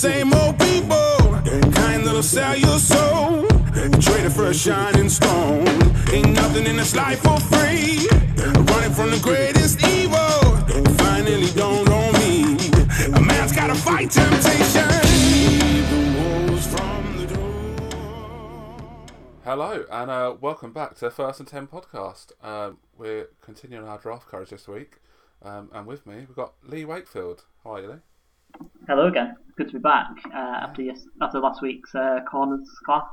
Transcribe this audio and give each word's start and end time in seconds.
same 0.00 0.32
old 0.32 0.58
people, 0.58 1.18
kind 1.72 2.06
that'll 2.06 2.22
sell 2.22 2.56
your 2.56 2.78
soul. 2.78 3.46
Traded 4.00 4.32
for 4.32 4.46
a 4.46 4.54
shining 4.54 5.10
stone. 5.10 5.68
Ain't 6.10 6.30
nothing 6.30 6.64
in 6.64 6.76
this 6.76 6.96
life 6.96 7.20
for 7.20 7.38
free. 7.38 8.08
Running 8.72 8.94
from 8.94 9.10
the 9.10 9.20
greatest 9.22 9.86
evil. 9.86 10.56
Finally 11.04 11.50
dawned 11.50 11.90
on 11.90 12.14
me. 12.14 12.56
A 13.14 13.20
man's 13.20 13.52
gotta 13.52 13.74
fight 13.74 14.10
temptation. 14.10 14.88
The 15.90 17.26
the. 17.26 17.38
Hello 19.44 19.84
and 19.92 20.10
uh, 20.10 20.34
welcome 20.40 20.72
back 20.72 20.94
to 20.94 21.10
First 21.10 21.40
and 21.40 21.48
Ten 21.48 21.66
podcast. 21.66 22.32
Um, 22.42 22.78
we're 22.96 23.28
continuing 23.42 23.86
our 23.86 23.98
draft 23.98 24.30
coverage 24.30 24.48
this 24.48 24.66
week, 24.66 25.02
um, 25.42 25.68
and 25.74 25.86
with 25.86 26.06
me 26.06 26.20
we've 26.20 26.34
got 26.34 26.54
Lee 26.62 26.86
Wakefield. 26.86 27.44
How 27.64 27.74
are 27.74 27.82
you, 27.82 27.88
Lee? 27.88 27.96
Hello 28.86 29.06
again. 29.06 29.36
Good 29.56 29.68
to 29.68 29.74
be 29.74 29.78
back 29.78 30.10
uh, 30.34 30.36
after 30.62 30.82
yes, 30.82 31.06
after 31.20 31.38
last 31.38 31.62
week's 31.62 31.94
uh, 31.94 32.20
corners 32.30 32.68
class. 32.84 33.04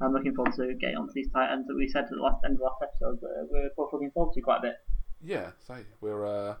I'm 0.00 0.12
looking 0.12 0.34
forward 0.34 0.54
to 0.56 0.74
getting 0.74 0.96
onto 0.96 1.12
these 1.14 1.30
tight 1.32 1.52
ends 1.52 1.66
that 1.68 1.74
we 1.74 1.88
said 1.88 2.04
at 2.04 2.10
the 2.10 2.16
last 2.16 2.44
end 2.44 2.54
of 2.54 2.58
the 2.58 2.64
last 2.64 2.82
episode. 2.82 3.18
Uh, 3.24 3.44
we're 3.50 3.70
both 3.76 3.92
looking 3.92 4.10
forward 4.10 4.34
to 4.34 4.40
quite 4.40 4.58
a 4.58 4.62
bit. 4.62 4.76
Yeah, 5.22 5.50
say 5.66 5.84
we're 6.00 6.26
uh, 6.26 6.56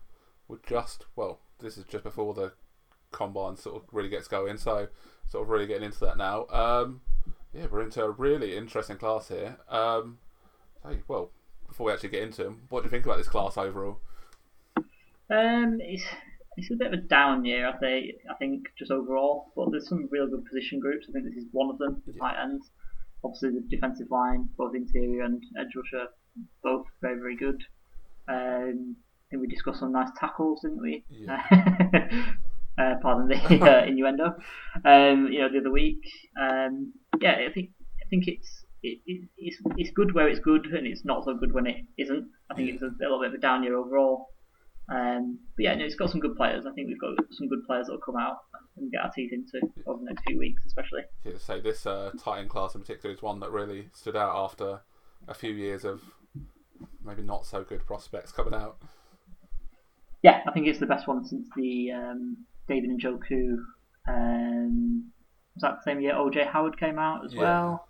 we're 0.48 0.58
just 0.66 1.04
well, 1.16 1.38
this 1.58 1.76
is 1.76 1.84
just 1.84 2.04
before 2.04 2.34
the 2.34 2.52
combine 3.12 3.56
sort 3.56 3.76
of 3.76 3.82
really 3.92 4.08
gets 4.08 4.28
going, 4.28 4.56
so 4.56 4.88
sort 5.28 5.42
of 5.44 5.48
really 5.48 5.66
getting 5.66 5.84
into 5.84 6.00
that 6.00 6.16
now. 6.16 6.46
Um, 6.48 7.02
yeah, 7.52 7.66
we're 7.70 7.82
into 7.82 8.02
a 8.02 8.10
really 8.10 8.56
interesting 8.56 8.96
class 8.96 9.28
here. 9.28 9.56
Um, 9.68 10.18
hey, 10.86 11.00
well, 11.08 11.30
before 11.68 11.86
we 11.86 11.92
actually 11.92 12.10
get 12.10 12.22
into 12.22 12.44
them, 12.44 12.62
what 12.68 12.82
do 12.82 12.86
you 12.86 12.90
think 12.90 13.04
about 13.04 13.18
this 13.18 13.28
class 13.28 13.56
overall? 13.56 14.00
Um, 15.28 15.80
it's 15.80 16.04
it's 16.56 16.70
a 16.70 16.76
bit 16.76 16.88
of 16.88 16.92
a 16.94 17.02
down 17.02 17.44
year, 17.44 17.68
I 17.68 17.76
think. 17.78 18.12
I 18.30 18.34
think 18.34 18.64
just 18.78 18.90
overall, 18.90 19.52
but 19.56 19.70
there's 19.70 19.88
some 19.88 20.08
real 20.10 20.26
good 20.26 20.44
position 20.44 20.78
groups. 20.80 21.06
I 21.08 21.12
think 21.12 21.24
this 21.26 21.34
is 21.34 21.48
one 21.52 21.70
of 21.70 21.78
them. 21.78 22.02
The 22.06 22.12
Yeah. 22.14 22.20
tight 22.20 22.42
ends, 22.42 22.70
obviously 23.24 23.50
the 23.50 23.60
defensive 23.68 24.10
line, 24.10 24.48
both 24.56 24.74
interior 24.74 25.22
and 25.22 25.42
edge 25.58 25.74
rusher, 25.76 26.08
both 26.62 26.86
very 27.00 27.18
very 27.18 27.36
good. 27.36 27.62
Um, 28.28 28.96
I 28.96 29.24
think 29.30 29.40
we 29.42 29.48
discussed 29.48 29.80
some 29.80 29.92
nice 29.92 30.10
tackles, 30.18 30.60
didn't 30.62 30.80
we? 30.82 31.04
Yeah. 31.10 31.42
uh, 32.78 32.94
pardon 33.02 33.28
the 33.28 33.36
uh, 33.62 33.84
innuendo. 33.84 34.34
Um, 34.84 35.28
you 35.32 35.40
know, 35.40 35.48
the 35.50 35.58
other 35.60 35.72
week. 35.72 36.00
Um, 36.40 36.92
yeah, 37.20 37.36
I 37.48 37.52
think 37.52 37.70
I 38.04 38.08
think 38.08 38.28
it's 38.28 38.64
it, 38.82 39.00
it, 39.06 39.28
it's 39.36 39.58
it's 39.76 39.90
good 39.90 40.14
where 40.14 40.28
it's 40.28 40.40
good, 40.40 40.66
and 40.66 40.86
it's 40.86 41.04
not 41.04 41.24
so 41.24 41.34
good 41.34 41.52
when 41.52 41.66
it 41.66 41.84
isn't. 41.98 42.28
I 42.50 42.54
think 42.54 42.70
it's 42.70 42.82
a, 42.82 42.90
little 43.00 43.20
bit 43.20 43.28
of 43.28 43.34
a 43.34 43.38
down 43.38 43.62
year 43.62 43.76
overall. 43.76 44.28
Um, 44.88 45.38
but 45.56 45.64
yeah, 45.64 45.74
no, 45.74 45.84
it's 45.84 45.96
got 45.96 46.10
some 46.10 46.20
good 46.20 46.36
players. 46.36 46.64
I 46.66 46.72
think 46.72 46.88
we've 46.88 47.00
got 47.00 47.14
some 47.32 47.48
good 47.48 47.64
players 47.66 47.86
that'll 47.86 48.00
come 48.00 48.16
out 48.16 48.36
and 48.76 48.90
get 48.92 49.00
our 49.00 49.10
teeth 49.10 49.32
into 49.32 49.60
over 49.86 49.98
the 49.98 50.04
next 50.06 50.22
few 50.26 50.38
weeks, 50.38 50.62
especially. 50.66 51.00
Yeah, 51.24 51.32
to 51.32 51.38
say 51.38 51.60
this 51.60 51.86
uh, 51.86 52.12
tight 52.22 52.40
end 52.40 52.50
class 52.50 52.74
in 52.74 52.82
particular 52.82 53.14
is 53.14 53.22
one 53.22 53.40
that 53.40 53.50
really 53.50 53.88
stood 53.92 54.16
out 54.16 54.36
after 54.36 54.80
a 55.26 55.34
few 55.34 55.52
years 55.52 55.84
of 55.84 56.02
maybe 57.04 57.22
not 57.22 57.46
so 57.46 57.64
good 57.64 57.84
prospects 57.86 58.30
coming 58.32 58.54
out. 58.54 58.78
Yeah, 60.22 60.40
I 60.46 60.52
think 60.52 60.66
it's 60.66 60.78
the 60.80 60.86
best 60.86 61.06
one 61.08 61.24
since 61.24 61.48
the 61.56 61.90
um, 61.92 62.36
David 62.68 62.90
Njoku. 62.90 63.56
Um, 64.08 65.10
was 65.54 65.62
that 65.62 65.76
the 65.84 65.90
same 65.90 66.00
year 66.00 66.14
OJ 66.14 66.46
Howard 66.50 66.78
came 66.78 66.98
out 66.98 67.24
as 67.24 67.32
Yeah. 67.32 67.40
well? 67.40 67.88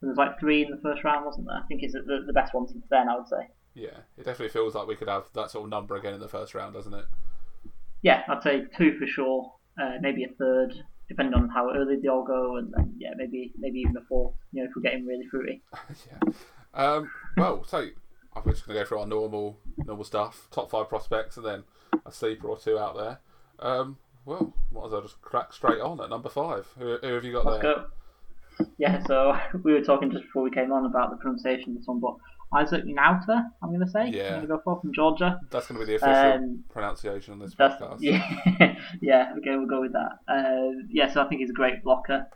There 0.00 0.08
was 0.08 0.16
like 0.18 0.38
three 0.38 0.62
in 0.64 0.70
the 0.70 0.80
first 0.82 1.02
round, 1.02 1.24
wasn't 1.26 1.46
there? 1.48 1.56
I 1.56 1.66
think 1.66 1.82
it's 1.82 1.94
the, 1.94 2.22
the 2.26 2.32
best 2.32 2.54
one 2.54 2.68
since 2.68 2.84
then. 2.90 3.08
I 3.08 3.16
would 3.16 3.26
say. 3.28 3.48
Yeah, 3.78 3.98
it 4.16 4.24
definitely 4.24 4.48
feels 4.48 4.74
like 4.74 4.88
we 4.88 4.96
could 4.96 5.08
have 5.08 5.26
that 5.34 5.50
sort 5.52 5.64
of 5.64 5.70
number 5.70 5.94
again 5.96 6.14
in 6.14 6.20
the 6.20 6.28
first 6.28 6.54
round, 6.54 6.74
doesn't 6.74 6.94
it? 6.94 7.04
Yeah, 8.02 8.22
I'd 8.28 8.42
say 8.42 8.64
two 8.76 8.98
for 8.98 9.06
sure. 9.06 9.52
Uh, 9.80 9.98
maybe 10.00 10.24
a 10.24 10.28
third, 10.36 10.74
depending 11.08 11.34
on 11.34 11.48
how 11.48 11.70
early 11.70 11.96
they 11.96 12.08
all 12.08 12.24
go, 12.24 12.56
and 12.56 12.72
then 12.76 12.94
yeah, 12.98 13.10
maybe 13.16 13.52
maybe 13.56 13.78
even 13.80 13.96
a 13.96 14.00
fourth. 14.08 14.34
You 14.52 14.62
know, 14.62 14.68
if 14.68 14.74
we're 14.74 14.82
getting 14.82 15.06
really 15.06 15.26
fruity. 15.30 15.62
yeah. 16.10 16.32
Um, 16.74 17.10
well, 17.36 17.64
so 17.64 17.78
I'm 18.34 18.42
just 18.50 18.66
going 18.66 18.76
to 18.76 18.82
go 18.82 18.84
through 18.84 19.00
our 19.00 19.06
normal 19.06 19.58
normal 19.76 20.04
stuff, 20.04 20.48
top 20.50 20.70
five 20.70 20.88
prospects, 20.88 21.36
and 21.36 21.46
then 21.46 21.64
a 22.04 22.10
sleeper 22.10 22.48
or 22.48 22.58
two 22.58 22.78
out 22.78 22.96
there. 22.96 23.20
Um, 23.60 23.98
well, 24.24 24.52
might 24.72 24.86
as 24.86 24.92
well 24.92 25.02
just 25.02 25.22
crack 25.22 25.52
straight 25.52 25.80
on 25.80 26.00
at 26.00 26.10
number 26.10 26.28
five. 26.28 26.66
Who, 26.78 26.98
who 26.98 27.14
have 27.14 27.24
you 27.24 27.32
got 27.32 27.46
Let's 27.46 27.62
there? 27.62 27.74
go. 27.74 27.86
Yeah, 28.76 29.02
so 29.06 29.38
we 29.62 29.72
were 29.72 29.82
talking 29.82 30.10
just 30.10 30.24
before 30.24 30.42
we 30.42 30.50
came 30.50 30.72
on 30.72 30.84
about 30.84 31.10
the 31.10 31.16
pronunciation 31.16 31.70
of 31.70 31.78
this 31.78 31.86
one, 31.86 32.00
but 32.00 32.16
Isaac 32.54 32.84
Nauta, 32.86 33.44
I'm 33.62 33.68
going 33.68 33.80
to 33.80 33.90
say. 33.90 34.08
Yeah. 34.08 34.24
I'm 34.24 34.30
going 34.30 34.40
to 34.42 34.46
go 34.48 34.60
for 34.64 34.80
from 34.80 34.92
Georgia. 34.94 35.38
That's 35.50 35.66
going 35.66 35.80
to 35.80 35.86
be 35.86 35.92
the 35.92 35.96
official 35.96 36.32
Um, 36.44 36.64
pronunciation 36.70 37.32
on 37.34 37.40
this 37.40 37.54
podcast. 37.54 37.98
yeah, 38.00 38.76
yeah. 39.02 39.32
Okay, 39.38 39.56
we'll 39.56 39.66
go 39.66 39.80
with 39.82 39.92
that. 39.92 40.18
Uh, 40.28 40.72
yeah, 40.88 41.12
so 41.12 41.22
I 41.22 41.28
think 41.28 41.40
he's 41.40 41.50
a 41.50 41.54
great 41.54 41.82
blocker. 41.82 42.26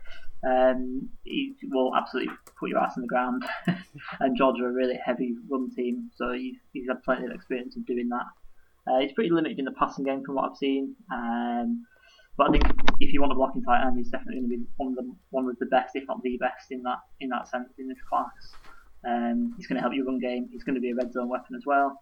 Um, 0.47 1.09
he 1.25 1.55
will 1.71 1.95
absolutely 1.97 2.35
put 2.59 2.69
your 2.69 2.79
ass 2.81 2.97
in 2.97 3.03
the 3.03 3.09
ground. 3.09 3.45
and 4.21 4.37
Georgia 4.37 4.65
are 4.65 4.71
a 4.71 4.73
really 4.73 4.99
heavy 5.03 5.35
run 5.49 5.71
team, 5.75 6.11
so 6.15 6.33
he's, 6.33 6.57
he's 6.73 6.89
had 6.89 7.03
plenty 7.05 7.25
of 7.27 7.31
experience 7.33 7.77
of 7.77 7.87
doing 7.87 8.09
that. 8.09 8.27
Uh, 8.91 8.99
he's 9.01 9.13
pretty 9.13 9.31
limited 9.31 9.59
in 9.59 9.65
the 9.65 9.73
passing 9.73 10.05
game 10.05 10.25
from 10.25 10.35
what 10.35 10.51
I've 10.51 10.57
seen. 10.57 10.95
Um, 11.13 11.87
but 12.37 12.49
I 12.49 12.53
think 12.53 12.65
if 12.99 13.13
you 13.13 13.21
want 13.21 13.33
a 13.33 13.37
blocking 13.37 13.63
tight 13.63 13.87
end, 13.87 13.97
he's 13.97 14.09
definitely 14.11 14.41
going 14.41 14.51
to 14.51 14.57
be 14.59 14.65
one 14.77 14.89
of 14.89 14.97
the 14.97 15.15
one 15.31 15.49
of 15.49 15.59
the 15.59 15.67
best, 15.67 15.95
if 15.95 16.09
not 16.09 16.23
the 16.23 16.37
best, 16.39 16.71
in 16.73 16.83
that 16.83 16.99
in 17.21 17.29
that 17.29 17.47
sense 17.47 17.69
in 17.79 17.89
this 17.89 17.99
class. 18.09 18.55
Um, 19.07 19.55
he's 19.57 19.67
going 19.67 19.77
to 19.77 19.81
help 19.81 19.95
your 19.95 20.07
run 20.07 20.19
game. 20.19 20.49
He's 20.53 20.65
going 20.65 20.75
to 20.75 20.81
be 20.81 20.91
a 20.91 20.95
red 20.95 21.13
zone 21.13 21.29
weapon 21.29 21.57
as 21.57 21.65
well. 21.67 21.99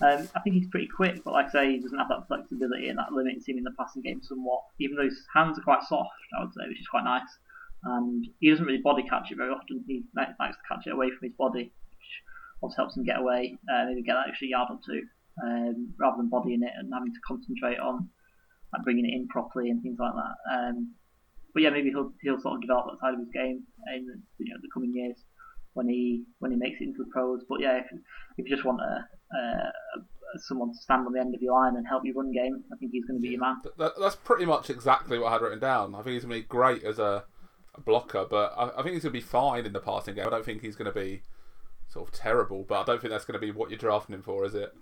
Um, 0.00 0.28
I 0.34 0.40
think 0.40 0.56
he's 0.56 0.68
pretty 0.68 0.88
quick, 0.88 1.22
but 1.24 1.32
like 1.32 1.46
I 1.46 1.52
say, 1.52 1.72
he 1.72 1.78
doesn't 1.80 1.98
have 1.98 2.08
that 2.08 2.26
flexibility 2.28 2.88
and 2.88 2.98
that 2.98 3.12
limits 3.12 3.46
him 3.46 3.58
in 3.58 3.64
the 3.64 3.72
passing 3.78 4.02
game 4.02 4.22
somewhat. 4.22 4.62
Even 4.78 4.96
though 4.96 5.04
his 5.04 5.26
hands 5.34 5.58
are 5.58 5.62
quite 5.62 5.82
soft, 5.82 6.10
I 6.38 6.42
would 6.42 6.54
say, 6.54 6.62
which 6.68 6.80
is 6.80 6.88
quite 6.88 7.04
nice. 7.04 7.28
And 7.84 8.26
he 8.40 8.50
doesn't 8.50 8.64
really 8.64 8.80
body 8.80 9.02
catch 9.08 9.30
it 9.30 9.36
very 9.36 9.50
often. 9.50 9.84
He 9.86 10.04
likes 10.16 10.36
to 10.38 10.68
catch 10.68 10.86
it 10.86 10.92
away 10.92 11.10
from 11.10 11.28
his 11.28 11.36
body, 11.36 11.72
which 11.90 12.08
also 12.60 12.76
helps 12.76 12.96
him 12.96 13.04
get 13.04 13.18
away, 13.18 13.56
uh, 13.72 13.86
maybe 13.86 14.02
get 14.02 14.14
that 14.14 14.28
extra 14.28 14.48
yard 14.48 14.68
or 14.70 14.78
two, 14.84 15.02
um, 15.44 15.92
rather 15.98 16.16
than 16.18 16.28
bodying 16.28 16.62
it 16.62 16.72
and 16.76 16.92
having 16.92 17.12
to 17.12 17.20
concentrate 17.26 17.78
on 17.78 18.08
like 18.72 18.84
bringing 18.84 19.04
it 19.04 19.14
in 19.14 19.28
properly 19.28 19.70
and 19.70 19.82
things 19.82 19.98
like 19.98 20.14
that. 20.14 20.36
Um, 20.54 20.94
but 21.52 21.62
yeah, 21.62 21.70
maybe 21.70 21.90
he'll 21.90 22.12
he'll 22.22 22.40
sort 22.40 22.54
of 22.54 22.60
develop 22.60 22.86
that 22.86 23.00
side 23.00 23.14
of 23.14 23.20
his 23.20 23.30
game 23.30 23.64
in 23.94 24.22
you 24.38 24.52
know 24.52 24.60
the 24.62 24.70
coming 24.72 24.94
years 24.94 25.16
when 25.74 25.88
he 25.88 26.24
when 26.38 26.50
he 26.50 26.56
makes 26.56 26.80
it 26.80 26.84
into 26.84 27.04
the 27.04 27.10
pros. 27.10 27.42
But 27.48 27.60
yeah, 27.60 27.78
if, 27.78 27.86
if 28.38 28.48
you 28.48 28.54
just 28.54 28.64
want 28.64 28.80
a, 28.80 29.36
a, 29.36 29.72
someone 30.48 30.72
to 30.72 30.78
stand 30.78 31.06
on 31.06 31.12
the 31.12 31.20
end 31.20 31.34
of 31.34 31.42
your 31.42 31.54
line 31.54 31.76
and 31.76 31.86
help 31.86 32.02
you 32.04 32.14
run 32.14 32.32
game, 32.32 32.62
I 32.72 32.76
think 32.76 32.92
he's 32.92 33.04
going 33.04 33.18
to 33.18 33.22
be 33.22 33.30
your 33.30 33.40
man. 33.40 33.56
That, 33.78 33.92
that's 34.00 34.16
pretty 34.16 34.44
much 34.44 34.70
exactly 34.70 35.18
what 35.18 35.28
I 35.28 35.32
had 35.32 35.42
written 35.42 35.60
down. 35.60 35.94
I 35.94 36.02
think 36.02 36.14
he's 36.14 36.24
going 36.24 36.36
to 36.36 36.42
be 36.42 36.48
great 36.48 36.84
as 36.84 36.98
a, 36.98 37.24
a 37.74 37.80
blocker, 37.80 38.26
but 38.28 38.54
I, 38.56 38.80
I 38.80 38.82
think 38.82 38.94
he's 38.94 39.02
going 39.02 39.12
to 39.12 39.18
be 39.18 39.20
fine 39.20 39.66
in 39.66 39.72
the 39.72 39.80
passing 39.80 40.14
game. 40.14 40.26
I 40.26 40.30
don't 40.30 40.44
think 40.44 40.62
he's 40.62 40.76
going 40.76 40.92
to 40.92 40.98
be 40.98 41.22
sort 41.88 42.08
of 42.08 42.14
terrible, 42.14 42.64
but 42.68 42.80
I 42.80 42.84
don't 42.84 43.00
think 43.00 43.10
that's 43.10 43.24
going 43.24 43.40
to 43.40 43.44
be 43.44 43.50
what 43.50 43.70
you're 43.70 43.78
drafting 43.78 44.14
him 44.14 44.22
for, 44.22 44.44
is 44.44 44.54
it? 44.54 44.72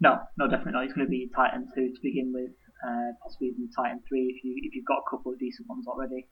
No, 0.00 0.18
no, 0.36 0.46
definitely 0.46 0.72
not. 0.72 0.84
He's 0.84 0.92
going 0.92 1.06
to 1.06 1.10
be 1.10 1.28
tight 1.34 1.50
end 1.54 1.68
two 1.74 1.88
to 1.88 2.00
begin 2.02 2.32
with, 2.32 2.52
uh, 2.86 3.10
possibly 3.22 3.48
even 3.48 3.68
tight 3.74 3.90
end 3.90 4.00
three 4.08 4.32
if 4.34 4.44
you 4.44 4.54
if 4.62 4.74
you've 4.74 4.86
got 4.86 4.98
a 4.98 5.10
couple 5.10 5.32
of 5.32 5.38
decent 5.40 5.68
ones 5.68 5.86
already. 5.88 6.28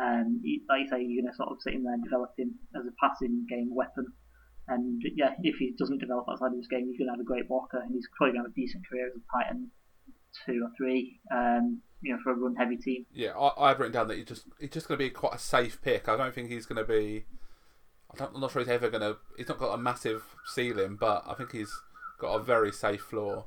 Um, 0.00 0.40
like 0.68 0.80
you 0.80 0.88
say, 0.88 1.02
you're 1.04 1.22
going 1.22 1.32
to 1.32 1.36
sort 1.36 1.50
of 1.50 1.60
sit 1.60 1.74
in 1.74 1.84
there 1.84 1.94
and 1.94 2.04
develop 2.04 2.32
him 2.38 2.54
as 2.74 2.86
a 2.86 2.94
passing 3.00 3.46
game 3.48 3.74
weapon. 3.74 4.06
And 4.68 5.02
yeah, 5.16 5.34
if 5.42 5.56
he 5.56 5.74
doesn't 5.78 5.98
develop 5.98 6.26
outside 6.30 6.52
of 6.52 6.56
this 6.56 6.68
game, 6.68 6.86
he's 6.86 6.98
going 6.98 7.08
to 7.08 7.12
have 7.12 7.20
a 7.20 7.24
great 7.24 7.48
blocker, 7.48 7.80
and 7.80 7.92
he's 7.92 8.08
probably 8.16 8.32
going 8.32 8.44
to 8.44 8.48
have 8.48 8.56
a 8.56 8.60
decent 8.60 8.86
career 8.88 9.08
as 9.08 9.14
a 9.16 9.24
tight 9.36 9.50
end 9.50 9.68
two 10.46 10.62
or 10.64 10.70
three. 10.76 11.20
Um, 11.30 11.82
you 12.00 12.12
know, 12.12 12.18
for 12.22 12.32
a 12.32 12.34
run 12.34 12.56
heavy 12.56 12.76
team. 12.76 13.06
Yeah, 13.12 13.30
I, 13.30 13.64
I 13.64 13.68
had 13.68 13.78
written 13.78 13.92
down 13.92 14.08
that 14.08 14.18
he 14.18 14.24
just 14.24 14.46
he's 14.58 14.70
just 14.70 14.88
going 14.88 14.98
to 14.98 15.04
be 15.04 15.10
quite 15.10 15.34
a 15.34 15.38
safe 15.38 15.80
pick. 15.82 16.08
I 16.08 16.16
don't 16.16 16.34
think 16.34 16.50
he's 16.50 16.66
going 16.66 16.84
to 16.84 16.90
be. 16.90 17.26
I'm 18.18 18.40
not 18.40 18.52
sure 18.52 18.60
he's 18.60 18.68
ever 18.68 18.90
going 18.90 19.02
to. 19.02 19.16
He's 19.36 19.48
not 19.48 19.58
got 19.58 19.74
a 19.74 19.78
massive 19.78 20.36
ceiling, 20.46 20.96
but 20.98 21.24
I 21.26 21.34
think 21.34 21.52
he's 21.52 21.72
got 22.18 22.34
a 22.34 22.42
very 22.42 22.72
safe 22.72 23.02
floor. 23.02 23.46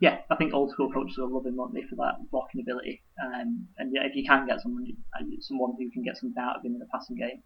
Yeah, 0.00 0.18
I 0.30 0.36
think 0.36 0.52
old 0.52 0.70
school 0.70 0.90
coaches 0.92 1.16
will 1.18 1.32
love 1.34 1.46
him, 1.46 1.56
won't 1.56 1.74
they, 1.74 1.82
for 1.88 1.96
that 1.96 2.18
blocking 2.30 2.60
ability. 2.60 3.02
Um, 3.22 3.68
and 3.78 3.92
yeah, 3.94 4.02
if 4.04 4.14
you 4.14 4.24
can 4.26 4.46
get 4.46 4.60
someone, 4.60 4.86
uh, 5.14 5.24
someone 5.40 5.74
who 5.78 5.90
can 5.90 6.02
get 6.02 6.16
something 6.16 6.40
out 6.40 6.56
of 6.56 6.64
him 6.64 6.74
in 6.74 6.80
the 6.80 6.90
passing 6.92 7.16
game, 7.16 7.42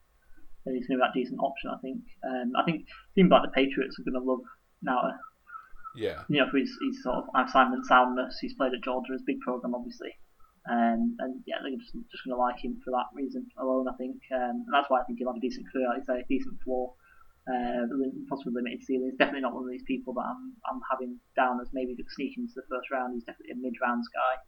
then 0.64 0.74
he's 0.74 0.86
going 0.86 0.98
to 0.98 1.04
be 1.04 1.06
that 1.06 1.18
decent 1.18 1.40
option. 1.40 1.70
I 1.70 1.78
think. 1.80 2.00
Um, 2.24 2.52
I 2.56 2.64
think 2.64 2.86
teams 3.14 3.30
like 3.30 3.42
the 3.42 3.54
Patriots 3.54 3.98
are 3.98 4.10
going 4.10 4.20
to 4.20 4.24
love 4.24 4.40
now. 4.82 5.12
Yeah, 5.96 6.22
You 6.28 6.40
know, 6.40 6.50
for 6.50 6.58
his, 6.58 6.70
his 6.80 7.02
sort 7.02 7.16
of 7.16 7.24
assignment 7.34 7.84
soundness. 7.86 8.38
He's 8.40 8.54
played 8.54 8.72
at 8.72 8.84
Georgia, 8.84 9.12
his 9.12 9.22
big 9.26 9.40
program, 9.40 9.74
obviously. 9.74 10.14
Um, 10.70 11.16
and 11.18 11.42
yeah, 11.46 11.56
they're 11.62 11.72
just, 11.74 11.96
just 12.12 12.24
going 12.24 12.36
to 12.36 12.40
like 12.40 12.62
him 12.62 12.78
for 12.84 12.92
that 12.92 13.08
reason 13.14 13.46
alone. 13.58 13.88
I 13.88 13.96
think, 13.96 14.20
um, 14.32 14.62
and 14.68 14.72
that's 14.72 14.88
why 14.88 15.00
I 15.00 15.04
think 15.04 15.18
he'll 15.18 15.32
have 15.32 15.40
a 15.40 15.40
decent 15.40 15.66
career. 15.72 15.88
Like 15.88 16.04
I 16.08 16.20
say, 16.20 16.24
decent 16.28 16.60
floor. 16.62 16.94
Uh, 17.48 17.86
possibly 18.28 18.52
limited 18.52 18.84
ceilings. 18.84 19.14
Definitely 19.18 19.40
not 19.40 19.54
one 19.54 19.64
of 19.64 19.70
these 19.70 19.86
people 19.86 20.12
that 20.12 20.20
I'm, 20.20 20.52
I'm 20.70 20.80
having 20.90 21.18
down 21.34 21.58
as 21.62 21.68
maybe 21.72 21.96
sneaking 22.14 22.44
into 22.44 22.52
the 22.56 22.68
first 22.68 22.90
round. 22.90 23.14
He's 23.14 23.24
definitely 23.24 23.52
a 23.52 23.56
mid-round 23.56 24.04
guy. 24.12 24.42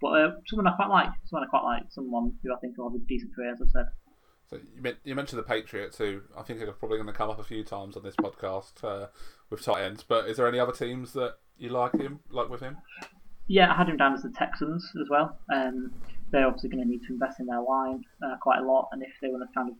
But 0.00 0.08
uh, 0.08 0.30
someone 0.48 0.66
I 0.66 0.74
quite 0.74 0.88
like. 0.88 1.10
Someone 1.26 1.46
I 1.46 1.50
quite 1.50 1.62
like. 1.62 1.84
Someone 1.90 2.32
who 2.42 2.52
I 2.52 2.58
think 2.58 2.76
will 2.76 2.90
have 2.90 3.00
a 3.00 3.04
decent 3.06 3.34
career, 3.36 3.52
as 3.52 3.62
I've 3.62 3.70
said. 3.70 3.86
So 4.48 4.58
you, 4.74 4.96
you 5.04 5.14
mentioned 5.14 5.38
the 5.38 5.44
Patriots, 5.44 5.98
who 5.98 6.22
I 6.36 6.42
think 6.42 6.60
are 6.60 6.72
probably 6.72 6.98
going 6.98 7.06
to 7.06 7.12
come 7.12 7.30
up 7.30 7.38
a 7.38 7.44
few 7.44 7.62
times 7.62 7.96
on 7.96 8.02
this 8.02 8.16
podcast 8.16 8.82
uh, 8.82 9.06
with 9.48 9.62
tight 9.62 9.84
ends. 9.84 10.02
But 10.02 10.28
is 10.28 10.38
there 10.38 10.48
any 10.48 10.58
other 10.58 10.72
teams 10.72 11.12
that 11.12 11.36
you 11.56 11.68
like 11.68 11.96
him, 11.96 12.18
like 12.30 12.48
with 12.48 12.60
him? 12.60 12.78
Yeah, 13.46 13.72
I 13.72 13.76
had 13.76 13.88
him 13.88 13.96
down 13.96 14.14
as 14.14 14.22
the 14.22 14.30
Texans 14.30 14.90
as 15.00 15.08
well. 15.08 15.38
Um, 15.52 15.92
they're 16.32 16.46
obviously 16.46 16.70
going 16.70 16.82
to 16.82 16.88
need 16.88 17.02
to 17.06 17.12
invest 17.12 17.38
in 17.38 17.46
their 17.46 17.62
line 17.62 18.02
uh, 18.24 18.36
quite 18.40 18.58
a 18.58 18.64
lot, 18.64 18.88
and 18.90 19.02
if 19.02 19.10
they 19.22 19.28
want 19.28 19.48
to 19.48 19.54
kind 19.54 19.70
of 19.70 19.76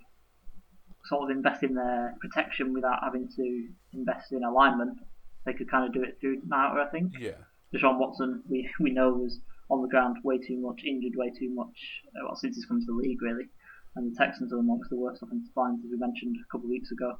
sort 1.04 1.30
of 1.30 1.36
invest 1.36 1.62
in 1.62 1.74
their 1.74 2.14
protection 2.20 2.72
without 2.72 3.02
having 3.02 3.28
to 3.36 3.68
invest 3.92 4.32
in 4.32 4.44
alignment, 4.44 4.98
they 5.46 5.52
could 5.52 5.70
kind 5.70 5.86
of 5.86 5.92
do 5.92 6.02
it 6.02 6.18
through 6.20 6.40
Nauta, 6.42 6.86
I 6.86 6.90
think. 6.90 7.12
Yeah. 7.18 7.40
Deshaun 7.74 7.98
Watson, 7.98 8.42
we 8.48 8.68
we 8.80 8.90
know 8.90 9.10
was 9.10 9.40
on 9.70 9.82
the 9.82 9.88
ground 9.88 10.16
way 10.24 10.38
too 10.38 10.58
much, 10.58 10.82
injured 10.84 11.16
way 11.16 11.30
too 11.30 11.50
much. 11.50 12.02
Uh, 12.08 12.24
well, 12.24 12.36
since 12.36 12.56
he's 12.56 12.66
come 12.66 12.80
to 12.80 12.86
the 12.86 12.92
league, 12.92 13.22
really. 13.22 13.48
And 13.96 14.12
the 14.12 14.16
Texans 14.16 14.52
are 14.52 14.58
amongst 14.58 14.90
the 14.90 14.96
worst 14.96 15.22
offensive 15.22 15.56
lines, 15.56 15.80
as 15.84 15.90
we 15.90 15.96
mentioned 15.96 16.36
a 16.36 16.52
couple 16.52 16.66
of 16.66 16.70
weeks 16.70 16.90
ago. 16.92 17.18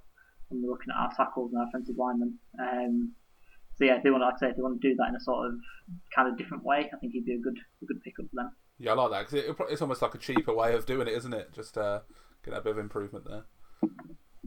When 0.48 0.62
we're 0.62 0.70
looking 0.70 0.90
at 0.90 1.00
our 1.00 1.12
tackles 1.16 1.52
and 1.52 1.60
our 1.60 1.68
offensive 1.68 1.96
linemen. 1.96 2.38
Um, 2.58 3.12
so 3.76 3.84
yeah, 3.84 3.96
if 3.96 4.02
they 4.02 4.10
want, 4.10 4.22
like 4.22 4.34
I 4.34 4.38
say, 4.38 4.50
if 4.50 4.56
they 4.56 4.62
want 4.62 4.80
to 4.80 4.88
do 4.88 4.96
that 4.96 5.08
in 5.08 5.16
a 5.16 5.20
sort 5.20 5.46
of 5.46 5.54
kind 6.14 6.28
of 6.28 6.36
different 6.36 6.64
way, 6.64 6.90
I 6.92 6.96
think 6.98 7.12
he'd 7.12 7.24
be 7.24 7.34
a 7.34 7.38
good 7.38 7.56
a 7.82 7.86
good 7.86 8.02
pickup 8.02 8.26
for 8.30 8.36
them. 8.36 8.52
Yeah, 8.78 8.92
I 8.92 8.94
like 8.94 9.10
that 9.10 9.30
because 9.30 9.44
it, 9.44 9.56
it's 9.70 9.82
almost 9.82 10.02
like 10.02 10.14
a 10.14 10.18
cheaper 10.18 10.52
way 10.52 10.74
of 10.74 10.86
doing 10.86 11.06
it, 11.06 11.14
isn't 11.14 11.32
it? 11.32 11.52
Just 11.52 11.78
uh, 11.78 12.00
get 12.44 12.54
a 12.54 12.60
bit 12.60 12.72
of 12.72 12.78
improvement 12.78 13.26
there. 13.28 13.44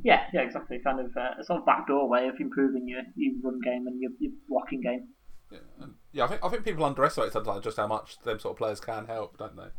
Yeah, 0.04 0.24
yeah, 0.34 0.42
exactly. 0.42 0.80
Kind 0.84 1.00
of 1.00 1.16
uh, 1.16 1.40
a 1.40 1.44
sort 1.44 1.60
of 1.60 1.66
backdoor 1.66 2.10
way 2.10 2.28
of 2.28 2.36
improving 2.40 2.88
your, 2.88 3.02
your 3.16 3.34
run 3.42 3.60
game 3.64 3.88
and 3.88 4.02
your, 4.02 4.12
your 4.20 4.34
blocking 4.50 4.82
game. 4.82 5.08
Yeah, 5.52 5.60
and, 5.82 5.94
yeah. 6.12 6.26
I 6.26 6.28
think 6.28 6.44
I 6.44 6.50
think 6.50 6.66
people 6.66 6.84
underestimate 6.84 7.32
sometimes 7.32 7.64
just 7.64 7.78
how 7.78 7.88
much 7.88 8.20
them 8.20 8.40
sort 8.40 8.54
of 8.54 8.58
players 8.58 8.80
can 8.80 9.06
help, 9.06 9.38
don't 9.38 9.56
they? 9.56 9.70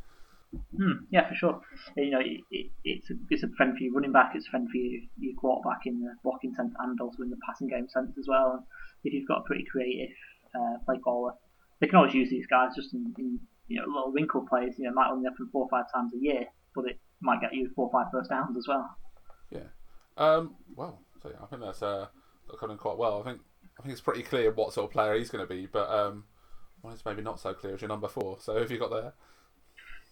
Hmm, 0.76 1.04
yeah, 1.10 1.28
for 1.28 1.34
sure. 1.34 1.60
You 1.96 2.10
know, 2.10 2.20
it, 2.20 2.40
it, 2.50 2.70
it's 2.84 3.10
a, 3.10 3.14
it's 3.28 3.42
a 3.42 3.48
friend 3.56 3.76
for 3.76 3.82
your 3.82 3.92
running 3.92 4.12
back. 4.12 4.32
It's 4.34 4.46
a 4.46 4.50
friend 4.50 4.68
for 4.70 4.76
your, 4.76 5.02
your 5.18 5.34
quarterback 5.34 5.80
in 5.84 6.00
the 6.00 6.14
blocking 6.22 6.54
sense 6.54 6.72
and 6.78 7.00
also 7.00 7.22
in 7.22 7.30
the 7.30 7.36
passing 7.46 7.68
game 7.68 7.88
sense 7.88 8.12
as 8.18 8.26
well. 8.28 8.52
And 8.52 8.62
if 9.02 9.12
you've 9.12 9.28
got 9.28 9.40
a 9.40 9.44
pretty 9.44 9.64
creative 9.70 10.14
uh, 10.54 10.78
play 10.86 10.98
caller, 10.98 11.32
they 11.80 11.86
can 11.86 11.96
always 11.96 12.14
use 12.14 12.30
these 12.30 12.46
guys 12.46 12.70
just 12.76 12.94
in, 12.94 13.12
in 13.18 13.40
you 13.68 13.80
know 13.80 13.86
little 13.86 14.12
wrinkle 14.12 14.46
plays. 14.48 14.74
You 14.78 14.84
know, 14.84 14.94
might 14.94 15.10
only 15.10 15.28
happen 15.28 15.48
four 15.52 15.64
or 15.64 15.68
five 15.68 15.92
times 15.92 16.12
a 16.14 16.18
year, 16.22 16.46
but 16.74 16.86
it 16.86 16.98
might 17.20 17.40
get 17.40 17.52
you 17.52 17.70
four 17.74 17.90
or 17.90 17.92
five 17.92 18.12
first 18.12 18.30
downs 18.30 18.56
as 18.56 18.66
well. 18.68 18.96
Um. 20.16 20.54
Well, 20.76 21.00
so 21.22 21.30
yeah, 21.30 21.42
I 21.42 21.46
think 21.46 21.62
that's 21.62 21.82
uh 21.82 22.06
coming 22.60 22.76
quite 22.76 22.96
well. 22.98 23.20
I 23.20 23.24
think 23.24 23.40
I 23.78 23.82
think 23.82 23.92
it's 23.92 24.00
pretty 24.00 24.22
clear 24.22 24.52
what 24.52 24.72
sort 24.72 24.86
of 24.86 24.92
player 24.92 25.14
he's 25.14 25.30
going 25.30 25.46
to 25.46 25.52
be, 25.52 25.66
but 25.66 25.88
um, 25.90 26.24
one 26.82 26.92
is 26.94 27.04
maybe 27.04 27.22
not 27.22 27.40
so 27.40 27.52
clear 27.54 27.74
as 27.74 27.80
your 27.80 27.88
number 27.88 28.06
four. 28.08 28.36
So 28.40 28.56
have 28.58 28.70
you 28.70 28.78
got 28.78 28.90
there? 28.90 29.12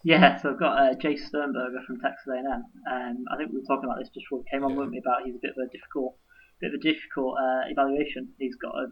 Yeah, 0.03 0.41
so 0.41 0.51
I've 0.51 0.59
got 0.59 0.77
uh, 0.77 0.95
Jace 0.95 1.19
Sternberger 1.27 1.79
from 1.87 2.01
Texas 2.01 2.27
A&M. 2.27 2.45
Um, 2.91 3.23
I 3.31 3.37
think 3.37 3.53
we 3.53 3.59
were 3.59 3.65
talking 3.65 3.85
about 3.89 3.99
this 3.99 4.09
just 4.09 4.25
before 4.25 4.39
we 4.39 4.45
came 4.51 4.65
on, 4.65 4.71
Yeah. 4.71 4.77
weren't 4.77 4.91
we? 4.91 4.97
About 4.97 5.21
he's 5.23 5.35
a 5.35 5.39
bit 5.41 5.51
of 5.51 5.63
a 5.65 5.71
difficult, 5.71 6.17
bit 6.59 6.73
of 6.73 6.79
a 6.81 6.83
difficult 6.83 7.37
uh, 7.39 7.61
evaluation. 7.69 8.27
He's 8.37 8.57
got 8.57 8.75
a 8.75 8.87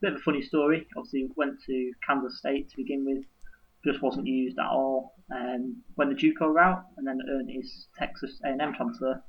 bit 0.00 0.12
of 0.12 0.18
a 0.20 0.22
funny 0.22 0.42
story. 0.42 0.86
Obviously, 0.96 1.26
went 1.34 1.58
to 1.66 1.90
Kansas 2.06 2.38
State 2.38 2.70
to 2.70 2.76
begin 2.76 3.04
with, 3.04 3.24
just 3.84 4.00
wasn't 4.00 4.28
used 4.28 4.56
at 4.60 4.66
all. 4.66 5.14
Um, 5.34 5.82
went 5.96 6.16
the 6.16 6.16
JUCO 6.16 6.54
route 6.54 6.84
and 6.98 7.04
then 7.06 7.18
earned 7.28 7.50
his 7.50 7.88
Texas 7.98 8.40
A&M 8.44 8.74
transfer, 8.76 9.20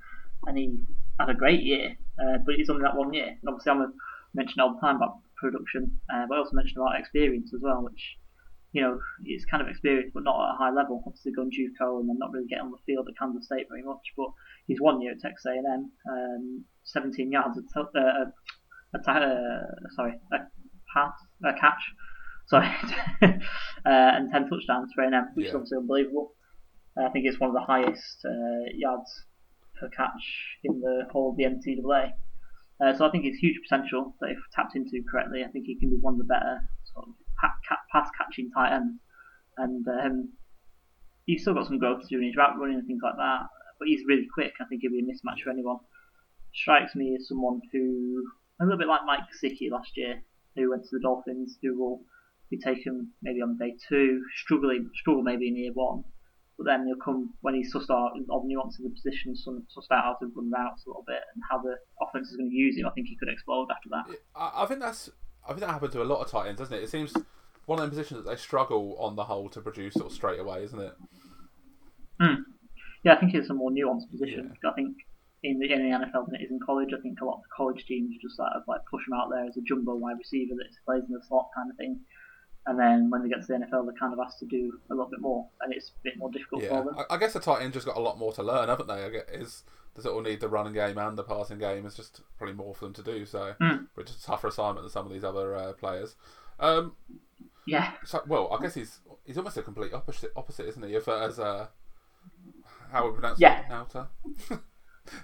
and 0.45 0.57
he 0.59 0.77
had 1.19 1.29
a 1.29 1.33
great 1.33 1.63
year. 1.63 1.95
Uh, 2.19 2.37
but 2.45 2.55
it's 2.57 2.69
only 2.69 2.83
that 2.83 2.95
one 2.95 3.13
year. 3.13 3.27
And 3.27 3.49
obviously, 3.49 3.71
I'm 3.71 3.93
mentioned 4.33 4.61
all 4.61 4.75
the 4.75 4.81
time 4.81 4.97
about 4.97 5.19
production, 5.35 5.99
uh, 6.13 6.25
but 6.27 6.35
I 6.35 6.37
also 6.39 6.55
mentioned 6.55 6.77
about 6.77 6.99
experience 6.99 7.53
as 7.53 7.61
well, 7.61 7.83
which 7.83 8.17
you 8.75 8.81
know, 8.81 8.99
it's 9.23 9.45
kind 9.45 9.63
of 9.63 9.69
experience, 9.69 10.11
but 10.13 10.23
not 10.23 10.35
at 10.35 10.55
a 10.55 10.57
high 10.57 10.69
level. 10.69 11.01
Obviously, 11.07 11.31
going 11.31 11.49
JUCO 11.49 12.01
and 12.01 12.09
then 12.09 12.17
not 12.19 12.33
really 12.33 12.45
getting 12.45 12.65
on 12.65 12.71
the 12.71 12.83
field 12.85 13.07
at 13.07 13.17
Kansas 13.17 13.45
State 13.45 13.67
very 13.69 13.81
much. 13.83 14.03
But 14.17 14.27
he's 14.67 14.81
one 14.81 14.99
year 14.99 15.13
at 15.13 15.21
Texas 15.21 15.45
A&M, 15.45 15.91
um, 16.11 16.65
17 16.83 17.31
yards, 17.31 17.57
a, 17.57 17.61
t- 17.61 17.87
uh, 17.95 18.25
a, 18.93 19.11
uh, 19.11 19.61
sorry, 19.95 20.19
a 20.33 20.37
pass, 20.93 21.13
a 21.45 21.53
catch, 21.53 21.83
sorry, 22.47 22.69
uh, 23.21 23.37
and 23.85 24.29
10 24.29 24.49
touchdowns 24.49 24.91
for 24.93 25.05
A&M, 25.05 25.29
which 25.35 25.45
is 25.47 25.55
obviously 25.55 25.77
unbelievable. 25.77 26.33
I 26.97 27.07
think 27.09 27.25
it's 27.27 27.39
one 27.39 27.51
of 27.51 27.55
the 27.55 27.61
highest 27.61 28.25
uh, 28.25 28.71
yards 28.75 29.23
per 29.79 29.89
catch 29.89 30.57
in 30.63 30.79
the 30.79 31.07
whole 31.11 31.31
of 31.31 31.37
the 31.37 31.43
NCAA. 31.43 32.11
Uh, 32.83 32.97
so 32.97 33.05
I 33.05 33.11
think 33.11 33.25
it's 33.25 33.39
huge 33.39 33.59
potential 33.67 34.15
that 34.19 34.31
if 34.31 34.37
tapped 34.53 34.75
into 34.75 35.01
correctly, 35.09 35.43
I 35.43 35.51
think 35.51 35.65
he 35.65 35.79
can 35.79 35.89
be 35.89 35.97
one 36.01 36.15
of 36.15 36.19
the 36.19 36.25
better 36.25 36.59
sort 36.93 37.07
of 37.07 37.13
pass 37.91 38.09
catching 38.17 38.51
tight 38.51 38.75
ends. 38.75 38.99
And 39.57 39.85
um, 39.87 40.33
he's 41.25 41.41
still 41.41 41.53
got 41.53 41.67
some 41.67 41.79
growth 41.79 42.01
to 42.01 42.07
do 42.07 42.19
in 42.19 42.27
his 42.27 42.35
route 42.35 42.59
running 42.59 42.77
and 42.77 42.87
things 42.87 43.01
like 43.03 43.15
that. 43.15 43.47
But 43.79 43.87
he's 43.87 44.05
really 44.05 44.27
quick. 44.33 44.53
I 44.59 44.65
think 44.65 44.81
he'll 44.81 44.91
be 44.91 44.99
a 44.99 45.03
mismatch 45.03 45.43
for 45.43 45.51
anyone. 45.51 45.77
Strikes 46.53 46.95
me 46.95 47.15
as 47.19 47.27
someone 47.27 47.61
who, 47.71 48.23
a 48.61 48.65
little 48.65 48.79
bit 48.79 48.87
like 48.87 49.01
Mike 49.05 49.27
Gesicki 49.31 49.71
last 49.71 49.91
year, 49.95 50.21
who 50.55 50.69
went 50.69 50.83
to 50.83 50.89
the 50.91 51.01
Dolphins, 51.01 51.57
who 51.61 51.77
will 51.77 52.01
be 52.49 52.57
taken 52.57 53.11
maybe 53.21 53.41
on 53.41 53.57
day 53.57 53.75
two, 53.89 54.21
struggling, 54.43 54.89
struggle 54.95 55.23
maybe 55.23 55.47
in 55.47 55.57
year 55.57 55.71
one. 55.73 56.03
But 56.57 56.65
then 56.65 56.87
he'll 56.87 57.03
come 57.03 57.33
when 57.41 57.53
he's 57.53 57.73
sussed 57.73 57.89
out 57.89 58.13
the 58.15 58.41
nuances 58.45 58.85
of 58.85 58.91
the 58.91 58.95
position, 58.95 59.35
some- 59.35 59.67
sussed 59.75 59.91
out 59.91 60.19
to 60.21 60.31
run 60.35 60.49
routes 60.49 60.85
a 60.85 60.89
little 60.89 61.03
bit 61.05 61.21
and 61.33 61.43
how 61.49 61.59
the 61.59 61.75
offense 62.01 62.29
is 62.29 62.37
going 62.37 62.49
to 62.49 62.55
use 62.55 62.77
him. 62.77 62.85
I 62.85 62.91
think 62.91 63.07
he 63.07 63.17
could 63.17 63.29
explode 63.29 63.67
after 63.71 63.89
that. 63.89 64.17
I, 64.35 64.63
I 64.63 64.65
think 64.65 64.79
that's 64.79 65.09
I 65.43 65.49
think 65.49 65.61
that 65.61 65.69
happens 65.71 65.93
to 65.93 66.01
a 66.01 66.03
lot 66.03 66.21
of 66.21 66.31
tight 66.31 66.47
ends, 66.47 66.59
doesn't 66.59 66.75
it? 66.75 66.83
It 66.83 66.89
seems 66.89 67.13
one 67.65 67.79
of 67.79 67.83
them 67.83 67.89
positions 67.89 68.23
that 68.23 68.29
they 68.29 68.37
struggle 68.37 68.95
on 68.99 69.15
the 69.15 69.25
whole 69.25 69.49
to 69.49 69.61
produce 69.61 69.93
sort 69.95 70.07
of 70.07 70.13
straight 70.13 70.39
away, 70.39 70.63
isn't 70.63 70.79
it? 70.79 70.93
Hmm. 72.21 72.41
Yeah, 73.03 73.13
I 73.13 73.19
think 73.19 73.33
it's 73.33 73.49
a 73.49 73.53
more 73.53 73.69
nuanced 73.69 74.09
position. 74.09 74.55
I 74.65 74.71
think 74.73 74.95
in 75.43 75.59
the, 75.59 75.71
in 75.71 75.89
the 75.89 75.95
NFL 75.95 76.25
than 76.25 76.41
it 76.41 76.43
is 76.43 76.51
in 76.51 76.59
college. 76.65 76.89
I 76.97 77.01
think 77.01 77.21
a 77.21 77.25
lot 77.25 77.37
of 77.37 77.43
the 77.43 77.53
college 77.55 77.85
teams 77.85 78.15
just 78.21 78.37
sort 78.37 78.49
of 78.55 78.63
like 78.67 78.81
push 78.89 79.05
him 79.07 79.13
out 79.13 79.29
there 79.29 79.45
as 79.45 79.57
a 79.57 79.61
jumbo 79.61 79.95
wide 79.95 80.17
receiver 80.17 80.55
that 80.55 80.67
plays 80.85 81.03
in 81.07 81.13
the 81.13 81.21
slot 81.27 81.49
kind 81.55 81.69
of 81.69 81.77
thing. 81.77 81.99
And 82.67 82.79
then 82.79 83.09
when 83.11 83.21
they 83.21 83.29
get 83.29 83.41
to 83.41 83.47
the 83.47 83.53
NFL, 83.53 83.85
they're 83.85 83.93
kind 83.99 84.11
of 84.13 84.19
asked 84.19 84.39
to 84.39 84.45
do 84.45 84.79
a 84.89 84.93
little 84.93 85.09
bit 85.09 85.21
more, 85.21 85.47
and 85.61 85.71
it's 85.73 85.89
a 85.89 86.03
bit 86.03 86.17
more 86.17 86.31
difficult 86.31 86.63
Yeah, 86.63 86.69
for 86.69 86.85
them. 86.85 86.95
I, 87.09 87.13
I 87.13 87.17
guess 87.17 87.33
the 87.33 87.39
tight 87.39 87.61
end 87.61 87.73
just 87.73 87.85
got 87.85 87.95
a 87.95 87.99
lot 87.99 88.17
more 88.17 88.33
to 88.33 88.41
learn, 88.43 88.69
haven't 88.69 88.87
they? 88.87 89.03
I 89.05 89.09
guess 89.09 89.23
is 89.31 89.63
they 89.93 90.01
sort 90.01 90.17
of 90.17 90.29
need 90.31 90.39
the 90.39 90.49
running 90.49 90.73
game 90.73 90.97
and 90.97 91.15
the 91.17 91.23
passing 91.23 91.59
game. 91.59 91.85
It's 91.85 91.95
just 91.95 92.21
probably 92.37 92.55
more 92.55 92.73
for 92.73 92.85
them 92.85 92.93
to 92.95 93.03
do. 93.03 93.25
So, 93.25 93.53
Mm. 93.61 93.87
which 93.93 94.09
is 94.09 94.17
a 94.17 94.25
tougher 94.25 94.47
assignment 94.47 94.81
than 94.83 94.89
some 94.89 95.05
of 95.05 95.13
these 95.13 95.23
other 95.23 95.55
uh, 95.55 95.73
players. 95.73 96.15
Um, 96.59 96.95
Yeah, 97.67 97.91
so, 98.03 98.21
well, 98.27 98.51
I 98.51 98.61
guess 98.61 98.73
he's 98.73 98.99
he's 99.25 99.37
almost 99.37 99.57
a 99.57 99.61
complete 99.61 99.93
opposite, 99.93 100.31
opposite, 100.35 100.67
isn't 100.67 100.83
he? 100.87 100.95
If 100.95 101.07
uh, 101.07 101.17
as 101.19 101.39
uh, 101.39 101.67
how 102.91 103.03
would 103.03 103.13
we 103.13 103.19
pronounce 103.19 103.39
Yeah. 103.39 103.59
it? 103.59 103.69
Nauta. 103.69 104.07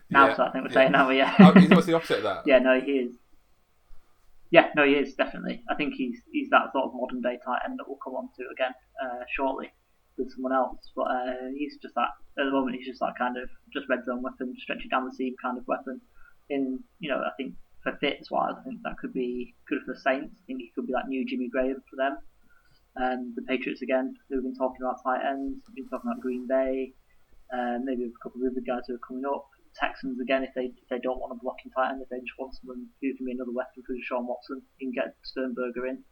now 0.10 0.28
Yeah, 0.28 0.36
I 0.40 0.50
think 0.52 0.64
we're 0.66 0.70
yeah. 0.70 0.74
saying 0.74 0.92
now, 0.92 1.10
yeah. 1.10 1.36
Oh, 1.40 1.52
he's 1.54 1.70
almost 1.72 1.88
the 1.88 1.94
opposite 1.96 2.18
of 2.18 2.24
that. 2.24 2.44
yeah, 2.46 2.60
no, 2.60 2.80
he 2.80 2.92
is. 2.92 3.14
Yeah, 4.52 4.68
no, 4.76 4.86
he 4.86 4.94
is 4.94 5.16
definitely. 5.16 5.64
I 5.70 5.76
think 5.76 5.94
he's 5.96 6.20
he's 6.32 6.50
that 6.50 6.72
sort 6.74 6.86
of 6.86 6.94
modern 6.94 7.22
day 7.22 7.40
tight 7.44 7.62
end 7.66 7.80
that 7.80 7.88
we'll 7.88 8.04
come 8.04 8.16
on 8.16 8.30
to 8.38 8.44
again 8.52 8.74
uh, 9.02 9.24
shortly 9.34 9.72
with 10.18 10.32
someone 10.34 10.54
else. 10.54 10.92
But 10.96 11.08
uh, 11.08 11.50
he's 11.58 11.78
just 11.82 11.96
that 11.96 12.12
at 12.38 12.46
the 12.46 12.52
moment. 12.52 12.76
He's 12.76 12.88
just 12.88 13.00
that 13.00 13.16
kind 13.18 13.38
of 13.38 13.50
just 13.74 13.88
red 13.90 14.04
zone 14.06 14.22
weapon, 14.22 14.54
stretch 14.60 14.84
it 14.84 14.92
down 14.92 15.08
the 15.08 15.16
seam 15.16 15.36
kind 15.42 15.58
of 15.58 15.66
weapon. 15.68 16.02
In 16.50 16.84
you 17.00 17.10
know, 17.10 17.24
I 17.24 17.32
think 17.38 17.56
for 17.82 17.98
fits 18.02 18.30
wise, 18.30 18.56
I 18.60 18.64
think 18.64 18.82
that 18.84 18.98
could 19.00 19.14
be 19.14 19.56
good 19.70 19.80
for 19.86 19.94
the 19.94 20.00
Saints. 20.00 20.36
I 20.36 20.44
think 20.48 20.60
he 20.60 20.72
could 20.76 20.86
be 20.86 20.94
that 20.94 21.08
new 21.08 21.26
Jimmy 21.26 21.48
Graham 21.48 21.82
for 21.90 21.96
them. 21.96 22.18
And 22.98 23.34
the 23.36 23.44
Patriots 23.44 23.82
again, 23.82 24.16
who've 24.30 24.44
been 24.44 24.56
talking 24.56 24.82
about 24.82 25.02
tight 25.02 25.24
ends, 25.26 25.62
been 25.74 25.88
talking 25.88 26.12
about 26.12 26.20
Green 26.20 26.46
Bay, 26.46 26.94
uh, 27.54 27.80
maybe 27.82 28.04
a 28.04 28.24
couple 28.24 28.42
of 28.44 28.52
other 28.52 28.62
guys 28.68 28.84
who 28.88 28.96
are 28.96 29.08
coming 29.08 29.24
up. 29.26 29.48
Texans 29.80 30.20
again, 30.20 30.44
if 30.44 30.54
they 30.54 30.66
if 30.76 30.88
they 30.90 31.00
don't 31.00 31.20
want 31.20 31.32
a 31.32 31.40
blocking 31.42 31.72
tight 31.72 31.92
end, 31.92 32.02
if 32.02 32.10
they 32.10 32.20
just 32.20 32.38
want 32.38 32.54
someone 32.56 32.88
who 33.02 33.16
can 33.16 33.26
be 33.26 33.32
another 33.32 33.54
weapon 33.54 33.84
for 33.86 33.94
Deshaun 33.94 34.28
Watson, 34.28 34.62
you 34.80 34.92
can 34.92 35.04
get 35.04 35.16
Sternberger 35.24 35.88
in. 35.88 36.04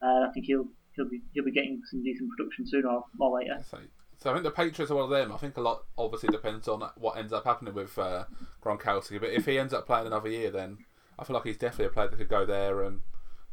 Uh, 0.00 0.28
I 0.28 0.30
think 0.32 0.46
he'll 0.46 0.68
he'll 0.94 1.08
be 1.08 1.22
he'll 1.32 1.44
be 1.44 1.52
getting 1.52 1.80
some 1.90 2.02
decent 2.02 2.30
production 2.30 2.66
sooner 2.66 2.88
or 2.88 3.38
later. 3.38 3.58
So, 3.68 3.78
so 4.18 4.30
I 4.30 4.34
think 4.34 4.44
the 4.44 4.50
Patriots 4.50 4.90
are 4.90 4.94
one 4.94 5.04
of 5.04 5.10
them. 5.10 5.32
I 5.32 5.36
think 5.36 5.56
a 5.56 5.60
lot 5.60 5.84
obviously 5.98 6.28
depends 6.28 6.68
on 6.68 6.82
what 6.96 7.16
ends 7.16 7.32
up 7.32 7.44
happening 7.44 7.74
with 7.74 7.98
uh, 7.98 8.24
Gronkowski. 8.62 9.20
But 9.20 9.30
if 9.30 9.46
he 9.46 9.58
ends 9.58 9.74
up 9.74 9.86
playing 9.86 10.06
another 10.06 10.28
year, 10.28 10.50
then 10.50 10.78
I 11.18 11.24
feel 11.24 11.34
like 11.34 11.44
he's 11.44 11.56
definitely 11.56 11.86
a 11.86 11.90
player 11.90 12.08
that 12.08 12.16
could 12.16 12.28
go 12.28 12.46
there 12.46 12.82
and 12.82 13.00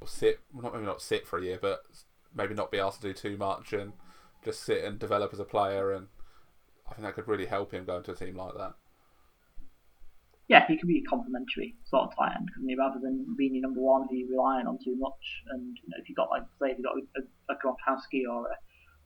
sit. 0.06 0.42
Well, 0.54 0.64
not 0.64 0.74
maybe 0.74 0.86
not 0.86 1.02
sit 1.02 1.28
for 1.28 1.40
a 1.40 1.44
year, 1.44 1.60
but 1.62 1.84
maybe 2.36 2.54
not 2.54 2.72
be 2.72 2.80
asked 2.80 3.02
to 3.02 3.08
do 3.08 3.14
too 3.14 3.38
much 3.38 3.74
and 3.74 3.94
just 4.46 4.64
sit 4.64 4.84
and 4.84 5.00
develop 5.00 5.34
as 5.34 5.40
a 5.40 5.46
player. 5.46 5.92
And 5.92 6.08
I 6.88 6.94
think 6.94 7.06
that 7.06 7.16
could 7.16 7.28
really 7.28 7.48
help 7.48 7.74
him 7.74 7.86
go 7.86 7.98
into 7.98 8.12
a 8.12 8.16
team 8.16 8.36
like 8.36 8.54
that. 8.56 8.76
Yeah, 10.50 10.66
he 10.68 10.78
could 10.78 10.88
be 10.88 11.04
a 11.06 11.10
complementary 11.10 11.76
sort 11.86 12.10
of 12.10 12.16
tight 12.18 12.34
end, 12.36 12.50
couldn't 12.52 12.70
he? 12.70 12.76
Rather 12.76 13.00
than 13.00 13.36
being 13.38 13.54
your 13.54 13.62
number 13.62 13.82
one, 13.82 14.08
who 14.10 14.18
you're 14.18 14.32
relying 14.32 14.66
on 14.66 14.80
too 14.84 14.98
much. 14.98 15.44
And 15.52 15.78
you 15.78 15.90
know, 15.90 15.98
if 16.02 16.10
you've 16.10 16.18
got 16.18 16.30
like 16.32 16.44
say 16.60 16.72
if 16.72 16.78
you've 16.78 16.90
got 16.90 16.98
a, 16.98 17.54
a 17.54 17.56
Gronkowski 17.56 18.28
or 18.30 18.48
a, 18.50 18.56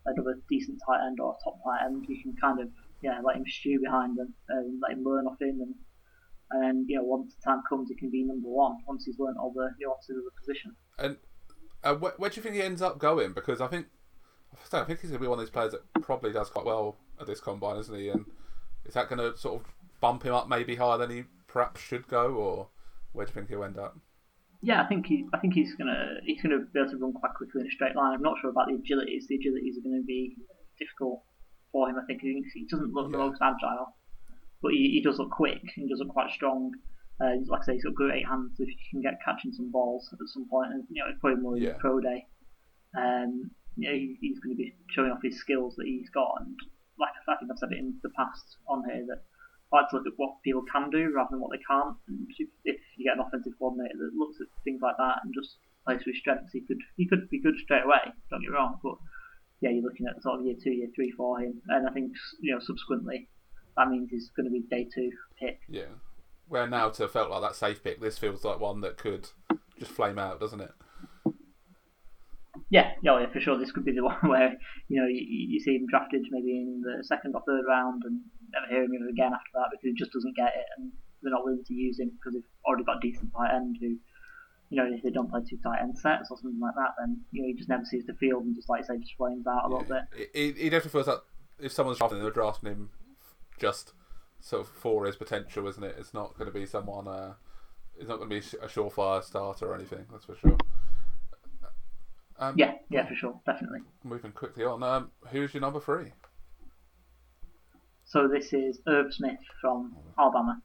another 0.10 0.40
decent 0.50 0.80
tight 0.88 1.06
end 1.06 1.20
or 1.20 1.36
a 1.36 1.44
top 1.44 1.60
tight 1.64 1.86
end, 1.86 2.06
you 2.08 2.22
can 2.24 2.34
kind 2.40 2.60
of 2.62 2.70
yeah 3.02 3.20
let 3.24 3.36
him 3.36 3.44
stew 3.46 3.80
behind 3.84 4.18
them 4.18 4.34
and 4.50 4.82
let 4.82 4.98
him 4.98 5.04
learn 5.04 5.28
off 5.28 5.40
him 5.40 5.62
and. 5.62 5.76
And 6.52 6.62
then, 6.62 6.86
you 6.88 6.98
know, 6.98 7.04
once 7.04 7.34
the 7.34 7.42
time 7.50 7.64
comes, 7.68 7.90
he 7.90 7.96
can 7.96 8.12
be 8.12 8.24
number 8.24 8.48
one 8.48 8.76
once 8.86 9.06
he's 9.06 9.18
learned 9.18 9.38
all 9.40 9.52
the 9.54 9.72
nuances 9.80 10.18
of 10.18 10.24
the 10.24 10.30
position. 10.40 10.76
And 11.00 11.18
uh, 11.84 11.96
where, 11.96 12.14
where 12.18 12.30
do 12.30 12.36
you 12.36 12.44
think 12.44 12.54
he 12.54 12.62
ends 12.62 12.80
up 12.80 13.00
going? 13.00 13.34
Because 13.34 13.60
I 13.60 13.66
think 13.66 13.88
I 14.72 14.84
think 14.84 15.00
he's 15.00 15.10
going 15.10 15.20
to 15.20 15.20
be 15.20 15.28
one 15.28 15.40
of 15.40 15.46
these 15.46 15.50
players 15.50 15.72
that 15.72 15.82
probably 16.04 16.32
does 16.32 16.50
quite 16.50 16.66
well 16.66 16.98
at 17.20 17.26
this 17.26 17.40
combine, 17.40 17.78
isn't 17.78 17.98
he? 17.98 18.10
And 18.10 18.26
is 18.86 18.94
that 18.94 19.10
going 19.10 19.20
to 19.20 19.36
sort 19.36 19.62
of 19.62 19.68
bump 20.04 20.24
him 20.24 20.34
up 20.34 20.50
maybe 20.50 20.76
higher 20.76 20.98
than 20.98 21.10
he 21.10 21.24
perhaps 21.48 21.80
should 21.80 22.10
go, 22.10 22.36
or 22.36 22.68
where 23.14 23.26
do 23.26 23.30
you 23.30 23.36
think 23.36 23.48
he'll 23.48 23.64
end 23.64 23.78
up? 23.80 23.96
yeah, 24.62 24.82
I 24.84 24.88
think 24.88 25.06
he, 25.08 25.26
I 25.34 25.40
think 25.40 25.54
he's 25.54 25.76
gonna 25.76 26.20
he's 26.26 26.42
gonna 26.42 26.60
be 26.74 26.80
able 26.80 26.92
to 26.92 26.98
run 26.98 27.14
quite 27.14 27.34
quickly 27.36 27.62
in 27.62 27.68
a 27.68 27.72
straight 27.72 27.96
line. 27.96 28.14
I'm 28.14 28.22
not 28.22 28.36
sure 28.42 28.50
about 28.50 28.68
the 28.68 28.76
agilities. 28.80 29.28
The 29.28 29.40
agilities 29.40 29.76
are 29.80 29.84
going 29.88 30.00
to 30.02 30.08
be 30.08 30.36
difficult 30.80 31.24
for 31.72 31.90
him. 31.90 31.96
I 31.98 32.06
think 32.08 32.22
he, 32.22 32.44
doesn't 32.70 32.94
look 32.94 33.12
the 33.12 33.18
most 33.18 33.40
agile, 33.42 33.96
but 34.62 34.72
he, 34.72 34.92
he 34.96 35.02
does 35.04 35.20
look 35.20 35.32
quick. 35.32 35.62
He 35.76 35.88
does 35.88 36.00
look 36.00 36.10
quite 36.10 36.32
strong. 36.32 36.72
Uh, 37.22 37.36
like 37.48 37.62
I 37.62 37.66
say, 37.66 37.74
he's 37.74 37.84
got 37.84 37.94
great 37.96 38.26
hands. 38.28 38.56
If 38.60 38.68
he 38.70 38.78
can 38.92 39.02
get 39.02 39.20
catching 39.24 39.52
some 39.54 39.72
balls 39.72 40.10
at 40.12 40.20
some 40.28 40.48
point, 40.50 40.72
and 40.74 40.84
you 40.90 41.04
know, 41.04 41.10
it's 41.12 41.20
probably 41.20 41.42
more 41.42 41.58
Yeah. 41.58 41.76
pro 41.80 42.00
day. 42.00 42.26
Um, 42.98 43.52
you 43.76 43.90
know, 43.90 43.96
he, 43.96 44.18
he's 44.22 44.40
going 44.40 44.56
to 44.56 44.62
be 44.64 44.74
showing 44.96 45.12
off 45.12 45.20
his 45.24 45.40
skills 45.40 45.76
that 45.78 45.88
he's 45.88 46.10
got. 46.10 46.40
And 46.40 46.56
like 47.00 47.12
I 47.28 47.36
think 47.40 47.52
I've 47.52 47.60
said 47.60 47.72
it 47.72 47.80
in 47.80 47.96
the 48.04 48.16
past 48.16 48.58
on 48.68 48.84
here 48.88 49.04
that 49.08 49.24
like 49.74 49.90
to 49.90 49.98
look 49.98 50.08
at 50.08 50.14
what 50.18 50.38
people 50.44 50.64
can 50.72 50.90
do 50.90 51.12
rather 51.14 51.30
than 51.32 51.42
what 51.42 51.52
they 51.52 51.64
can't. 51.66 51.98
And 52.08 52.28
if, 52.30 52.48
if 52.64 52.78
you 52.96 53.10
get 53.10 53.18
an 53.18 53.26
offensive 53.26 53.58
coordinator 53.58 53.98
that 53.98 54.14
looks 54.14 54.38
at 54.40 54.48
things 54.64 54.80
like 54.82 54.96
that 54.98 55.26
and 55.26 55.34
just 55.34 55.58
plays 55.86 56.00
to 56.06 56.12
his 56.14 56.20
strengths, 56.20 56.54
he 56.54 56.62
could 56.62 56.80
he 56.96 57.08
could 57.08 57.30
be 57.30 57.42
good 57.42 57.58
straight 57.58 57.84
away. 57.84 58.14
Don't 58.30 58.42
get 58.42 58.54
me 58.54 58.56
wrong, 58.56 58.80
but 58.84 58.96
yeah, 59.62 59.72
you're 59.72 59.84
looking 59.84 60.06
at 60.06 60.22
sort 60.22 60.40
of 60.40 60.46
year 60.46 60.56
two, 60.62 60.72
year 60.72 60.90
three 60.96 61.12
for 61.18 61.42
him, 61.42 61.60
and 61.70 61.90
I 61.90 61.92
think 61.92 62.14
you 62.40 62.54
know 62.54 62.62
subsequently 62.62 63.28
that 63.76 63.90
means 63.90 64.10
he's 64.12 64.30
going 64.38 64.46
to 64.46 64.52
be 64.52 64.62
day 64.70 64.88
two 64.94 65.12
pick. 65.40 65.60
Yeah. 65.68 65.92
Where 66.48 66.68
Nauta 66.68 67.10
felt 67.10 67.32
like 67.32 67.42
that 67.42 67.56
safe 67.56 67.84
pick, 67.84 68.02
this 68.02 68.18
feels 68.18 68.44
like 68.44 68.60
one 68.60 68.82
that 68.82 68.98
could 68.98 69.30
just 69.80 69.92
flame 69.92 70.20
out, 70.20 70.40
doesn't 70.40 70.62
it? 70.62 70.72
Yeah, 72.70 72.92
yeah, 73.02 73.12
oh, 73.12 73.18
yeah, 73.18 73.32
for 73.32 73.40
sure. 73.40 73.58
This 73.58 73.72
could 73.72 73.86
be 73.86 73.94
the 73.94 74.04
one 74.04 74.18
where 74.22 74.56
you 74.88 75.02
know 75.02 75.08
you, 75.08 75.24
you 75.26 75.60
see 75.60 75.76
him 75.76 75.88
drafted 75.90 76.24
maybe 76.30 76.52
in 76.52 76.82
the 76.82 77.04
second 77.04 77.34
or 77.34 77.42
third 77.48 77.64
round 77.68 78.04
and 78.06 78.20
never 78.54 78.68
hear 78.68 78.84
him 78.84 78.92
again 79.10 79.34
after 79.34 79.52
that 79.56 79.68
because 79.72 79.84
he 79.84 79.94
just 79.94 80.14
doesn't 80.14 80.36
get 80.36 80.54
it 80.56 80.66
and 80.78 80.92
they're 81.22 81.32
not 81.32 81.44
willing 81.44 81.64
to 81.66 81.74
use 81.74 82.00
him 82.00 82.12
because 82.12 82.34
they've 82.34 82.52
already 82.66 82.84
got 82.84 82.98
a 82.98 83.00
decent 83.00 83.32
tight 83.34 83.56
end 83.56 83.78
who, 83.80 83.98
you 84.70 84.78
know, 84.78 84.86
if 84.92 85.02
they 85.04 85.10
don't 85.10 85.30
play 85.30 85.42
two 85.48 85.58
tight 85.64 85.82
end 85.82 85.98
sets 85.98 86.30
or 86.30 86.38
something 86.38 86.60
like 86.60 86.76
that, 86.76 86.94
then 87.00 87.22
you 87.32 87.42
know 87.42 87.48
he 87.48 87.54
just 87.54 87.70
never 87.70 87.86
sees 87.86 88.06
the 88.06 88.14
field 88.14 88.44
and 88.44 88.56
just 88.56 88.70
like 88.70 88.82
you 88.82 88.86
say 88.86 89.00
just 89.00 89.16
flames 89.18 89.48
out 89.48 89.66
a 89.66 89.70
little 89.70 89.88
bit. 89.88 90.04
Yeah. 90.18 90.26
He, 90.34 90.52
he 90.52 90.70
definitely 90.70 90.92
feels 90.92 91.08
like 91.08 91.20
if 91.60 91.72
someone's 91.72 91.98
drafting 91.98 92.18
him, 92.20 92.24
they're 92.24 92.32
drafting 92.32 92.70
him 92.70 92.90
just 93.60 93.94
sort 94.40 94.62
of 94.62 94.68
for 94.68 95.06
his 95.06 95.16
potential, 95.16 95.68
isn't 95.68 95.84
it? 95.84 95.96
It's 95.98 96.14
not 96.14 96.38
going 96.38 96.52
to 96.52 96.58
be 96.58 96.66
someone. 96.66 97.08
Uh, 97.08 97.34
it's 97.98 98.10
not 98.10 98.18
going 98.18 98.30
to 98.30 98.36
be 98.36 98.58
a 98.58 98.68
surefire 98.68 99.24
starter 99.24 99.68
or 99.68 99.76
anything. 99.76 100.06
That's 100.12 100.26
for 100.26 100.36
sure. 100.36 100.58
Um, 102.40 102.56
Yeah, 102.58 102.74
yeah, 102.90 103.08
for 103.08 103.16
sure, 103.16 103.40
definitely. 103.46 103.80
Moving 104.04 104.32
quickly 104.32 104.66
on. 104.66 104.82
Um, 104.84 105.12
who's 105.30 105.54
your 105.54 105.62
number 105.62 105.80
three? 105.80 106.12
So 108.14 108.28
this 108.28 108.54
is 108.54 108.80
Irv 108.88 109.12
Smith 109.12 109.40
from 109.60 109.96
Alabama. 110.20 110.62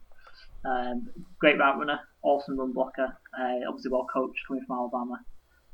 Um, 0.67 1.09
great 1.41 1.59
route 1.59 1.79
runner, 1.79 1.99
awesome 2.23 2.59
run 2.59 2.75
blocker, 2.75 3.09
uh, 3.41 3.65
obviously 3.67 3.91
well 3.91 4.05
coached 4.13 4.39
coming 4.47 4.63
from 4.67 4.77
Alabama. 4.77 5.19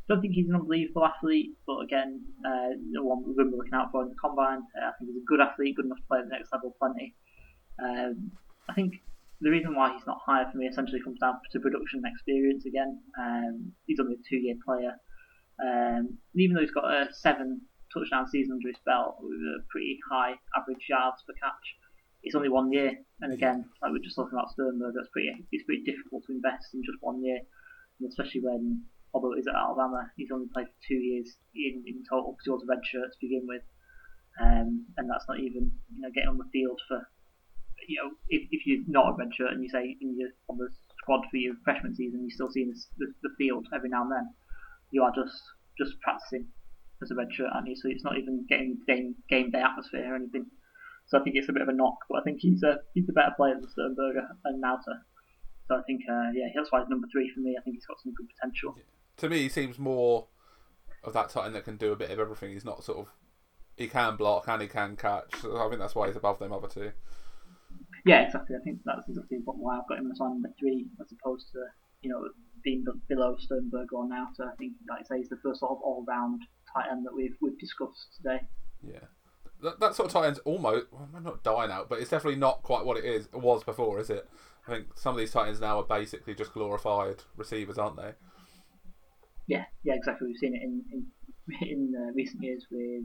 Don't 0.09 0.21
think 0.21 0.35
he's 0.35 0.49
an 0.49 0.55
unbelievable 0.55 1.05
athlete, 1.05 1.51
but 1.67 1.81
again, 1.81 2.23
uh, 2.47 2.79
the 2.93 3.03
one 3.03 3.25
we're 3.27 3.35
going 3.35 3.51
to 3.51 3.51
be 3.51 3.57
looking 3.57 3.75
out 3.75 3.91
for 3.91 4.05
in 4.05 4.09
the 4.09 4.15
combine. 4.23 4.63
Uh, 4.81 4.87
I 4.87 4.93
think 4.97 5.11
he's 5.11 5.21
a 5.21 5.27
good 5.27 5.41
athlete, 5.41 5.75
good 5.75 5.87
enough 5.87 5.99
to 5.99 6.05
play 6.07 6.19
at 6.21 6.27
the 6.27 6.37
next 6.37 6.53
level 6.53 6.77
plenty. 6.79 7.17
Um, 7.83 8.31
I 8.69 8.75
think 8.75 8.93
the 9.41 9.51
reason 9.51 9.75
why 9.75 9.95
he's 9.95 10.07
not 10.07 10.21
higher 10.25 10.47
for 10.53 10.59
me 10.59 10.67
essentially 10.67 11.03
comes 11.03 11.19
down 11.19 11.41
to 11.51 11.59
production 11.59 12.03
and 12.05 12.15
experience 12.15 12.67
again. 12.67 13.01
Um, 13.19 13.73
he's 13.87 13.99
only 13.99 14.15
a 14.15 14.29
two-year 14.31 14.55
player. 14.65 14.95
Um, 15.59 16.19
even 16.37 16.55
though 16.55 16.63
he's 16.63 16.71
got 16.71 16.85
a 16.85 17.09
seven 17.13 17.63
touchdown 17.95 18.27
season 18.27 18.59
under 18.59 18.69
his 18.69 18.83
belt 18.85 19.17
with 19.23 19.39
a 19.39 19.63
pretty 19.71 19.99
high 20.11 20.35
average 20.59 20.85
yards 20.91 21.23
per 21.23 21.35
catch, 21.39 21.67
it's 22.25 22.35
only 22.35 22.49
one 22.49 22.73
year. 22.73 22.93
And 23.21 23.33
again, 23.33 23.65
like 23.81 23.93
we're 23.93 24.03
just 24.03 24.17
talking 24.17 24.37
about 24.37 24.51
Sternberg, 24.51 24.95
that's 24.97 25.13
pretty 25.13 25.31
it's 25.53 25.65
pretty 25.65 25.85
difficult 25.85 26.25
to 26.27 26.33
invest 26.33 26.75
in 26.75 26.83
just 26.83 26.99
one 27.01 27.23
year, 27.23 27.39
and 28.01 28.09
especially 28.09 28.41
when 28.43 28.83
although 29.13 29.37
is 29.39 29.47
at 29.47 29.55
Alabama, 29.55 30.11
he's 30.17 30.33
only 30.33 30.49
played 30.53 30.67
for 30.67 30.81
two 30.89 30.99
years 30.99 31.37
in, 31.55 31.85
in 31.87 32.03
total 32.11 32.35
because 32.35 32.45
he 32.45 32.51
was 32.51 32.65
a 32.67 32.73
red 32.73 32.83
shirt 32.83 33.13
to 33.13 33.19
begin 33.23 33.47
with, 33.47 33.63
um, 34.43 34.85
and 34.99 35.09
that's 35.09 35.29
not 35.29 35.39
even 35.39 35.71
you 35.95 36.03
know 36.03 36.11
getting 36.11 36.31
on 36.31 36.39
the 36.39 36.51
field 36.53 36.81
for 36.89 36.99
you 37.87 38.01
know 38.03 38.11
if, 38.29 38.43
if 38.51 38.67
you're 38.67 38.83
not 38.89 39.13
a 39.13 39.17
red 39.17 39.31
shirt 39.33 39.53
and 39.53 39.63
you 39.63 39.69
say 39.69 39.97
you're 40.01 40.35
on 40.49 40.59
the 40.59 40.69
squad 40.99 41.23
for 41.31 41.37
your 41.37 41.55
freshman 41.63 41.95
season, 41.95 42.25
you're 42.25 42.35
still 42.35 42.51
seeing 42.51 42.73
the, 42.73 42.81
the, 42.99 43.29
the 43.29 43.35
field 43.39 43.69
every 43.75 43.89
now 43.89 44.03
and 44.03 44.13
then. 44.13 44.27
You 44.91 45.03
are 45.03 45.13
just 45.15 45.37
just 45.79 46.01
practicing 46.01 46.49
as 47.05 47.11
a 47.13 47.15
red 47.15 47.29
shirt, 47.33 47.51
aren't? 47.53 47.69
So 47.79 47.89
it's 47.89 48.03
not 48.05 48.17
even 48.19 48.45
getting 48.49 48.79
game 48.89 49.15
game 49.29 49.51
day 49.51 49.61
atmosphere 49.61 50.13
or 50.13 50.17
anything. 50.17 50.47
So 51.07 51.21
I 51.21 51.23
think 51.23 51.37
it's 51.37 51.49
a 51.49 51.53
bit 51.53 51.63
of 51.63 51.69
a 51.69 51.73
knock, 51.73 51.99
but 52.09 52.19
I 52.21 52.23
think 52.25 52.39
he's 52.41 52.63
a 52.63 52.79
he's 52.95 53.09
a 53.09 53.13
better 53.13 53.35
player 53.37 53.55
than 53.61 53.69
Sternberger 53.71 54.27
and 54.47 54.63
Nauta. 54.63 54.97
So 55.69 55.77
I 55.77 55.83
think 55.87 56.01
uh, 56.11 56.31
yeah, 56.35 56.49
that's 56.57 56.73
why 56.73 56.81
he's 56.81 56.89
number 56.89 57.07
three 57.13 57.31
for 57.35 57.41
me. 57.41 57.57
I 57.59 57.63
think 57.63 57.77
he's 57.77 57.87
got 57.87 58.01
some 58.03 58.13
good 58.15 58.27
potential. 58.35 58.75
To 59.19 59.29
me, 59.29 59.39
he 59.43 59.49
seems 59.49 59.79
more 59.79 60.27
of 61.05 61.13
that 61.13 61.29
type 61.29 61.53
that 61.53 61.65
can 61.65 61.77
do 61.77 61.93
a 61.93 61.97
bit 61.97 62.11
of 62.11 62.19
everything. 62.19 62.51
He's 62.53 62.65
not 62.65 62.83
sort 62.83 62.99
of. 62.99 63.13
He 63.77 63.87
can 63.89 64.17
block 64.17 64.49
and 64.49 64.63
he 64.63 64.69
can 64.69 64.97
catch. 64.97 65.35
So 65.43 65.57
I 65.59 65.69
think 65.69 65.81
that's 65.81 65.95
why 65.95 66.07
he's 66.07 66.17
above 66.17 66.39
them 66.39 66.53
other 66.53 66.69
two. 66.69 66.93
Yeah, 68.07 68.21
exactly. 68.23 68.57
I 68.57 68.63
think 68.63 68.81
that's 68.85 69.09
exactly 69.09 69.39
what- 69.45 69.57
why 69.59 69.79
I've 69.79 69.89
got 69.89 69.99
him 69.99 70.11
as 70.11 70.21
number 70.21 70.53
three, 70.59 70.87
as 71.01 71.13
opposed 71.13 71.51
to 71.53 71.59
you 72.03 72.11
know 72.11 72.29
being 72.63 72.85
below 73.09 73.37
Sternberg 73.39 73.93
or 73.93 74.05
Nauta. 74.05 74.51
I 74.53 74.57
think, 74.57 74.75
like 74.89 75.01
I 75.01 75.03
say, 75.05 75.19
he's 75.19 75.29
the 75.29 75.37
first 75.43 75.61
sort 75.61 75.73
of 75.73 75.79
all-round 75.83 76.41
tight 76.75 76.91
end 76.91 77.05
that 77.07 77.15
we've 77.15 77.37
we've 77.41 77.59
discussed 77.59 78.17
today. 78.17 78.41
Yeah. 78.83 79.07
That, 79.63 79.81
that 79.81 79.95
sort 79.95 80.09
of 80.09 80.13
tight 80.13 80.27
end's 80.27 80.41
almost 80.41 80.87
well, 80.93 81.09
not 81.23 81.43
dying 81.43 81.71
out, 81.71 81.89
but 81.89 82.01
it's 82.01 82.11
definitely 82.11 82.39
not 82.39 82.63
quite 82.63 82.85
what 82.85 82.97
it 82.97 83.05
is 83.05 83.27
it 83.27 83.41
was 83.41 83.65
before, 83.65 84.01
is 84.01 84.11
it? 84.11 84.29
I 84.67 84.73
think 84.73 84.87
some 84.97 85.15
of 85.15 85.19
these 85.19 85.31
tight 85.31 85.49
ends 85.49 85.61
now 85.61 85.79
are 85.79 85.85
basically 85.85 86.35
just 86.35 86.53
glorified 86.53 87.23
receivers, 87.37 87.79
aren't 87.79 87.97
they? 87.97 88.13
Yeah, 89.47 89.65
yeah, 89.85 89.95
exactly. 89.95 90.29
We've 90.29 90.37
seen 90.39 90.55
it 90.55 90.63
in 90.63 90.83
in, 90.93 91.69
in 91.69 91.95
uh, 91.97 92.13
recent 92.15 92.43
years 92.43 92.67
with 92.71 93.05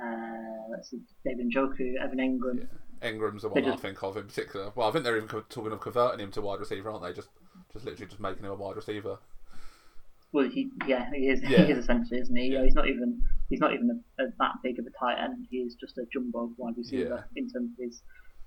uh, 0.00 0.70
let's 0.70 0.90
see, 0.90 1.00
David 1.24 1.50
Njoku, 1.50 1.94
Evan 2.02 2.18
Engram. 2.18 2.60
Yeah. 2.60 3.10
Engram's 3.10 3.42
the 3.42 3.48
one 3.48 3.64
I 3.64 3.76
think 3.76 4.02
of 4.02 4.16
in 4.16 4.24
particular. 4.24 4.72
Well, 4.74 4.88
I 4.88 4.92
think 4.92 5.04
they're 5.04 5.16
even 5.16 5.28
talking 5.28 5.72
of 5.72 5.80
converting 5.80 6.20
him 6.20 6.30
to 6.32 6.40
wide 6.40 6.60
receiver, 6.60 6.90
aren't 6.90 7.02
they? 7.02 7.12
Just, 7.12 7.28
just 7.72 7.84
literally 7.84 8.06
just 8.06 8.20
making 8.20 8.44
him 8.44 8.52
a 8.52 8.54
wide 8.54 8.76
receiver. 8.76 9.18
Well, 10.32 10.48
he 10.48 10.70
yeah, 10.86 11.10
he 11.14 11.28
is. 11.28 11.40
Yeah. 11.42 11.64
He 11.64 11.72
is 11.72 11.78
essentially, 11.78 12.20
isn't 12.20 12.34
he? 12.34 12.52
Yeah. 12.52 12.64
He's 12.64 12.74
not 12.74 12.88
even 12.88 13.20
he's 13.50 13.60
not 13.60 13.74
even 13.74 14.02
a, 14.18 14.22
a, 14.22 14.26
that 14.38 14.54
big 14.62 14.78
of 14.78 14.86
a 14.86 14.90
tight 14.98 15.22
end. 15.22 15.46
He 15.50 15.58
is 15.58 15.74
just 15.74 15.98
a 15.98 16.04
jumbo 16.12 16.50
wide 16.56 16.74
receiver 16.76 17.26
in 17.36 17.50
terms 17.50 17.70
of 17.78 17.84
his 17.84 18.00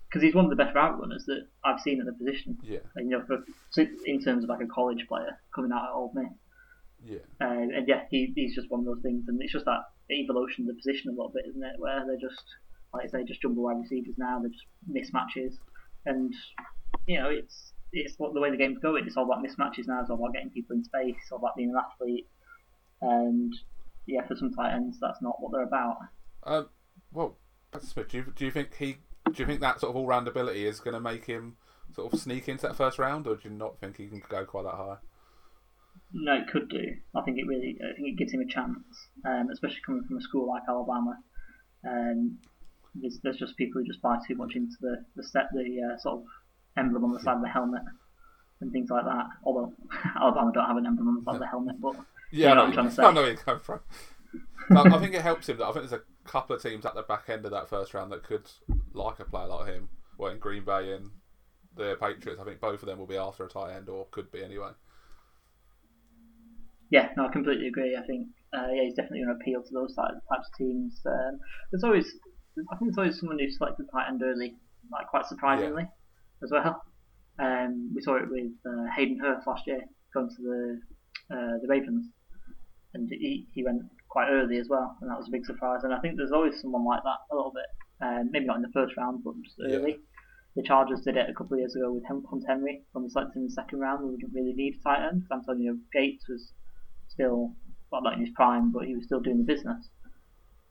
because 0.10 0.22
he's 0.24 0.36
one 0.36 0.46
of 0.46 0.50
the 0.50 0.56
best 0.56 0.74
route 0.76 1.00
runners 1.00 1.26
that 1.26 1.48
I've 1.64 1.80
seen 1.80 2.00
at 2.00 2.06
the 2.06 2.14
position. 2.14 2.58
Yeah, 2.64 2.80
And, 2.96 3.10
you 3.10 3.18
know, 3.18 3.26
for, 3.26 3.44
so 3.72 3.86
in 4.06 4.22
terms 4.22 4.44
of 4.44 4.50
like 4.50 4.62
a 4.62 4.68
college 4.68 5.06
player 5.10 5.38
coming 5.54 5.72
out 5.72 5.90
at 5.90 5.94
Ole 5.94 6.12
Miss. 6.16 6.32
yeah, 7.04 7.18
Uh, 7.42 7.54
and 7.76 7.88
yeah, 7.88 8.04
he, 8.10 8.32
he's 8.36 8.56
just 8.56 8.70
one 8.70 8.82
of 8.82 8.86
those 8.86 9.02
things, 9.02 9.26
and 9.28 9.42
it's 9.42 9.52
just 9.52 9.66
that 9.66 9.82
evolution 10.12 10.64
of 10.64 10.68
the 10.68 10.74
position 10.76 11.10
a 11.10 11.12
little 11.12 11.32
bit, 11.34 11.46
isn't 11.50 11.64
it? 11.64 11.74
Where 11.80 12.06
they're 12.06 12.22
just, 12.22 12.44
like 12.94 13.06
I 13.06 13.08
say, 13.10 13.24
just 13.26 13.42
jumbo 13.42 13.62
wide 13.62 13.80
receivers 13.82 14.16
now. 14.18 14.40
They're 14.40 14.52
just 14.52 14.68
mismatches, 14.90 15.56
and 16.06 16.34
you 17.08 17.20
know, 17.20 17.30
it's 17.30 17.74
it's 17.96 18.16
what 18.18 18.34
the 18.34 18.42
way 18.42 18.52
the 18.52 18.58
game's 18.58 18.80
going. 18.80 19.06
It's 19.08 19.18
all 19.18 19.26
about 19.26 19.44
mismatches 19.44 19.88
now. 19.88 20.02
It's 20.02 20.10
all 20.10 20.18
about 20.18 20.34
getting 20.34 20.50
people 20.50 20.76
in 20.76 20.84
space. 20.84 21.16
It's 21.22 21.32
all 21.32 21.40
about 21.40 21.56
being 21.56 21.70
an 21.70 21.78
athlete, 21.78 22.28
and 23.02 23.54
yeah, 24.06 24.26
for 24.28 24.36
some 24.36 24.54
tight 24.54 24.74
ends, 24.74 24.98
that's 25.02 25.22
not 25.22 25.42
what 25.42 25.52
they're 25.52 25.64
about. 25.64 25.98
Um, 26.44 26.70
well, 27.12 27.38
Smith. 27.82 28.10
Do 28.10 28.18
you, 28.18 28.34
do 28.36 28.46
you 28.46 28.52
think 28.52 28.76
he? 28.78 28.98
Do 29.32 29.42
you 29.42 29.46
think 29.46 29.62
that 29.62 29.80
sort 29.80 29.90
of 29.90 29.96
all 29.96 30.06
round 30.06 30.28
ability 30.28 30.66
is 30.66 30.80
going 30.80 30.94
to 30.94 31.00
make 31.00 31.26
him 31.26 31.56
sort 31.96 32.14
of 32.14 32.20
sneak 32.20 32.48
into 32.48 32.68
that 32.68 32.76
first 32.76 33.00
round, 33.00 33.28
or 33.28 33.36
do 33.36 33.50
you 33.50 33.56
not 33.56 33.80
think 33.80 33.98
he 33.98 34.08
can 34.08 34.22
go 34.30 34.46
quite 34.46 34.64
that 34.64 34.76
high? 34.76 34.98
No, 36.14 36.34
it 36.36 36.48
could 36.48 36.70
do. 36.70 36.96
I 37.16 37.22
think 37.22 37.40
it 37.40 37.48
really, 37.48 37.78
I 37.82 37.96
think 37.96 38.10
it 38.10 38.18
gives 38.18 38.34
him 38.34 38.42
a 38.42 38.46
chance, 38.46 38.84
um, 39.26 39.50
especially 39.52 39.82
coming 39.86 40.04
from 40.04 40.18
a 40.18 40.22
school 40.22 40.48
like 40.48 40.64
Alabama. 40.68 41.18
Um, 41.88 42.38
there's, 42.94 43.20
there's 43.24 43.38
just 43.38 43.58
people 43.58 43.82
who 43.82 43.88
just 43.88 44.02
buy 44.02 44.18
too 44.28 44.36
much 44.36 44.56
into 44.56 44.76
the 44.82 45.04
the 45.16 45.24
set, 45.24 45.48
the 45.54 45.94
uh, 45.94 45.98
sort 45.98 46.20
of 46.20 46.24
emblem 46.78 47.04
on 47.06 47.14
the 47.14 47.20
side 47.20 47.38
of 47.38 47.42
the 47.42 47.48
helmet 47.48 47.82
and 48.62 48.72
things 48.72 48.90
like 48.90 49.06
that. 49.06 49.26
Although 49.44 49.74
Alabama 50.22 50.52
don't 50.54 50.68
have 50.68 50.78
an 50.78 50.86
emblem 50.86 51.08
on 51.10 51.16
the 51.16 51.24
side 51.24 51.36
of 51.36 51.42
the 51.42 51.48
helmet, 51.48 51.80
but 51.80 51.96
Yeah, 52.32 52.50
You 52.50 52.56
know 52.56 52.62
what 52.62 52.68
I'm 52.68 52.74
trying 52.74 52.90
to 52.90 52.92
say. 52.96 53.04
I 53.04 53.12
know 53.12 53.22
where 53.22 53.32
you're 53.32 53.38
coming 53.38 53.62
from. 53.64 53.80
But 54.70 54.92
I 54.92 55.00
think 55.00 55.14
it 55.14 55.22
helps 55.22 55.48
him 55.48 55.58
that 55.58 55.66
I 55.66 55.72
think 55.72 55.88
there's 55.88 56.02
a 56.02 56.30
couple 56.30 56.56
of 56.56 56.62
teams 56.62 56.86
at 56.86 56.96
the 56.96 57.04
back 57.04 57.30
end 57.30 57.46
of 57.46 57.52
that 57.52 57.70
first 57.70 57.94
round 57.94 58.12
that 58.12 58.24
could 58.24 58.50
like 58.94 59.20
a 59.20 59.26
player 59.26 59.48
like 59.48 59.68
him. 59.68 59.90
Well, 60.18 60.32
in 60.32 60.40
Green 60.40 60.66
Bay 60.66 60.94
and 60.94 61.12
the 61.76 61.98
Patriots, 62.00 62.42
I 62.42 62.46
think 62.46 62.60
both 62.60 62.82
of 62.82 62.88
them 62.88 62.98
will 62.98 63.06
be 63.06 63.18
after 63.18 63.46
a 63.46 63.50
tight 63.50 63.76
end, 63.76 63.90
or 63.90 64.08
could 64.12 64.32
be 64.32 64.44
anyway. 64.44 64.72
yeah, 66.90 67.10
no, 67.18 67.28
I 67.28 67.32
completely 67.32 67.68
agree. 67.68 67.96
I 67.96 68.06
think 68.06 68.28
uh, 68.54 68.68
yeah, 68.74 68.84
he's 68.84 68.94
definitely 68.94 69.24
going 69.24 69.36
to 69.38 69.42
appeal 69.42 69.62
to 69.62 69.74
those 69.74 69.94
types, 69.96 70.16
of 70.16 70.58
teams. 70.58 71.02
Um, 71.06 71.40
there's 71.72 71.84
always, 71.84 72.08
I 72.72 72.78
think 72.78 72.92
there's 72.92 72.98
always 72.98 73.20
someone 73.20 73.40
who 73.40 73.50
selected 73.50 73.88
tight 73.92 74.08
end 74.08 74.22
early, 74.24 74.56
like 74.92 75.08
quite 75.08 75.26
surprisingly, 75.26 75.88
as 76.46 76.52
well. 76.52 76.82
Um, 77.40 77.92
we 77.94 78.02
saw 78.02 78.16
it 78.16 78.30
with 78.30 78.54
uh, 78.66 78.86
Hayden 78.96 79.20
Hurst 79.20 79.46
last 79.48 79.68
year 79.68 79.82
going 80.14 80.30
to 80.30 80.42
the 80.42 80.80
uh, 81.36 81.56
the 81.62 81.68
Ravens, 81.68 82.06
and 82.94 83.10
he, 83.10 83.48
he 83.54 83.64
went 83.64 83.82
quite 84.10 84.30
early 84.30 84.58
as 84.58 84.68
well, 84.70 84.96
and 85.02 85.10
that 85.10 85.18
was 85.18 85.28
a 85.28 85.32
big 85.32 85.46
surprise. 85.46 85.82
And 85.84 85.94
I 85.94 86.00
think 86.00 86.16
there's 86.16 86.32
always 86.32 86.62
someone 86.62 86.86
like 86.86 87.04
that 87.04 87.20
a 87.32 87.36
little 87.36 87.52
bit, 87.52 87.70
um, 88.08 88.30
maybe 88.32 88.46
not 88.46 88.58
in 88.58 88.62
the 88.62 88.72
first 88.80 88.96
round, 88.96 89.24
but 89.24 89.34
just 89.44 89.58
Yeah. 89.60 89.78
early. 89.78 89.96
The 90.56 90.64
Chargers 90.64 91.02
did 91.02 91.18
it 91.18 91.30
a 91.30 91.34
couple 91.34 91.56
of 91.56 91.60
years 91.60 91.76
ago 91.76 91.92
with 91.92 92.06
Hunter 92.08 92.48
Henry 92.48 92.84
when 92.94 93.04
we 93.04 93.10
selected 93.10 93.40
in 93.40 93.46
the 93.48 93.52
second 93.52 93.80
round. 93.80 94.08
We 94.08 94.16
didn't 94.16 94.34
really 94.34 94.54
need 94.54 94.76
a 94.80 94.84
tight 94.84 95.06
end 95.06 95.24
because 95.24 95.40
Antonio 95.42 95.76
Gates 95.92 96.30
was 96.30 96.54
still 97.10 97.52
well, 97.92 98.02
not 98.02 98.14
in 98.14 98.22
his 98.22 98.34
prime, 98.36 98.72
but 98.72 98.86
he 98.86 98.96
was 98.96 99.04
still 99.06 99.20
doing 99.20 99.38
the 99.38 99.44
business. 99.44 99.90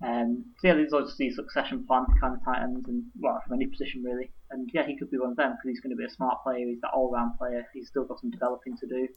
Um, 0.02 0.44
so 0.58 0.68
yeah, 0.68 0.74
there's 0.74 0.92
obviously 0.92 1.30
succession 1.30 1.86
plan 1.86 2.06
kind 2.20 2.34
of 2.34 2.44
tight 2.44 2.62
ends, 2.62 2.88
and 2.88 3.04
well, 3.20 3.40
from 3.46 3.54
any 3.56 3.66
position 3.66 4.02
really. 4.02 4.30
And 4.54 4.70
yeah, 4.72 4.86
he 4.86 4.96
could 4.96 5.10
be 5.10 5.18
one 5.18 5.30
of 5.30 5.36
them 5.36 5.52
because 5.52 5.68
he's 5.68 5.80
going 5.80 5.90
to 5.90 5.96
be 5.96 6.04
a 6.04 6.10
smart 6.10 6.42
player. 6.42 6.66
He's 6.66 6.80
that 6.80 6.92
all-round 6.92 7.36
player. 7.38 7.66
He's 7.74 7.88
still 7.88 8.04
got 8.04 8.20
some 8.20 8.30
developing 8.30 8.76
to 8.78 8.86
do. 8.86 9.08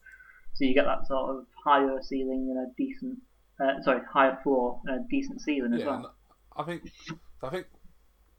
So 0.53 0.65
you 0.65 0.73
get 0.73 0.85
that 0.85 1.07
sort 1.07 1.35
of 1.35 1.45
higher 1.63 2.01
ceiling 2.01 2.49
and 2.49 2.67
a 2.67 2.71
decent, 2.77 3.19
uh, 3.61 3.81
sorry, 3.83 4.01
higher 4.11 4.37
floor 4.43 4.81
and 4.85 5.05
a 5.05 5.07
decent 5.09 5.41
ceiling 5.41 5.73
as 5.73 5.81
Yeah, 5.81 5.85
well. 5.85 6.15
I 6.55 6.63
think 6.63 6.89
I 7.43 7.49
think 7.49 7.67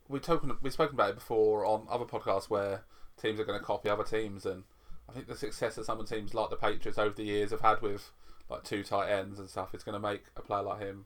we've 0.08 0.24
spoken 0.24 0.52
we've 0.60 0.72
spoken 0.72 0.94
about 0.96 1.10
it 1.10 1.14
before 1.14 1.64
on 1.64 1.86
other 1.88 2.04
podcasts 2.04 2.50
where 2.50 2.82
teams 3.20 3.38
are 3.38 3.44
going 3.44 3.58
to 3.58 3.64
copy 3.64 3.88
other 3.88 4.04
teams, 4.04 4.44
and 4.44 4.64
I 5.08 5.12
think 5.12 5.28
the 5.28 5.36
success 5.36 5.76
that 5.76 5.86
some 5.86 6.00
of 6.00 6.08
the 6.08 6.14
teams 6.16 6.34
like 6.34 6.50
the 6.50 6.56
Patriots 6.56 6.98
over 6.98 7.14
the 7.14 7.22
years 7.22 7.52
have 7.52 7.60
had 7.60 7.80
with 7.80 8.10
like 8.50 8.64
two 8.64 8.82
tight 8.82 9.10
ends 9.10 9.38
and 9.38 9.48
stuff 9.48 9.74
is 9.74 9.84
going 9.84 9.94
to 9.94 10.00
make 10.00 10.24
a 10.36 10.42
player 10.42 10.62
like 10.62 10.80
him 10.80 11.04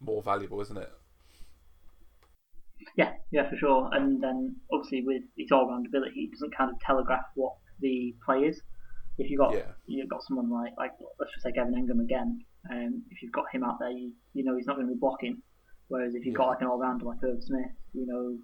more 0.00 0.22
valuable, 0.22 0.60
isn't 0.60 0.78
it? 0.78 0.92
Yeah, 2.96 3.12
yeah, 3.30 3.48
for 3.48 3.56
sure. 3.56 3.88
And 3.92 4.22
then 4.22 4.56
obviously 4.72 5.02
with 5.04 5.22
his 5.36 5.50
all-round 5.52 5.86
ability, 5.86 6.12
he 6.14 6.26
doesn't 6.28 6.56
kind 6.56 6.70
of 6.70 6.76
telegraph 6.80 7.24
what 7.34 7.54
the 7.80 8.14
play 8.24 8.40
is. 8.40 8.60
If 9.18 9.30
you 9.30 9.36
got 9.38 9.52
Yeah. 9.54 9.72
you've 9.86 10.08
got 10.08 10.22
someone 10.22 10.50
like 10.50 10.72
like 10.78 10.92
let's 11.18 11.32
just 11.32 11.42
say 11.42 11.52
Evan 11.58 11.74
Engram 11.74 12.00
again, 12.02 12.40
um, 12.70 13.02
if 13.10 13.22
you've 13.22 13.32
got 13.32 13.44
him 13.52 13.64
out 13.64 13.78
there, 13.80 13.90
you, 13.90 14.12
you 14.32 14.44
know 14.44 14.56
he's 14.56 14.66
not 14.66 14.76
going 14.76 14.86
to 14.86 14.92
be 14.94 14.98
blocking. 14.98 15.42
Whereas 15.88 16.14
if 16.14 16.24
you've 16.24 16.36
got 16.36 16.48
like 16.48 16.60
an 16.60 16.66
all-rounder 16.68 17.04
like 17.04 17.18
Irv 17.24 17.42
Smith, 17.42 17.70
you 17.94 18.06
know, 18.06 18.36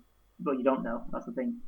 well 0.45 0.55
you 0.57 0.65
don't 0.65 0.83
know. 0.83 1.05
That's 1.13 1.27
the 1.27 1.33
thing. 1.33 1.61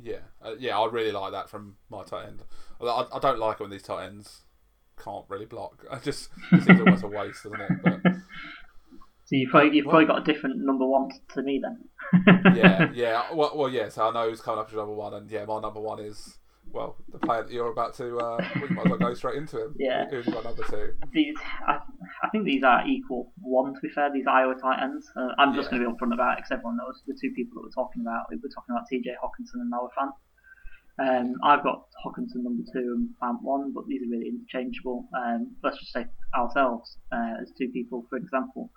Yeah, 0.00 0.20
uh, 0.42 0.54
yeah, 0.58 0.78
I 0.78 0.86
really 0.86 1.12
like 1.12 1.32
that 1.32 1.50
from 1.50 1.76
my 1.90 2.04
tight 2.04 2.26
end. 2.28 2.42
I, 2.80 3.06
I 3.12 3.18
don't 3.18 3.38
like 3.38 3.60
it 3.60 3.62
when 3.62 3.70
these 3.70 3.82
tight 3.82 4.06
ends 4.06 4.42
can't 5.02 5.24
really 5.28 5.46
block. 5.46 5.84
I 5.90 5.98
just 5.98 6.30
it 6.52 6.62
seems 6.62 6.80
almost 6.80 7.04
a 7.04 7.08
waste, 7.08 7.42
doesn't 7.44 7.60
it? 7.60 7.70
But 7.82 8.00
So 9.30 9.36
you've 9.36 9.50
probably, 9.50 9.76
you've 9.76 9.84
probably 9.86 10.06
got 10.06 10.28
a 10.28 10.32
different 10.32 10.56
number 10.58 10.84
one 10.84 11.08
to 11.34 11.42
me 11.42 11.62
then. 11.62 12.54
yeah, 12.56 12.90
yeah. 12.94 13.32
Well, 13.32 13.52
well, 13.54 13.68
yeah. 13.68 13.88
So 13.88 14.08
I 14.08 14.12
know 14.12 14.28
who's 14.28 14.40
coming 14.40 14.58
up 14.58 14.68
as 14.68 14.74
number 14.74 14.92
one, 14.92 15.14
and 15.14 15.30
yeah, 15.30 15.44
my 15.44 15.60
number 15.60 15.78
one 15.78 16.00
is 16.00 16.38
well 16.72 16.96
the 17.12 17.18
player 17.20 17.44
that 17.44 17.52
you're 17.52 17.70
about 17.70 17.94
to. 17.98 18.18
Uh, 18.18 18.44
we 18.60 18.74
might 18.74 18.86
as 18.86 18.90
well 18.90 18.98
go 18.98 19.14
straight 19.14 19.36
into 19.36 19.62
him. 19.66 19.76
Yeah. 19.78 20.06
Who's 20.10 20.26
my 20.26 20.42
number 20.42 20.64
two? 20.68 20.94
these, 21.12 21.36
I, 21.64 21.78
I 22.24 22.28
think 22.30 22.44
these 22.44 22.64
are 22.64 22.84
equal 22.88 23.32
one. 23.40 23.72
To 23.72 23.80
be 23.80 23.88
fair, 23.90 24.10
these 24.12 24.26
Iowa 24.26 24.56
tight 24.60 24.82
ends. 24.82 25.08
Uh, 25.16 25.28
I'm 25.38 25.54
just 25.54 25.70
Yeah. 25.70 25.78
going 25.78 25.82
to 25.84 25.88
be 25.90 25.94
upfront 25.96 26.12
about 26.12 26.32
it 26.32 26.38
because 26.38 26.50
everyone 26.50 26.76
knows 26.78 27.00
the 27.06 27.14
two 27.20 27.30
people 27.36 27.54
that 27.62 27.68
we're 27.70 27.82
talking 27.84 28.02
about. 28.02 28.26
We're 28.30 28.50
talking 28.52 28.74
about 28.74 28.88
T.J. 28.90 29.10
Hockenson 29.22 29.62
and 29.62 29.70
Noah 29.70 29.90
Fant. 29.96 30.10
Um, 30.98 31.34
I've 31.44 31.62
got 31.62 31.86
Hockenson 32.04 32.42
number 32.42 32.64
two 32.72 32.96
and 32.98 33.08
Fant 33.22 33.40
one, 33.42 33.72
but 33.72 33.86
these 33.86 34.02
are 34.02 34.10
really 34.10 34.28
interchangeable. 34.28 35.08
Um, 35.16 35.52
let's 35.62 35.78
just 35.78 35.92
say 35.92 36.06
ourselves 36.36 36.98
uh, 37.12 37.40
as 37.40 37.52
two 37.56 37.68
people, 37.68 38.06
for 38.10 38.16
example. 38.18 38.70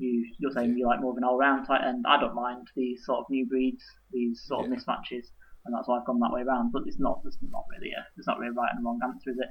You, 0.00 0.24
you're 0.38 0.52
saying 0.52 0.76
you 0.78 0.86
like 0.86 1.00
more 1.00 1.12
of 1.12 1.18
an 1.18 1.24
all-round 1.24 1.66
tight 1.66 1.84
end. 1.86 2.04
I 2.08 2.18
don't 2.18 2.34
mind 2.34 2.66
these 2.74 3.04
sort 3.04 3.20
of 3.20 3.26
new 3.28 3.46
breeds, 3.46 3.84
these 4.10 4.42
sort 4.46 4.64
of 4.64 4.70
Yeah. 4.72 4.76
mismatches, 4.78 5.26
and 5.64 5.74
that's 5.74 5.86
why 5.88 5.98
I've 5.98 6.06
gone 6.06 6.20
that 6.20 6.32
way 6.32 6.40
around. 6.40 6.72
But 6.72 6.84
it's 6.86 6.98
not, 6.98 7.20
it's 7.26 7.36
not 7.42 7.64
really 7.76 7.92
a, 7.92 8.02
it's 8.16 8.26
not 8.26 8.38
really 8.38 8.50
a 8.56 8.60
right 8.60 8.70
and 8.74 8.84
wrong 8.84 8.98
answer, 9.04 9.30
is 9.30 9.38
it? 9.38 9.50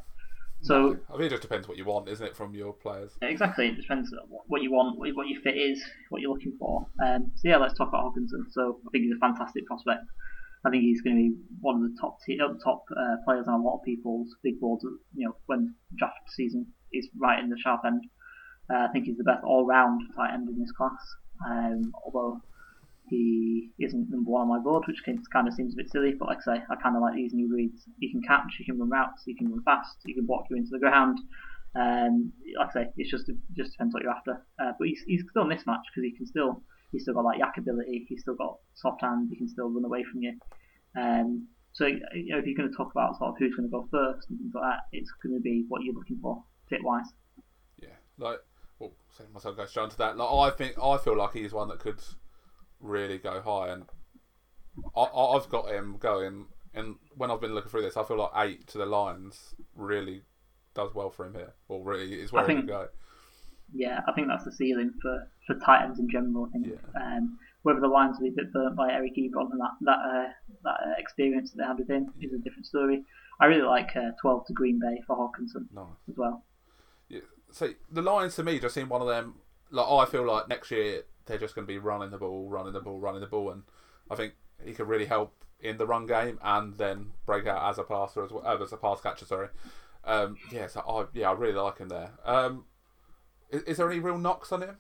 So 0.62 0.98
I 1.08 1.14
think 1.14 1.28
it 1.28 1.30
just 1.30 1.42
depends 1.44 1.68
what 1.70 1.78
you 1.78 1.86
want, 1.86 2.10
isn't 2.10 2.26
it, 2.26 2.36
from 2.36 2.54
your 2.54 2.74
players? 2.74 3.12
Exactly. 3.22 3.68
It 3.70 3.76
depends 3.78 4.12
on 4.12 4.28
what- 4.48 4.62
you 4.62 4.72
want, 4.72 4.98
what 5.00 5.16
what 5.16 5.28
your 5.30 5.42
fit 5.42 5.56
is, 5.56 5.82
what 6.10 6.22
you're 6.22 6.34
looking 6.34 6.58
for. 6.60 6.86
Um, 7.02 7.32
so 7.36 7.48
yeah, 7.48 7.58
let's 7.58 7.76
talk 7.78 7.90
about 7.90 8.04
Hockenson. 8.12 8.44
So 8.52 8.82
I 8.86 8.90
think 8.92 9.06
he's 9.06 9.16
a 9.16 9.20
fantastic 9.20 9.66
prospect. 9.68 10.02
I 10.66 10.70
think 10.70 10.84
he's 10.84 11.02
going 11.02 11.16
to 11.16 11.22
be 11.30 11.36
one 11.62 11.76
of 11.76 11.84
the 11.84 11.96
top 12.02 12.18
uh, 12.28 12.54
top 12.62 12.84
uh, 12.92 13.16
players 13.24 13.48
on 13.48 13.62
a 13.62 13.64
lot 13.64 13.78
of 13.78 13.84
people's 13.86 14.36
big 14.44 14.60
boards. 14.60 14.84
You 15.16 15.28
know, 15.28 15.36
when 15.46 15.76
draft 15.96 16.28
season 16.28 16.68
is 16.92 17.08
right 17.18 17.40
in 17.42 17.50
the 17.50 17.58
sharp 17.58 17.82
end. 17.86 18.04
Uh, 18.70 18.88
I 18.88 18.88
think 18.92 19.06
he's 19.06 19.18
the 19.18 19.24
best 19.24 19.44
all-round 19.44 20.02
tight 20.16 20.34
end 20.34 20.48
in 20.50 20.60
this 20.60 20.72
class. 20.72 21.00
Um, 21.46 21.94
although 22.04 22.42
he 23.10 23.72
isn't 23.80 24.10
number 24.10 24.30
one 24.30 24.44
on 24.44 24.48
my 24.50 24.60
board, 24.60 24.84
which 24.88 25.02
kind 25.04 25.48
of 25.48 25.54
seems 25.54 25.74
a 25.74 25.78
bit 25.78 25.90
silly. 25.90 26.14
But 26.18 26.28
like 26.28 26.40
I 26.48 26.58
say, 26.58 26.64
I 26.70 26.76
kind 26.76 26.96
of 26.96 27.02
like 27.02 27.16
these 27.16 27.34
new 27.34 27.52
reads. 27.54 27.82
He 28.00 28.12
can 28.12 28.22
catch, 28.22 28.54
he 28.58 28.66
can 28.66 28.78
run 28.78 28.90
routes, 28.90 29.24
he 29.26 29.34
can 29.34 29.50
run 29.50 29.64
fast, 29.64 29.98
he 30.06 30.14
can 30.14 30.26
block 30.26 30.46
you 30.50 30.58
into 30.58 30.70
the 30.72 30.80
ground. 30.80 31.20
Um, 31.76 32.32
like 32.58 32.70
I 32.70 32.74
say, 32.74 32.90
it's 32.98 33.10
just 33.10 33.30
it 33.30 33.38
just 33.56 33.72
depends 33.72 33.94
what 33.94 34.04
you're 34.04 34.12
after. 34.12 34.46
Uh, 34.62 34.74
but 34.78 34.88
he's, 34.88 35.02
he's 35.08 35.24
still 35.30 35.44
a 35.44 35.46
mismatch 35.46 35.86
because 35.90 36.04
he 36.04 36.12
can 36.16 36.28
still 36.28 36.62
he's 36.92 37.04
still 37.04 37.16
got 37.16 37.26
like 37.26 37.40
yak 37.40 37.58
ability. 37.58 38.06
He's 38.08 38.22
still 38.22 38.36
got 38.36 38.58
soft 38.76 39.02
hand. 39.02 39.30
He 39.32 39.38
can 39.38 39.50
still 39.50 39.70
run 39.70 39.86
away 39.86 40.04
from 40.04 40.22
you. 40.22 40.34
Um, 40.96 41.48
so 41.74 41.86
you 41.86 42.00
know, 42.30 42.40
if 42.40 42.46
you're 42.46 42.58
going 42.58 42.70
to 42.70 42.76
talk 42.76 42.92
about 42.92 43.18
sort 43.18 43.30
of 43.30 43.38
who's 43.38 43.56
going 43.56 43.70
to 43.70 43.72
go 43.72 43.88
first 43.92 44.30
and 44.30 44.40
things 44.40 44.54
like 44.54 44.64
that, 44.64 44.80
it's 44.92 45.12
going 45.24 45.36
to 45.36 45.42
be 45.42 45.66
what 45.68 45.84
you're 45.84 45.96
looking 45.96 46.20
for 46.22 46.44
fit 46.70 46.84
wise. 46.84 47.06
Yeah, 47.82 47.98
like 48.18 48.40
well, 48.80 48.92
saying 49.18 49.32
myself 49.34 49.58
go 49.58 49.66
straight 49.66 49.86
into 49.86 49.98
that. 49.98 50.18
Like 50.18 50.54
I 50.54 50.56
think 50.56 50.76
I 50.82 50.98
feel 50.98 51.18
like 51.18 51.34
he's 51.34 51.54
one 51.54 51.68
that 51.70 51.80
could 51.80 52.00
really 52.80 53.18
go 53.18 53.42
high, 53.42 53.70
and 53.74 53.86
I, 54.96 55.02
I've 55.04 55.50
got 55.50 55.70
him 55.72 55.98
going. 56.00 56.48
And 56.74 56.96
when 57.18 57.32
I've 57.32 57.42
been 57.42 57.54
looking 57.56 57.72
through 57.72 57.82
this, 57.82 57.98
I 57.98 58.04
feel 58.04 58.18
like 58.18 58.32
eight 58.36 58.68
to 58.68 58.78
the 58.78 58.86
Lions 58.86 59.56
really 59.76 60.22
does 60.76 60.94
well 60.94 61.10
for 61.10 61.26
him 61.26 61.34
here, 61.34 61.54
or 61.68 61.84
really 61.84 62.14
is 62.14 62.32
where 62.32 62.44
I 62.44 62.46
he 62.48 62.54
think- 62.54 62.60
can 62.62 62.68
go. 62.68 62.88
Yeah, 63.72 64.00
I 64.08 64.14
think 64.14 64.28
that's 64.28 64.46
the 64.46 64.52
ceiling 64.52 64.92
for, 65.00 65.28
for 65.46 65.54
tight 65.64 65.84
ends 65.84 66.00
in 66.00 66.10
general. 66.10 66.48
I 66.48 66.52
think 66.54 66.68
Yeah. 66.70 67.02
um, 67.18 67.38
whether 67.62 67.80
the 67.80 67.88
Lions 67.88 68.18
will 68.18 68.24
be 68.28 68.30
a 68.34 68.44
bit 68.44 68.52
burnt 68.52 68.76
by 68.76 68.92
Eric 68.92 69.14
Ebron 69.16 69.52
and 69.52 69.60
that 69.62 69.72
that 69.82 70.00
uh, 70.00 70.30
that 70.64 70.78
uh, 70.88 70.94
experience 70.98 71.52
that 71.52 71.58
they 71.58 71.64
had 71.68 71.78
with 71.78 71.88
him 71.90 72.12
is 72.20 72.34
a 72.34 72.40
different 72.40 72.66
story. 72.66 73.04
I 73.40 73.46
really 73.46 73.62
like 73.62 73.90
uh, 73.96 74.10
12 74.22 74.48
to 74.48 74.54
Green 74.54 74.80
Bay 74.80 75.02
for 75.06 75.16
Hockenson 75.16 75.68
Nice. 75.72 75.86
as 76.10 76.18
well. 76.18 76.44
Yeah. 77.10 77.20
So 77.52 77.70
the 77.92 78.02
Lions 78.02 78.36
to 78.36 78.44
me 78.44 78.60
just 78.60 78.76
seem 78.76 78.90
one 78.90 79.02
of 79.02 79.08
them. 79.08 79.36
Like 79.72 79.88
I 79.88 80.10
feel 80.10 80.26
like 80.26 80.48
next 80.48 80.72
year 80.72 81.04
they're 81.26 81.38
just 81.38 81.56
going 81.56 81.66
to 81.66 81.72
be 81.72 81.78
running 81.78 82.12
the 82.12 82.18
ball, 82.18 82.50
running 82.50 82.74
the 82.74 82.80
ball, 82.80 83.00
running 83.00 83.22
the 83.22 83.28
ball, 83.28 83.52
and 83.52 83.64
I 84.10 84.16
think 84.16 84.34
he 84.64 84.74
could 84.74 84.88
really 84.88 85.06
help 85.06 85.34
in 85.60 85.78
the 85.78 85.86
run 85.86 86.06
game 86.06 86.40
and 86.42 86.78
then 86.78 87.12
break 87.26 87.46
out 87.46 87.70
as 87.70 87.78
a 87.78 87.84
passer 87.84 88.24
as 88.24 88.32
well, 88.32 88.46
uh, 88.46 88.62
as 88.62 88.74
a 88.74 88.78
pass 88.78 89.02
catcher. 89.02 89.26
Sorry. 89.26 89.48
Um, 90.06 90.38
yeah. 90.52 90.68
So 90.68 90.82
I 90.82 91.06
yeah 91.18 91.30
I 91.30 91.34
really 91.34 91.54
like 91.54 91.78
him 91.78 91.90
there. 91.90 92.12
Um, 92.26 92.66
is, 93.50 93.64
is 93.64 93.78
there 93.78 93.90
any 93.90 94.00
real 94.00 94.18
knocks 94.18 94.52
on 94.52 94.64
him? 94.64 94.78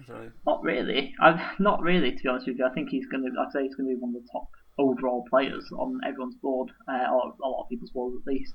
Is 0.00 0.10
any? 0.10 0.30
Not 0.46 0.62
really. 0.62 1.14
i 1.20 1.52
not 1.58 1.82
really, 1.82 2.12
to 2.12 2.22
be 2.22 2.28
honest 2.28 2.46
with 2.46 2.58
you. 2.58 2.66
I 2.66 2.74
think 2.74 2.90
he's 2.90 3.06
going 3.06 3.24
to. 3.24 3.30
I'd 3.40 3.52
say 3.52 3.62
he's 3.62 3.74
going 3.74 3.88
to 3.88 3.96
be 3.96 4.00
one 4.00 4.14
of 4.14 4.22
the 4.22 4.28
top 4.30 4.48
overall 4.78 5.24
players 5.28 5.68
on 5.76 6.00
everyone's 6.06 6.36
board, 6.36 6.70
uh, 6.88 7.12
or 7.12 7.34
a 7.42 7.48
lot 7.48 7.62
of 7.62 7.68
people's 7.68 7.90
board 7.90 8.14
at 8.20 8.26
least. 8.26 8.54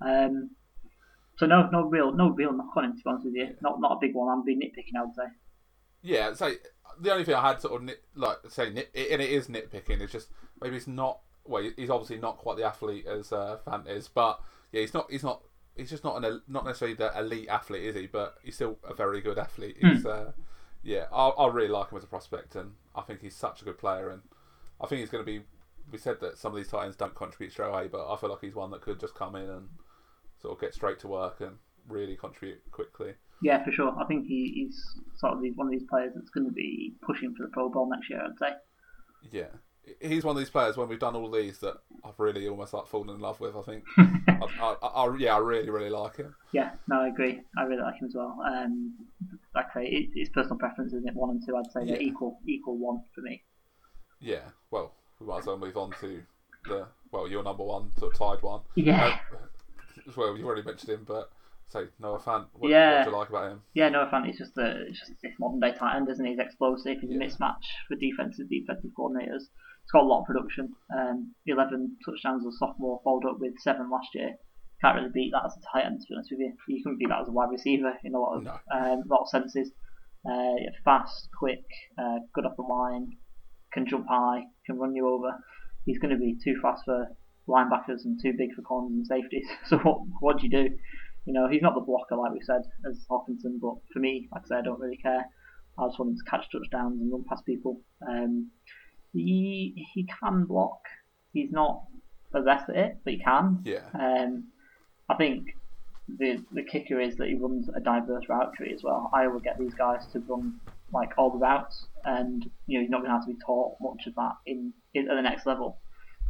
Um, 0.00 0.50
so 1.38 1.46
no, 1.46 1.68
no 1.70 1.82
real, 1.82 2.12
no 2.12 2.30
real 2.30 2.52
knock 2.52 2.76
on 2.76 2.84
him. 2.84 2.92
To 2.92 2.96
be 2.96 3.02
honest 3.06 3.24
with 3.24 3.34
you, 3.34 3.54
not 3.62 3.80
not 3.80 3.92
a 3.92 3.98
big 4.00 4.14
one. 4.14 4.28
I'm 4.28 4.44
being 4.44 4.60
nitpicking. 4.60 4.98
I 4.98 5.04
would 5.04 5.14
say. 5.14 5.22
Yeah. 6.02 6.34
So 6.34 6.52
the 7.00 7.12
only 7.12 7.24
thing 7.24 7.36
I 7.36 7.48
had 7.48 7.60
sort 7.60 7.74
of 7.74 7.82
nit, 7.82 8.02
like 8.16 8.38
say 8.48 8.70
nit, 8.70 8.90
and 8.94 9.22
it 9.22 9.30
is 9.30 9.46
nitpicking. 9.46 10.00
It's 10.00 10.12
just 10.12 10.28
maybe 10.60 10.74
he's 10.74 10.88
not. 10.88 11.20
Well, 11.44 11.70
he's 11.76 11.90
obviously 11.90 12.18
not 12.18 12.38
quite 12.38 12.56
the 12.56 12.64
athlete 12.64 13.06
as 13.06 13.32
uh, 13.32 13.58
Fant 13.66 13.88
is, 13.88 14.08
but 14.08 14.40
yeah, 14.72 14.80
he's 14.80 14.92
not. 14.92 15.10
He's 15.10 15.22
not. 15.22 15.42
He's 15.76 15.90
just 15.90 16.02
not 16.02 16.22
an 16.24 16.42
not 16.48 16.64
necessarily 16.64 16.96
the 16.96 17.16
elite 17.16 17.48
athlete, 17.48 17.84
is 17.84 17.94
he? 17.94 18.08
But 18.08 18.38
he's 18.42 18.56
still 18.56 18.78
a 18.82 18.92
very 18.92 19.20
good 19.20 19.38
athlete. 19.38 19.76
He's 19.80 20.04
uh, 20.04 20.32
yeah, 20.82 21.04
I, 21.12 21.28
I 21.28 21.48
really 21.48 21.68
like 21.68 21.92
him 21.92 21.98
as 21.98 22.04
a 22.04 22.08
prospect, 22.08 22.56
and 22.56 22.72
I 22.96 23.02
think 23.02 23.20
he's 23.20 23.36
such 23.36 23.62
a 23.62 23.64
good 23.64 23.78
player, 23.78 24.10
and 24.10 24.22
I 24.80 24.86
think 24.86 25.00
he's 25.00 25.10
going 25.10 25.24
to 25.24 25.30
be. 25.30 25.44
We 25.90 25.98
said 25.98 26.20
that 26.20 26.36
some 26.36 26.52
of 26.52 26.56
these 26.56 26.68
Titans 26.68 26.96
don't 26.96 27.14
contribute 27.14 27.52
straight 27.52 27.68
away, 27.68 27.88
but 27.88 28.12
I 28.12 28.16
feel 28.16 28.28
like 28.28 28.40
he's 28.40 28.56
one 28.56 28.72
that 28.72 28.82
could 28.82 29.00
just 29.00 29.14
come 29.14 29.36
in 29.36 29.48
and 29.48 29.68
sort 30.40 30.54
of 30.54 30.60
get 30.60 30.74
straight 30.74 30.98
to 31.00 31.08
work 31.08 31.40
and 31.40 31.56
really 31.88 32.16
contribute 32.16 32.62
quickly. 32.70 33.14
Yeah, 33.42 33.64
for 33.64 33.70
sure. 33.70 33.94
I 33.98 34.04
think 34.06 34.26
he, 34.26 34.52
he's 34.54 34.84
sort 35.16 35.32
of 35.34 35.40
one 35.54 35.68
of 35.68 35.72
these 35.72 35.88
players 35.88 36.12
that's 36.14 36.30
going 36.30 36.46
to 36.46 36.52
be 36.52 36.94
pushing 37.02 37.34
for 37.34 37.44
the 37.44 37.50
Pro 37.52 37.68
Bowl 37.68 37.88
next 37.88 38.10
year. 38.10 38.20
I'd 38.24 38.38
say. 38.38 38.52
Yeah, 39.30 39.46
he's 40.00 40.24
one 40.24 40.36
of 40.36 40.38
these 40.40 40.50
players 40.50 40.76
when 40.76 40.88
we've 40.88 40.98
done 40.98 41.16
all 41.16 41.30
these 41.30 41.58
that 41.58 41.76
I've 42.04 42.18
really 42.18 42.48
almost 42.48 42.72
like 42.72 42.86
fallen 42.86 43.10
in 43.10 43.20
love 43.20 43.40
with. 43.40 43.56
I 43.56 43.62
think, 43.62 43.84
I, 43.98 44.46
I, 44.60 44.86
I, 44.86 45.16
yeah, 45.18 45.34
I 45.34 45.38
really, 45.38 45.70
really 45.70 45.90
like 45.90 46.16
him. 46.16 46.34
Yeah, 46.52 46.70
no, 46.88 47.00
I 47.02 47.08
agree. 47.08 47.40
I 47.56 47.62
really 47.62 47.82
like 47.82 47.96
him 48.00 48.06
as 48.08 48.14
well. 48.14 48.36
Um, 48.46 48.94
like 49.54 49.66
I 49.74 49.80
say, 49.80 49.86
it, 49.86 50.08
it's 50.14 50.30
personal 50.30 50.58
preference, 50.58 50.92
isn't 50.92 51.08
it? 51.08 51.14
One 51.14 51.30
and 51.30 51.42
two, 51.44 51.56
I'd 51.56 51.70
say 51.72 51.84
they're 51.84 52.00
equal, 52.00 52.38
equal 52.46 52.76
one 52.76 53.02
for 53.14 53.20
me. 53.22 53.42
Yeah, 54.20 54.50
well, 54.70 54.94
we 55.20 55.26
might 55.26 55.38
as 55.40 55.46
well 55.46 55.58
move 55.58 55.76
on 55.76 55.92
to 56.00 56.22
the 56.64 56.86
well, 57.12 57.28
your 57.28 57.42
number 57.42 57.64
one 57.64 57.90
sort 57.98 58.12
of 58.12 58.18
tied 58.18 58.42
one. 58.42 58.60
Yeah, 58.74 59.18
Um, 59.32 59.38
well, 60.16 60.36
you've 60.36 60.46
already 60.46 60.62
mentioned 60.62 60.90
him, 60.90 61.04
but 61.06 61.30
say 61.70 61.80
Noah 62.00 62.18
Fant. 62.20 62.46
What, 62.54 62.70
Yeah. 62.70 62.98
what 62.98 63.04
do 63.04 63.10
you 63.10 63.16
like 63.16 63.28
about 63.28 63.52
him? 63.52 63.62
yeah. 63.74 63.88
No, 63.90 64.08
Fant 64.12 64.28
is 64.30 64.38
just 64.38 64.54
the 64.54 64.86
it's 64.88 64.98
just 65.00 65.12
this 65.22 65.32
modern 65.38 65.60
day 65.60 65.72
tight 65.78 65.96
end, 65.96 66.08
isn't 66.10 66.24
he? 66.24 66.32
He's 66.32 66.40
explosive. 66.40 66.98
He's 67.00 67.10
Yeah. 67.10 67.16
a 67.18 67.20
mismatch 67.28 67.64
for 67.88 67.96
defensive 67.96 68.48
defensive 68.48 68.90
coordinators. 68.98 69.44
He's 69.82 69.92
got 69.92 70.02
a 70.02 70.06
lot 70.06 70.20
of 70.20 70.26
production. 70.26 70.74
Um, 70.96 71.34
Eleven 71.46 71.96
touchdowns 72.04 72.46
as 72.46 72.54
a 72.54 72.56
sophomore, 72.58 73.00
followed 73.04 73.24
up 73.26 73.38
with 73.40 73.54
seven 73.60 73.90
last 73.90 74.08
year. 74.14 74.36
Can't 74.80 74.96
really 74.96 75.10
beat 75.12 75.32
that 75.32 75.44
as 75.44 75.56
a 75.56 75.60
tight 75.72 75.86
end, 75.86 76.00
to 76.00 76.06
be 76.08 76.14
honest 76.14 76.30
with 76.30 76.40
you. 76.40 76.52
You 76.68 76.82
couldn't 76.82 76.98
beat 76.98 77.08
that 77.08 77.22
as 77.22 77.28
a 77.28 77.32
wide 77.32 77.50
receiver 77.50 77.92
in 78.04 78.14
a 78.14 78.18
lot 78.20 78.36
of 78.36 78.44
No. 78.44 78.58
um, 78.72 79.02
lot 79.08 79.22
of 79.22 79.28
senses. 79.28 79.72
Uh, 80.28 80.54
fast, 80.84 81.28
quick, 81.38 81.64
uh, 81.98 82.18
good 82.34 82.44
off 82.46 82.56
the 82.56 82.62
line. 82.62 83.16
can 83.72 83.86
jump 83.86 84.06
high, 84.08 84.44
can 84.66 84.78
run 84.78 84.94
you 84.94 85.06
over. 85.08 85.30
He's 85.84 85.98
going 85.98 86.10
to 86.12 86.18
be 86.18 86.36
too 86.42 86.58
fast 86.62 86.84
for 86.86 87.08
linebackers 87.48 88.04
and 88.04 88.20
too 88.22 88.32
big 88.36 88.54
for 88.54 88.62
corners 88.62 88.92
and 88.92 89.06
safeties. 89.06 89.46
So 89.66 89.78
what 89.78 89.98
what 90.20 90.38
do 90.38 90.44
you 90.46 90.50
do? 90.50 90.76
You 91.26 91.32
know, 91.32 91.48
he's 91.48 91.62
not 91.62 91.74
the 91.74 91.80
blocker 91.80 92.16
like 92.16 92.32
we 92.32 92.40
said 92.40 92.62
as 92.88 93.04
Hockenson, 93.10 93.60
but 93.60 93.74
for 93.92 93.98
me, 93.98 94.28
like 94.32 94.42
I 94.44 94.48
said, 94.48 94.58
I 94.58 94.62
don't 94.62 94.80
really 94.80 94.96
care. 94.96 95.26
I 95.78 95.86
just 95.86 95.98
want 95.98 96.12
him 96.12 96.16
to 96.16 96.30
catch 96.30 96.46
touchdowns 96.50 97.00
and 97.00 97.12
run 97.12 97.24
past 97.28 97.44
people. 97.44 97.80
Um, 98.08 98.50
he 99.12 99.86
he 99.94 100.06
can 100.20 100.44
block. 100.44 100.80
He's 101.32 101.50
not 101.50 101.82
the 102.32 102.40
best 102.40 102.68
at 102.70 102.76
it, 102.76 102.98
but 103.04 103.12
he 103.12 103.18
can. 103.18 103.62
Yeah. 103.64 103.84
Um, 103.94 104.48
I 105.08 105.14
think 105.16 105.48
the 106.08 106.42
the 106.52 106.62
kicker 106.62 107.00
is 107.00 107.16
that 107.16 107.28
he 107.28 107.34
runs 107.34 107.68
a 107.74 107.80
diverse 107.80 108.24
route 108.28 108.54
tree 108.54 108.72
as 108.72 108.82
well. 108.82 109.10
I 109.14 109.26
will 109.28 109.40
get 109.40 109.58
these 109.58 109.74
guys 109.74 110.06
to 110.12 110.20
run 110.20 110.60
like 110.92 111.10
all 111.18 111.30
the 111.30 111.38
routes, 111.38 111.86
and 112.04 112.48
you 112.66 112.78
know 112.78 112.82
he's 112.82 112.90
not 112.90 112.98
going 112.98 113.10
to 113.10 113.16
have 113.16 113.26
to 113.26 113.32
be 113.34 113.38
taught 113.44 113.76
much 113.80 114.06
of 114.06 114.14
that 114.14 114.32
in, 114.46 114.72
in 114.94 115.10
at 115.10 115.14
the 115.14 115.22
next 115.22 115.46
level. 115.46 115.78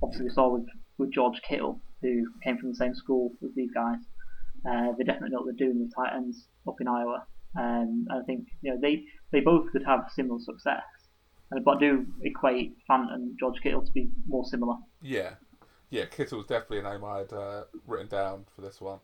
Obviously, 0.02 0.26
we 0.26 0.32
saw 0.32 0.52
with 0.52 0.66
with 0.98 1.12
George 1.12 1.40
Kittle, 1.48 1.80
who 2.02 2.26
came 2.42 2.58
from 2.58 2.70
the 2.70 2.74
same 2.74 2.94
school 2.94 3.32
with 3.40 3.54
these 3.54 3.70
guys. 3.72 3.98
Uh, 4.68 4.92
they 4.98 5.04
definitely 5.04 5.30
know 5.30 5.42
what 5.42 5.46
they're 5.46 5.66
doing 5.68 5.80
with 5.80 5.94
tight 5.94 6.14
ends 6.14 6.48
up 6.66 6.80
in 6.80 6.88
Iowa. 6.88 7.26
Um, 7.56 8.06
and 8.10 8.22
I 8.22 8.24
think 8.24 8.46
you 8.60 8.72
know 8.72 8.78
they 8.80 9.04
they 9.32 9.40
both 9.40 9.70
could 9.72 9.84
have 9.84 10.10
similar 10.14 10.38
success. 10.40 10.82
And 11.50 11.64
but 11.64 11.76
I 11.76 11.80
do 11.80 12.06
equate 12.22 12.76
Fant 12.88 13.12
and 13.12 13.38
George 13.38 13.60
Kittle 13.62 13.84
to 13.84 13.92
be 13.92 14.10
more 14.26 14.44
similar. 14.44 14.74
Yeah, 15.00 15.34
yeah. 15.90 16.04
Kittle's 16.06 16.46
definitely 16.46 16.80
a 16.80 16.82
name 16.82 17.04
I 17.04 17.18
had 17.18 17.32
uh, 17.32 17.64
written 17.86 18.08
down 18.08 18.44
for 18.54 18.60
this 18.60 18.80
one. 18.80 18.98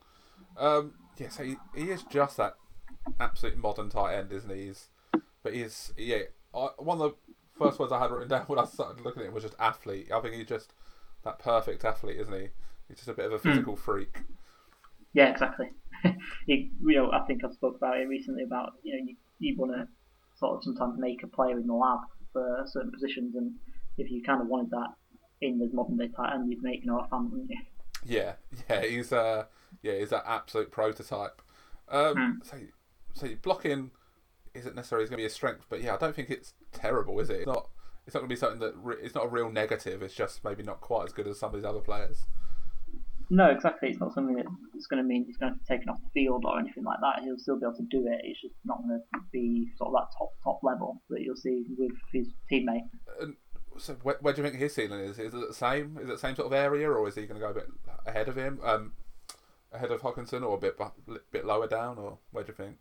Um, 0.57 0.95
yeah, 1.17 1.29
so 1.29 1.45
he, 1.45 1.57
he 1.75 1.91
is 1.91 2.03
just 2.05 2.37
that 2.37 2.57
absolute 3.19 3.57
modern 3.57 3.89
tight 3.89 4.17
end, 4.17 4.33
isn't 4.33 4.51
he? 4.51 4.67
He's, 4.67 4.89
but 5.43 5.55
he's 5.55 5.93
yeah. 5.97 6.23
I, 6.55 6.69
one 6.79 7.01
of 7.01 7.13
the 7.13 7.17
first 7.59 7.79
words 7.79 7.93
I 7.93 8.01
had 8.01 8.11
written 8.11 8.29
down 8.29 8.43
when 8.47 8.59
I 8.59 8.65
started 8.65 9.03
looking 9.03 9.23
at 9.23 9.29
him 9.29 9.35
was 9.35 9.45
just 9.45 9.57
athlete. 9.59 10.11
I 10.13 10.21
think 10.21 10.35
he's 10.35 10.47
just 10.47 10.75
that 11.25 11.39
perfect 11.39 11.85
athlete, 11.85 12.21
isn't 12.21 12.35
he? 12.35 12.49
He's 12.89 12.99
just 12.99 13.09
a 13.09 13.15
bit 13.15 13.27
of 13.27 13.33
a 13.33 13.39
physical 13.39 13.77
freak. 13.77 14.19
Yeah, 15.15 15.31
exactly. 15.31 15.71
you, 16.47 16.69
you 16.87 16.97
know, 16.97 17.11
I 17.13 17.21
think 17.21 17.45
I 17.45 17.51
spoke 17.51 17.77
about 17.77 17.99
it 17.99 18.09
recently 18.09 18.43
about 18.43 18.75
you 18.83 18.97
know 18.97 19.05
you, 19.07 19.17
you 19.39 19.57
want 19.57 19.73
to 19.73 19.89
sort 20.37 20.57
of 20.57 20.65
sometimes 20.65 20.99
make 20.99 21.23
a 21.23 21.27
player 21.27 21.59
in 21.59 21.67
the 21.67 21.75
lab 21.75 22.01
for 22.33 22.65
certain 22.67 22.91
positions, 22.91 23.37
and 23.37 23.53
if 23.97 24.11
you 24.11 24.23
kind 24.23 24.43
of 24.43 24.49
wanted 24.49 24.71
that 24.71 24.89
in 25.41 25.59
the 25.59 25.69
modern 25.73 25.97
day 25.97 26.09
tight 26.09 26.35
end, 26.35 26.51
you'd 26.51 26.63
make 26.63 26.85
Noah 26.85 27.09
Fant, 27.11 27.31
wouldn't 27.31 27.51
you? 27.51 27.57
Yeah, 28.05 28.35
yeah, 28.69 28.83
he's 28.83 29.13
uh, 29.13 29.45
yeah, 29.83 29.95
he's 29.99 30.11
that 30.11 30.25
absolute 30.27 30.71
prototype. 30.71 31.41
Um, 31.89 32.41
so, 32.43 32.57
so 33.15 33.29
blocking 33.43 33.91
isn't 34.55 34.75
necessarily 34.75 35.07
going 35.07 35.19
to 35.19 35.23
be 35.23 35.27
a 35.27 35.31
strength, 35.31 35.67
but 35.69 35.83
yeah, 35.83 35.95
I 35.95 35.97
don't 35.99 36.15
think 36.15 36.31
it's 36.31 36.55
terrible, 36.73 37.19
is 37.21 37.31
it? 37.31 37.39
It's 37.39 37.47
not. 37.47 37.69
It's 38.07 38.14
not 38.14 38.21
going 38.21 38.29
to 38.29 38.35
be 38.35 38.38
something 38.38 38.61
that 38.61 38.75
re- 38.77 38.97
it's 39.03 39.14
not 39.14 39.25
a 39.25 39.29
real 39.29 39.51
negative. 39.51 40.03
It's 40.03 40.14
just 40.14 40.45
maybe 40.45 40.62
not 40.62 40.81
quite 40.81 41.07
as 41.07 41.12
good 41.12 41.27
as 41.27 41.38
some 41.38 41.51
of 41.51 41.55
these 41.55 41.64
other 41.64 41.81
players. 41.81 42.27
No, 43.31 43.47
exactly. 43.47 43.88
It's 43.88 44.01
not 44.01 44.12
something 44.12 44.37
that's 44.37 44.87
going 44.87 45.03
to 45.03 45.09
mean 45.09 45.25
he's 45.25 45.38
going 45.38 45.55
to 45.55 45.59
be 45.59 45.64
taken 45.64 45.88
off 45.88 45.99
the 46.03 46.11
field 46.11 46.45
or 46.47 46.59
anything 46.59 46.85
like 46.85 46.99
that. 47.01 47.23
He'll 47.23 47.38
still 47.38 47.59
be 47.59 47.64
able 47.64 47.77
to 47.77 47.83
do 47.85 48.07
it. 48.07 48.21
It's 48.23 48.40
just 48.40 48.55
not 48.64 48.83
going 48.87 49.01
to 49.01 49.21
be 49.33 49.69
sort 49.79 49.88
of 49.88 49.95
that 49.95 50.17
top 50.17 50.31
top 50.43 50.61
level 50.62 51.01
that 51.09 51.23
you'll 51.23 51.37
see 51.37 51.64
with 51.79 51.93
his 52.12 52.29
teammate. 52.53 52.88
And 53.21 53.37
so, 53.79 53.95
where, 54.03 54.17
where 54.21 54.35
do 54.35 54.43
you 54.43 54.49
think 54.49 54.61
his 54.61 54.75
ceiling 54.75 55.01
is? 55.01 55.19
Is 55.19 55.33
it 55.33 55.49
the 55.49 55.55
same? 55.55 55.97
Is 55.99 56.09
it 56.09 56.12
the 56.12 56.19
same 56.19 56.37
sort 56.37 56.47
of 56.47 56.53
area, 56.53 56.90
or 56.90 57.09
is 57.09 57.14
he 57.14 57.23
going 57.23 57.40
to 57.40 57.47
go 57.47 57.51
a 57.51 57.55
bit 57.55 57.69
ahead 58.07 58.29
of 58.29 58.37
him, 58.37 58.61
um, 58.62 58.93
ahead 59.73 59.90
of 59.90 60.03
Hockenson, 60.03 60.43
or 60.43 60.57
a 60.57 60.61
bit 60.61 60.79
bit 61.31 61.47
lower 61.47 61.67
down, 61.67 61.99
or 61.99 62.19
where 62.31 62.45
do 62.45 62.53
you 62.53 62.64
think? 62.64 62.77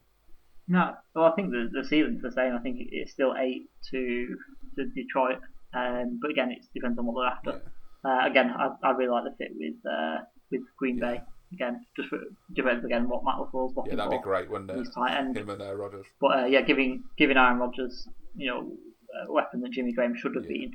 No, 0.68 0.94
well, 1.16 1.26
I 1.26 1.32
think 1.32 1.52
the 1.52 1.70
the 1.72 1.88
ceiling's 1.88 2.22
the 2.22 2.32
same. 2.32 2.54
I 2.56 2.60
think 2.60 2.78
it's 2.92 3.12
still 3.12 3.34
eight 3.38 3.70
to 3.92 4.38
to 4.76 4.86
Detroit, 4.90 5.40
um, 5.74 6.20
but 6.22 6.32
again, 6.32 6.52
it 6.52 6.66
depends 6.74 6.98
on 7.00 7.06
what 7.06 7.16
they're 7.22 7.54
after. 7.54 7.62
Yeah. 8.06 8.12
Uh, 8.12 8.28
again, 8.28 8.52
I, 8.52 8.70
I 8.84 8.92
really 8.92 9.12
like 9.12 9.24
the 9.26 9.36
fit 9.38 9.52
with 9.56 9.76
uh, 9.90 10.24
with 10.52 10.62
Green 10.78 10.98
yeah. 10.98 11.14
Bay. 11.14 11.22
Again, 11.54 11.86
just 11.96 12.10
for, 12.10 12.20
depends 12.56 12.84
again 12.84 13.08
what 13.08 13.24
Matt 13.24 13.36
LaFleur's 13.36 13.76
looking 13.76 13.92
Yeah, 13.92 13.98
that'd 13.98 14.12
for. 14.12 14.20
be 14.20 14.24
great, 14.24 14.50
wouldn't 14.50 14.72
it? 14.72 14.78
He's 14.78 14.90
tight 14.90 15.16
end. 15.16 15.38
Him 15.38 15.50
and 15.50 15.62
uh, 15.62 15.76
Rodgers. 15.76 16.06
But 16.20 16.40
uh, 16.40 16.46
yeah, 16.46 16.62
giving 16.62 17.04
giving 17.18 17.38
Aaron 17.38 17.60
Rodgers, 17.60 18.08
you 18.36 18.48
know, 18.48 18.72
a 19.28 19.32
weapon 19.32 19.62
that 19.62 19.72
Jimmy 19.72 19.94
Graham 19.94 20.16
should 20.16 20.36
have 20.36 20.46
yeah. 20.46 20.58
been 20.58 20.72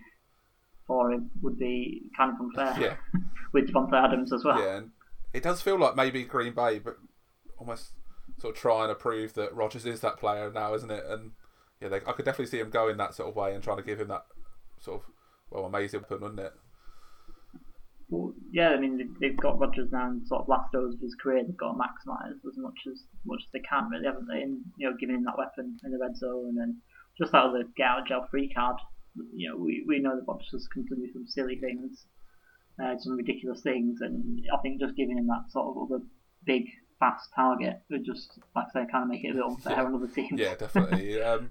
for 0.87 1.13
him 1.13 1.31
would 1.43 1.59
be 1.59 2.03
kind 2.17 2.33
of 2.33 2.41
unfair. 2.41 2.81
Yeah. 2.81 3.21
with 3.53 3.69
Davante 3.69 3.95
Adams 3.95 4.33
as 4.33 4.45
well. 4.45 4.61
Yeah, 4.61 4.77
and 4.79 4.91
it 5.33 5.43
does 5.43 5.63
feel 5.63 5.79
like 5.79 5.97
maybe 5.97 6.25
Green 6.25 6.55
Bay, 6.55 6.79
but 6.79 6.97
almost 7.59 7.93
sort 8.39 8.55
of 8.55 8.61
trying 8.61 8.89
to 8.89 8.95
prove 8.95 9.35
that 9.35 9.55
Rodgers 9.55 9.87
is 9.87 10.01
that 10.01 10.19
player 10.19 10.51
now, 10.53 10.75
isn't 10.75 10.91
it? 10.91 11.05
And 11.09 11.33
yeah, 11.81 11.89
they, 11.89 11.97
I 11.97 12.13
could 12.13 12.25
definitely 12.25 12.47
see 12.47 12.61
him 12.61 12.71
going 12.71 12.97
that 12.97 13.15
sort 13.15 13.29
of 13.29 13.37
way 13.37 13.55
and 13.55 13.63
trying 13.63 13.77
to 13.77 13.83
give 13.83 14.01
him 14.01 14.09
that 14.09 14.25
sort 14.81 15.01
of 15.01 15.11
well 15.51 15.65
amazing 15.65 16.01
weapon, 16.01 16.21
wouldn't 16.21 16.41
it? 16.41 16.53
Well, 18.11 18.33
yeah, 18.51 18.71
I 18.71 18.81
mean 18.81 19.15
they've 19.21 19.37
got 19.37 19.59
Rodgers 19.59 19.91
now 19.93 20.11
in 20.11 20.27
sort 20.27 20.43
of 20.43 20.49
last 20.49 20.71
throws 20.73 20.95
of 20.95 21.01
his 21.01 21.15
career. 21.15 21.45
They've 21.45 21.57
got 21.57 21.73
to 21.73 21.79
maximise 21.79 22.33
as 22.33 22.57
much 22.57 22.79
as 22.91 23.05
much 23.25 23.43
as 23.45 23.53
they 23.53 23.61
can, 23.61 23.89
really, 23.91 24.07
haven't 24.07 24.29
they? 24.29 24.43
And 24.43 24.61
you 24.77 24.89
know, 24.89 24.97
giving 24.99 25.17
him 25.17 25.25
that 25.25 25.39
weapon 25.39 25.77
in 25.85 25.93
the 25.93 25.99
red 25.99 26.17
zone 26.17 26.49
and 26.49 26.59
then 26.59 26.81
just 27.19 27.33
that 27.33 27.45
other 27.45 27.65
get 27.77 27.87
out 27.87 28.01
of 28.01 28.07
jail 28.07 28.27
free 28.31 28.53
card. 28.53 28.77
You 29.35 29.51
know, 29.51 29.57
we, 29.57 29.85
we 29.87 29.99
know 29.99 30.17
that 30.17 30.25
Rodgers 30.27 30.69
can 30.73 30.85
do 30.85 31.09
some 31.13 31.27
silly 31.27 31.57
things, 31.57 32.05
uh, 32.83 32.95
some 32.99 33.17
ridiculous 33.17 33.63
things, 33.63 34.01
and 34.01 34.41
I 34.55 34.59
think 34.59 34.81
just 34.81 34.97
giving 34.97 35.19
him 35.19 35.27
that 35.27 35.51
sort 35.51 35.77
of 35.77 35.83
other 35.83 36.05
big 36.47 36.65
fast 37.01 37.29
target 37.35 37.81
would 37.91 38.05
just, 38.05 38.39
like 38.55 38.67
I 38.75 38.85
say, 38.85 38.91
kind 38.91 39.05
of 39.05 39.09
make 39.09 39.25
it 39.25 39.31
a 39.31 39.35
bit 39.35 39.43
unfair 39.43 39.73
yeah. 39.77 39.85
on 39.85 39.95
other 39.95 40.07
teams. 40.07 40.41
Yeah, 40.41 40.55
definitely. 40.55 41.21
um, 41.29 41.51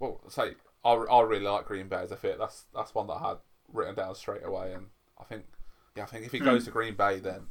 well, 0.00 0.20
say 0.28 0.54
I, 0.84 0.90
I 0.90 1.22
really 1.22 1.44
like 1.44 1.66
Green 1.66 1.88
Bay 1.88 1.98
as 2.02 2.10
a 2.10 2.16
fit. 2.16 2.38
That's 2.38 2.64
that's 2.74 2.94
one 2.94 3.06
that 3.06 3.14
I 3.14 3.28
had 3.28 3.38
written 3.72 3.94
down 3.94 4.14
straight 4.16 4.44
away, 4.44 4.72
and 4.72 4.86
I 5.20 5.24
think 5.24 5.44
yeah, 5.96 6.02
I 6.02 6.06
think 6.06 6.26
if 6.26 6.32
he 6.32 6.40
goes 6.40 6.62
mm. 6.62 6.64
to 6.66 6.70
Green 6.72 6.94
Bay, 6.94 7.20
then 7.20 7.46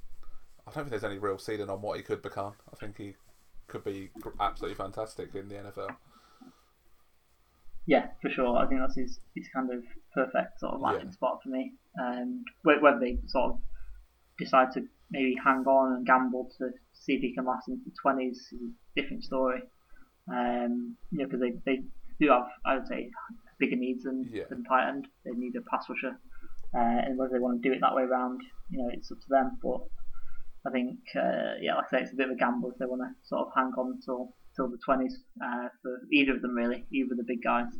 I 0.68 0.72
don't 0.72 0.84
think 0.84 0.90
there's 0.90 1.04
any 1.04 1.18
real 1.18 1.38
ceiling 1.38 1.70
on 1.70 1.82
what 1.82 1.98
he 1.98 2.04
could 2.04 2.22
become. 2.22 2.54
I 2.72 2.76
think 2.76 2.98
he 2.98 3.16
could 3.68 3.84
be 3.84 4.10
absolutely 4.40 4.76
fantastic 4.76 5.34
in 5.36 5.48
the 5.48 5.56
NFL. 5.56 5.96
Yeah, 7.86 8.08
for 8.22 8.30
sure. 8.30 8.58
I 8.58 8.68
think 8.68 8.82
that's 8.82 8.96
his, 8.96 9.20
his 9.36 9.48
kind 9.54 9.74
of 9.74 9.84
perfect 10.14 10.60
sort 10.60 10.76
of 10.76 10.82
landing 10.82 11.08
yeah. 11.08 11.12
spot 11.12 11.40
for 11.42 11.50
me. 11.50 11.74
And 11.96 12.46
whether 12.64 13.00
they 13.00 13.18
sort 13.28 13.54
of 13.54 13.60
decide 14.38 14.72
to 14.74 14.86
maybe 15.10 15.36
hang 15.44 15.66
on 15.66 15.94
and 15.96 16.06
gamble 16.06 16.52
to 16.60 16.70
see 16.94 17.14
if 17.14 17.22
he 17.22 17.34
can 17.34 17.46
last 17.46 17.68
into 17.68 17.84
the 17.86 17.92
twenties 18.00 18.38
is 18.52 18.60
a 18.62 19.02
different 19.02 19.24
story. 19.24 19.62
Um, 20.32 20.96
you 21.12 21.20
know, 21.20 21.26
because 21.26 21.42
they, 21.42 21.54
they 21.66 21.82
do 22.20 22.30
have, 22.30 22.48
I 22.66 22.76
would 22.76 22.88
say, 22.88 23.10
bigger 23.60 23.76
needs 23.76 24.04
than, 24.04 24.30
yeah. 24.32 24.44
than 24.50 24.64
tight 24.64 24.90
end. 24.90 25.08
They 25.26 25.32
need 25.32 25.56
a 25.56 25.62
pass 25.70 25.86
rusher, 25.90 26.18
uh, 26.76 27.02
and 27.06 27.18
whether 27.18 27.34
they 27.34 27.40
want 27.40 27.62
to 27.62 27.70
do 27.70 27.74
it 27.74 27.82
that 27.82 27.96
way 27.96 28.04
around, 28.04 28.42
you 28.70 28.80
know, 28.80 28.90
it's 28.92 29.12
up 29.12 29.20
to 29.20 29.30
them. 29.30 29.58
But 29.64 29.82
I 30.68 30.72
think, 30.72 31.00
uh, 31.16 31.56
yeah, 31.62 31.76
like 31.76 31.86
I 31.94 31.98
say, 31.98 32.04
it's 32.04 32.14
a 32.14 32.16
bit 32.16 32.28
of 32.30 32.34
a 32.34 32.38
gamble 32.38 32.72
if 32.72 32.78
they 32.78 32.86
want 32.86 33.02
to 33.02 33.28
sort 33.28 33.48
of 33.48 33.54
hang 33.56 33.72
on 33.78 33.94
until 33.96 34.34
till 34.56 34.70
the 34.70 34.78
twenties 34.84 35.20
uh, 35.44 35.70
for 35.82 36.02
either 36.12 36.36
of 36.36 36.42
them, 36.42 36.56
really, 36.56 36.86
either 36.92 37.14
of 37.14 37.18
the 37.18 37.24
big 37.24 37.44
guys. 37.44 37.72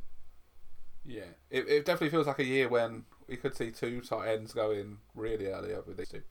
Yeah, 1.06 1.32
it, 1.50 1.68
it 1.68 1.86
definitely 1.86 2.10
feels 2.12 2.28
like 2.28 2.40
a 2.40 2.46
year 2.46 2.70
when 2.70 3.04
we 3.28 3.36
could 3.38 3.56
see 3.56 3.72
two 3.72 4.02
tight 4.02 4.34
ends 4.34 4.54
going 4.54 4.98
really 5.16 5.48
early 5.48 5.74
over 5.74 5.94
these 5.94 6.10
two. 6.10 6.22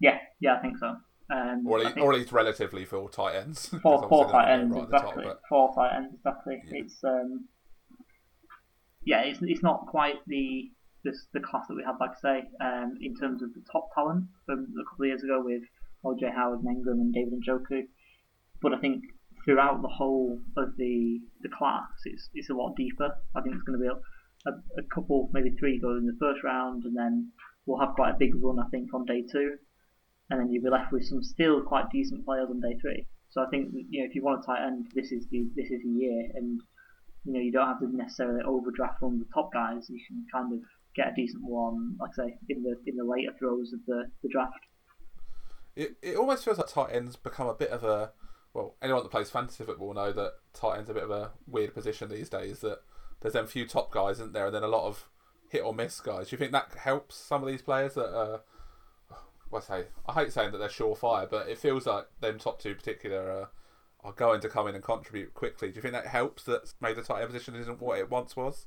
Yeah, 0.00 0.18
yeah, 0.40 0.56
I 0.56 0.60
think 0.60 0.78
so. 0.78 0.96
Um, 1.30 1.66
or, 1.66 1.78
at 1.78 1.84
least, 1.84 1.98
or, 1.98 2.12
at 2.12 2.18
least, 2.18 2.32
relatively 2.32 2.84
for 2.84 3.08
tight 3.08 3.36
ends. 3.36 3.68
Four, 3.82 4.08
four 4.08 4.30
tight 4.30 4.52
ends, 4.52 4.74
right 4.74 4.84
exactly. 4.84 5.24
Top, 5.24 5.40
four 5.48 5.74
tight 5.74 5.96
ends, 5.96 6.14
exactly. 6.14 6.62
Yeah. 6.66 6.82
It's 6.82 7.04
um, 7.04 7.48
yeah, 9.04 9.22
it's 9.22 9.38
it's 9.42 9.62
not 9.62 9.86
quite 9.86 10.16
the 10.26 10.70
this, 11.04 11.26
the 11.32 11.40
class 11.40 11.66
that 11.68 11.74
we 11.74 11.82
had, 11.84 11.96
like 12.00 12.10
I 12.10 12.20
say, 12.20 12.48
um, 12.60 12.98
in 13.00 13.16
terms 13.16 13.42
of 13.42 13.52
the 13.54 13.62
top 13.70 13.88
talent 13.94 14.24
from 14.46 14.66
a 14.78 14.84
couple 14.90 15.04
of 15.04 15.08
years 15.08 15.22
ago 15.22 15.42
with 15.44 15.62
OJ 16.04 16.34
Howard, 16.34 16.60
and 16.62 16.76
Engram, 16.76 17.00
and 17.00 17.12
David 17.12 17.34
Njoku. 17.40 17.82
But 18.60 18.74
I 18.74 18.78
think 18.78 19.02
throughout 19.44 19.82
the 19.82 19.88
whole 19.88 20.38
of 20.56 20.76
the 20.76 21.20
the 21.42 21.48
class, 21.48 21.88
it's 22.04 22.28
it's 22.34 22.50
a 22.50 22.54
lot 22.54 22.76
deeper. 22.76 23.14
I 23.34 23.40
think 23.40 23.54
it's 23.54 23.64
going 23.64 23.78
to 23.78 23.82
be 23.82 23.88
a, 23.88 24.50
a, 24.50 24.80
a 24.80 24.82
couple, 24.94 25.30
maybe 25.32 25.50
three 25.58 25.80
go 25.80 25.96
in 25.96 26.06
the 26.06 26.16
first 26.20 26.44
round, 26.44 26.84
and 26.84 26.96
then 26.96 27.32
we'll 27.66 27.80
have 27.80 27.94
quite 27.94 28.10
a 28.10 28.18
big 28.18 28.34
run, 28.34 28.58
I 28.58 28.68
think, 28.70 28.92
on 28.94 29.04
day 29.04 29.22
two 29.30 29.56
and 30.32 30.40
then 30.40 30.50
you'll 30.50 30.64
be 30.64 30.70
left 30.70 30.92
with 30.92 31.04
some 31.04 31.22
still 31.22 31.60
quite 31.60 31.90
decent 31.90 32.24
players 32.24 32.48
on 32.48 32.58
day 32.60 32.76
three. 32.80 33.06
So 33.28 33.42
I 33.42 33.46
think 33.50 33.70
you 33.90 34.00
know 34.00 34.08
if 34.08 34.14
you 34.14 34.22
want 34.22 34.42
a 34.42 34.46
tight 34.46 34.66
end, 34.66 34.86
this 34.94 35.12
is 35.12 35.26
the 35.30 35.46
this 35.54 35.70
is 35.70 35.82
the 35.82 35.90
year, 35.90 36.28
and 36.34 36.60
you 37.24 37.32
know 37.32 37.40
you 37.40 37.52
don't 37.52 37.66
have 37.66 37.80
to 37.80 37.94
necessarily 37.94 38.42
overdraft 38.42 38.98
from 38.98 39.18
the 39.18 39.26
top 39.32 39.52
guys. 39.52 39.88
You 39.90 40.00
can 40.06 40.24
kind 40.32 40.54
of 40.54 40.60
get 40.96 41.12
a 41.12 41.14
decent 41.14 41.42
one, 41.44 41.96
like 42.00 42.10
I 42.18 42.28
say, 42.28 42.38
in 42.48 42.62
the 42.62 42.76
in 42.86 42.96
the 42.96 43.04
later 43.04 43.32
throws 43.38 43.72
of 43.72 43.80
the, 43.86 44.10
the 44.22 44.28
draft. 44.30 44.60
It 45.76 45.96
it 46.02 46.16
almost 46.16 46.44
feels 46.44 46.58
like 46.58 46.68
tight 46.68 46.94
ends 46.94 47.16
become 47.16 47.46
a 47.46 47.54
bit 47.54 47.70
of 47.70 47.84
a 47.84 48.12
well, 48.54 48.76
anyone 48.82 49.02
that 49.02 49.10
plays 49.10 49.30
fantasy 49.30 49.64
football 49.64 49.88
will 49.88 49.94
know 49.94 50.12
that 50.12 50.32
tight 50.54 50.78
ends 50.78 50.90
a 50.90 50.94
bit 50.94 51.04
of 51.04 51.10
a 51.10 51.32
weird 51.46 51.74
position 51.74 52.08
these 52.08 52.30
days. 52.30 52.60
That 52.60 52.80
there's 53.20 53.34
then 53.34 53.46
few 53.46 53.66
top 53.66 53.90
guys, 53.90 54.16
isn't 54.16 54.32
there, 54.32 54.46
and 54.46 54.54
then 54.54 54.62
a 54.62 54.68
lot 54.68 54.86
of 54.86 55.08
hit 55.50 55.62
or 55.62 55.74
miss 55.74 56.00
guys. 56.00 56.30
Do 56.30 56.34
you 56.34 56.38
think 56.38 56.52
that 56.52 56.74
helps 56.78 57.16
some 57.16 57.42
of 57.42 57.48
these 57.48 57.62
players 57.62 57.94
that 57.94 58.14
are 58.14 58.40
I 59.54 59.60
say 59.60 59.84
I 60.06 60.12
hate 60.14 60.32
saying 60.32 60.52
that 60.52 60.58
they're 60.58 60.68
surefire, 60.68 61.28
but 61.30 61.48
it 61.48 61.58
feels 61.58 61.86
like 61.86 62.06
them 62.20 62.38
top 62.38 62.60
two 62.60 62.74
particular 62.74 63.30
are, 63.30 63.50
are 64.04 64.12
going 64.12 64.40
to 64.40 64.48
come 64.48 64.68
in 64.68 64.74
and 64.74 64.84
contribute 64.84 65.34
quickly. 65.34 65.68
Do 65.68 65.76
you 65.76 65.82
think 65.82 65.94
that 65.94 66.06
helps? 66.06 66.44
That 66.44 66.72
maybe 66.80 66.94
the 66.94 67.02
tight 67.02 67.22
end 67.22 67.30
position 67.32 67.54
isn't 67.56 67.80
what 67.80 67.98
it 67.98 68.10
once 68.10 68.36
was. 68.36 68.66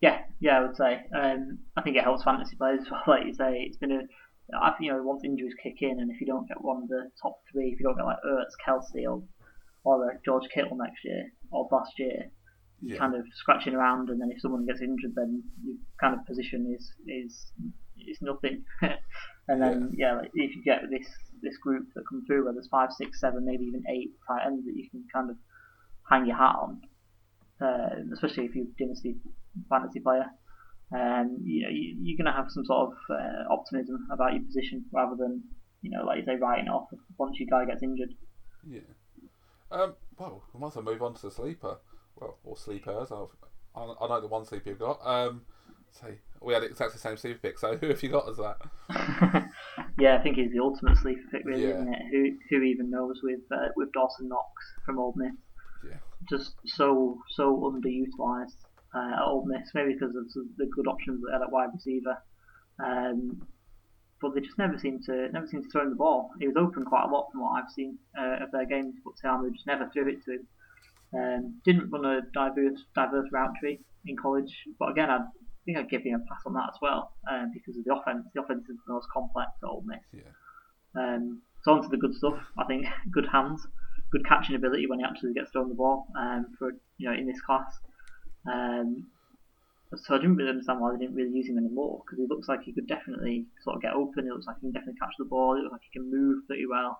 Yeah, 0.00 0.22
yeah, 0.40 0.58
I 0.58 0.62
would 0.62 0.76
say. 0.76 1.00
Um, 1.18 1.58
I 1.76 1.82
think 1.82 1.96
it 1.96 2.04
helps 2.04 2.22
fantasy 2.24 2.56
players 2.56 2.80
as 2.82 2.90
well. 2.90 3.02
Like 3.06 3.26
you 3.26 3.34
say, 3.34 3.62
it's 3.66 3.78
been 3.78 3.92
a. 3.92 4.02
I 4.62 4.70
think 4.70 4.82
you 4.86 4.92
know 4.92 5.02
once 5.02 5.24
injuries 5.24 5.54
kick 5.62 5.78
in, 5.80 5.98
and 6.00 6.10
if 6.10 6.20
you 6.20 6.26
don't 6.26 6.46
get 6.46 6.60
one 6.62 6.82
of 6.82 6.88
the 6.88 7.10
top 7.20 7.40
three, 7.50 7.70
if 7.70 7.80
you 7.80 7.86
don't 7.86 7.96
get 7.96 8.04
like 8.04 8.18
Ertz, 8.26 8.54
Kelce, 8.64 9.04
or 9.10 9.22
or 9.84 10.10
uh, 10.10 10.14
George 10.24 10.44
Kittle 10.54 10.76
next 10.76 11.04
year 11.04 11.24
or 11.50 11.68
last 11.72 11.98
year, 11.98 12.30
you're 12.80 12.94
Yeah. 12.94 12.98
kind 12.98 13.14
of 13.16 13.24
scratching 13.34 13.74
around, 13.74 14.10
and 14.10 14.20
then 14.20 14.30
if 14.30 14.40
someone 14.40 14.66
gets 14.66 14.82
injured, 14.82 15.14
then 15.14 15.42
your 15.64 15.76
kind 16.00 16.14
of 16.14 16.24
position 16.26 16.72
is 16.76 16.92
is 17.06 17.52
is 18.06 18.18
nothing. 18.20 18.64
and 19.48 19.62
then 19.62 19.94
yeah, 19.96 20.16
like 20.16 20.30
if 20.34 20.56
you 20.56 20.62
get 20.62 20.82
this 20.90 21.06
this 21.42 21.56
group 21.58 21.88
that 21.94 22.04
come 22.08 22.24
through, 22.26 22.44
where 22.44 22.52
there's 22.52 22.68
five, 22.68 22.92
six, 22.92 23.20
seven, 23.20 23.44
maybe 23.44 23.64
even 23.64 23.84
eight 23.88 24.10
tight 24.26 24.46
ends 24.46 24.64
that 24.66 24.76
you 24.76 24.88
can 24.90 25.04
kind 25.12 25.30
of 25.30 25.36
hang 26.08 26.26
your 26.26 26.36
hat 26.36 26.56
on, 26.56 26.80
uh, 27.60 28.12
especially 28.12 28.44
if 28.46 28.54
you're 28.54 28.64
a 28.64 28.78
dynasty 28.78 29.16
fantasy 29.68 30.00
player. 30.00 30.26
Um, 30.92 31.38
you 31.42 31.62
know, 31.62 31.70
you, 31.70 31.96
you're 32.00 32.16
going 32.16 32.32
to 32.32 32.36
have 32.36 32.50
some 32.50 32.64
sort 32.64 32.90
of 32.90 32.94
uh, 33.10 33.52
optimism 33.52 34.06
about 34.12 34.34
your 34.34 34.44
position 34.44 34.84
rather 34.92 35.16
than, 35.16 35.42
you 35.82 35.90
know, 35.90 36.04
like 36.04 36.18
you 36.18 36.24
say, 36.24 36.36
writing 36.36 36.66
it 36.66 36.70
off 36.70 36.88
once 37.18 37.38
your 37.40 37.48
guy 37.50 37.68
gets 37.68 37.82
injured. 37.82 38.14
Yeah. 38.68 38.80
Um, 39.70 39.94
well, 40.16 40.44
we 40.54 40.60
might 40.60 40.68
as 40.68 40.76
well 40.76 40.84
move 40.84 41.02
on 41.02 41.14
to 41.14 41.22
the 41.22 41.30
sleeper. 41.30 41.78
Well, 42.14 42.38
or 42.44 42.56
sleepers. 42.56 43.10
I've, 43.10 43.34
I 43.74 43.94
I 44.00 44.08
know 44.08 44.20
the 44.20 44.28
one 44.28 44.44
sleeper 44.44 44.70
you've 44.70 44.78
got. 44.78 45.00
Um, 45.04 45.42
say 45.92 46.18
we 46.42 46.52
had 46.54 46.62
exactly 46.62 46.94
the 46.94 46.98
same 47.00 47.16
sleeper 47.16 47.38
pick. 47.40 47.58
So 47.58 47.76
who 47.80 47.88
have 47.88 48.02
you 48.02 48.10
got 48.10 48.28
as 48.28 48.36
that? 48.36 48.56
yeah, 49.98 50.16
I 50.16 50.22
think 50.22 50.36
he's 50.36 50.52
the 50.52 50.60
ultimate 50.60 50.96
sleeper 50.98 51.22
pick, 51.30 51.42
really, 51.44 51.62
Yeah. 51.62 51.74
isn't 51.80 51.94
it? 51.94 52.02
Who 52.10 52.36
who 52.50 52.62
even 52.62 52.90
knows 52.90 53.20
with 53.22 53.40
uh, 53.52 53.68
with 53.76 53.92
Dawson 53.92 54.28
Knox 54.28 54.50
from 54.84 54.98
Ole 54.98 55.14
Miss? 55.16 55.32
Yeah. 55.88 55.98
Just 56.28 56.54
so 56.66 57.18
so 57.30 57.56
underutilized 57.72 58.56
uh, 58.94 59.14
at 59.16 59.22
Ole 59.22 59.46
Miss, 59.46 59.68
maybe 59.74 59.94
because 59.94 60.14
of 60.16 60.26
the- 60.56 60.66
good 60.74 60.86
options 60.86 61.22
they 61.26 61.32
had 61.32 61.42
at 61.42 61.52
wide 61.52 61.70
receiver. 61.74 62.16
Um, 62.84 63.46
but 64.20 64.34
they 64.34 64.40
just 64.40 64.58
never 64.58 64.78
seem 64.78 65.00
to 65.04 65.28
never 65.30 65.46
seem 65.46 65.62
to 65.62 65.68
throw 65.70 65.82
him 65.82 65.90
the 65.90 65.96
ball. 65.96 66.30
He 66.40 66.46
was 66.46 66.56
open 66.56 66.84
quite 66.84 67.04
a 67.04 67.12
lot 67.12 67.28
from 67.32 67.42
what 67.42 67.62
I've 67.62 67.70
seen 67.70 67.98
uh, 68.18 68.44
of 68.44 68.50
their 68.50 68.64
games, 68.66 68.94
but 69.04 69.14
Ta'amu 69.22 69.50
just 69.52 69.66
never 69.66 69.88
threw 69.92 70.08
it 70.08 70.24
to 70.24 70.32
him. 70.32 70.46
Um, 71.14 71.60
didn't 71.64 71.90
run 71.90 72.04
a 72.04 72.20
diverse 72.34 72.82
diverse 72.94 73.28
route 73.30 73.54
tree 73.60 73.78
in 74.06 74.16
college, 74.16 74.52
but 74.78 74.90
again, 74.90 75.10
I 75.10 75.18
think 75.66 75.78
I'd 75.78 75.90
give 75.90 76.02
him 76.02 76.14
a 76.14 76.24
pass 76.32 76.42
on 76.46 76.54
that 76.54 76.70
as 76.72 76.78
well 76.80 77.12
um, 77.30 77.50
because 77.52 77.76
of 77.76 77.84
the 77.84 77.94
offense. 77.94 78.26
The 78.34 78.42
offense 78.42 78.64
is 78.68 78.76
the 78.86 78.94
most 78.94 79.08
complex 79.12 79.50
at 79.62 79.68
Ole 79.68 79.84
Miss. 79.84 80.00
Yeah. 80.12 80.32
Um, 80.96 81.42
so 81.62 81.72
on 81.72 81.82
to 81.82 81.88
the 81.88 81.98
good 81.98 82.14
stuff. 82.14 82.38
I 82.56 82.64
think 82.64 82.86
good 83.12 83.26
hands, 83.30 83.66
good 84.12 84.24
catching 84.26 84.54
ability 84.54 84.86
when 84.86 85.00
he 85.00 85.04
actually 85.04 85.34
gets 85.34 85.50
thrown 85.50 85.68
the 85.68 85.74
ball. 85.74 86.06
Um, 86.16 86.46
for 86.58 86.70
you 86.96 87.10
know 87.10 87.14
in 87.14 87.26
this 87.26 87.40
class. 87.42 87.68
Um, 88.50 89.06
so 89.94 90.14
I 90.14 90.18
didn't 90.18 90.36
really 90.36 90.50
understand 90.50 90.80
why 90.80 90.92
they 90.92 90.98
didn't 90.98 91.14
really 91.14 91.30
use 91.30 91.48
him 91.48 91.58
anymore 91.58 92.02
because 92.04 92.18
he 92.18 92.26
looks 92.26 92.48
like 92.48 92.62
he 92.62 92.72
could 92.72 92.88
definitely 92.88 93.46
sort 93.62 93.76
of 93.76 93.82
get 93.82 93.94
open. 93.94 94.24
He 94.24 94.30
looks 94.30 94.46
like 94.46 94.56
he 94.56 94.66
can 94.66 94.72
definitely 94.72 94.98
catch 94.98 95.14
the 95.18 95.24
ball. 95.24 95.56
He 95.56 95.62
looks 95.62 95.72
like 95.72 95.86
he 95.86 95.98
can 95.98 96.10
move 96.10 96.46
pretty 96.46 96.66
well. 96.66 96.98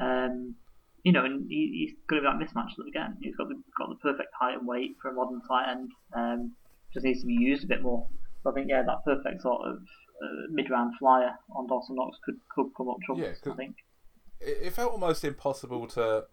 Um, 0.00 0.56
you 1.04 1.12
know, 1.12 1.24
and 1.24 1.46
he, 1.48 1.86
he's 1.86 1.94
going 2.08 2.22
to 2.22 2.26
be 2.26 2.32
that 2.32 2.40
mismatch 2.40 2.72
again. 2.88 3.16
He's 3.20 3.36
got 3.36 3.48
the 3.48 3.60
got 3.78 3.90
the 3.90 4.00
perfect 4.02 4.32
height 4.38 4.58
and 4.58 4.66
weight 4.66 4.96
for 5.00 5.10
a 5.10 5.14
modern 5.14 5.40
tight 5.46 5.70
end. 5.70 5.90
Um, 6.16 6.56
just 6.96 7.04
needs 7.04 7.20
to 7.20 7.26
be 7.26 7.34
used 7.34 7.64
a 7.64 7.66
bit 7.66 7.82
more. 7.82 8.08
So 8.42 8.50
I 8.50 8.54
think 8.54 8.68
yeah, 8.70 8.82
that 8.82 9.04
perfect 9.04 9.42
sort 9.42 9.60
of 9.66 9.76
uh, 9.76 10.46
mid-round 10.50 10.94
flyer 10.98 11.32
on 11.54 11.66
Dawson 11.66 11.96
Knox 11.96 12.18
could 12.24 12.36
could 12.54 12.68
come 12.76 12.88
up 12.88 12.96
trumps. 13.04 13.22
Yeah, 13.22 13.52
I 13.52 13.54
think. 13.54 13.76
It, 14.40 14.58
it 14.62 14.72
felt 14.72 14.92
almost 14.92 15.24
impossible 15.24 15.86
to 15.88 16.24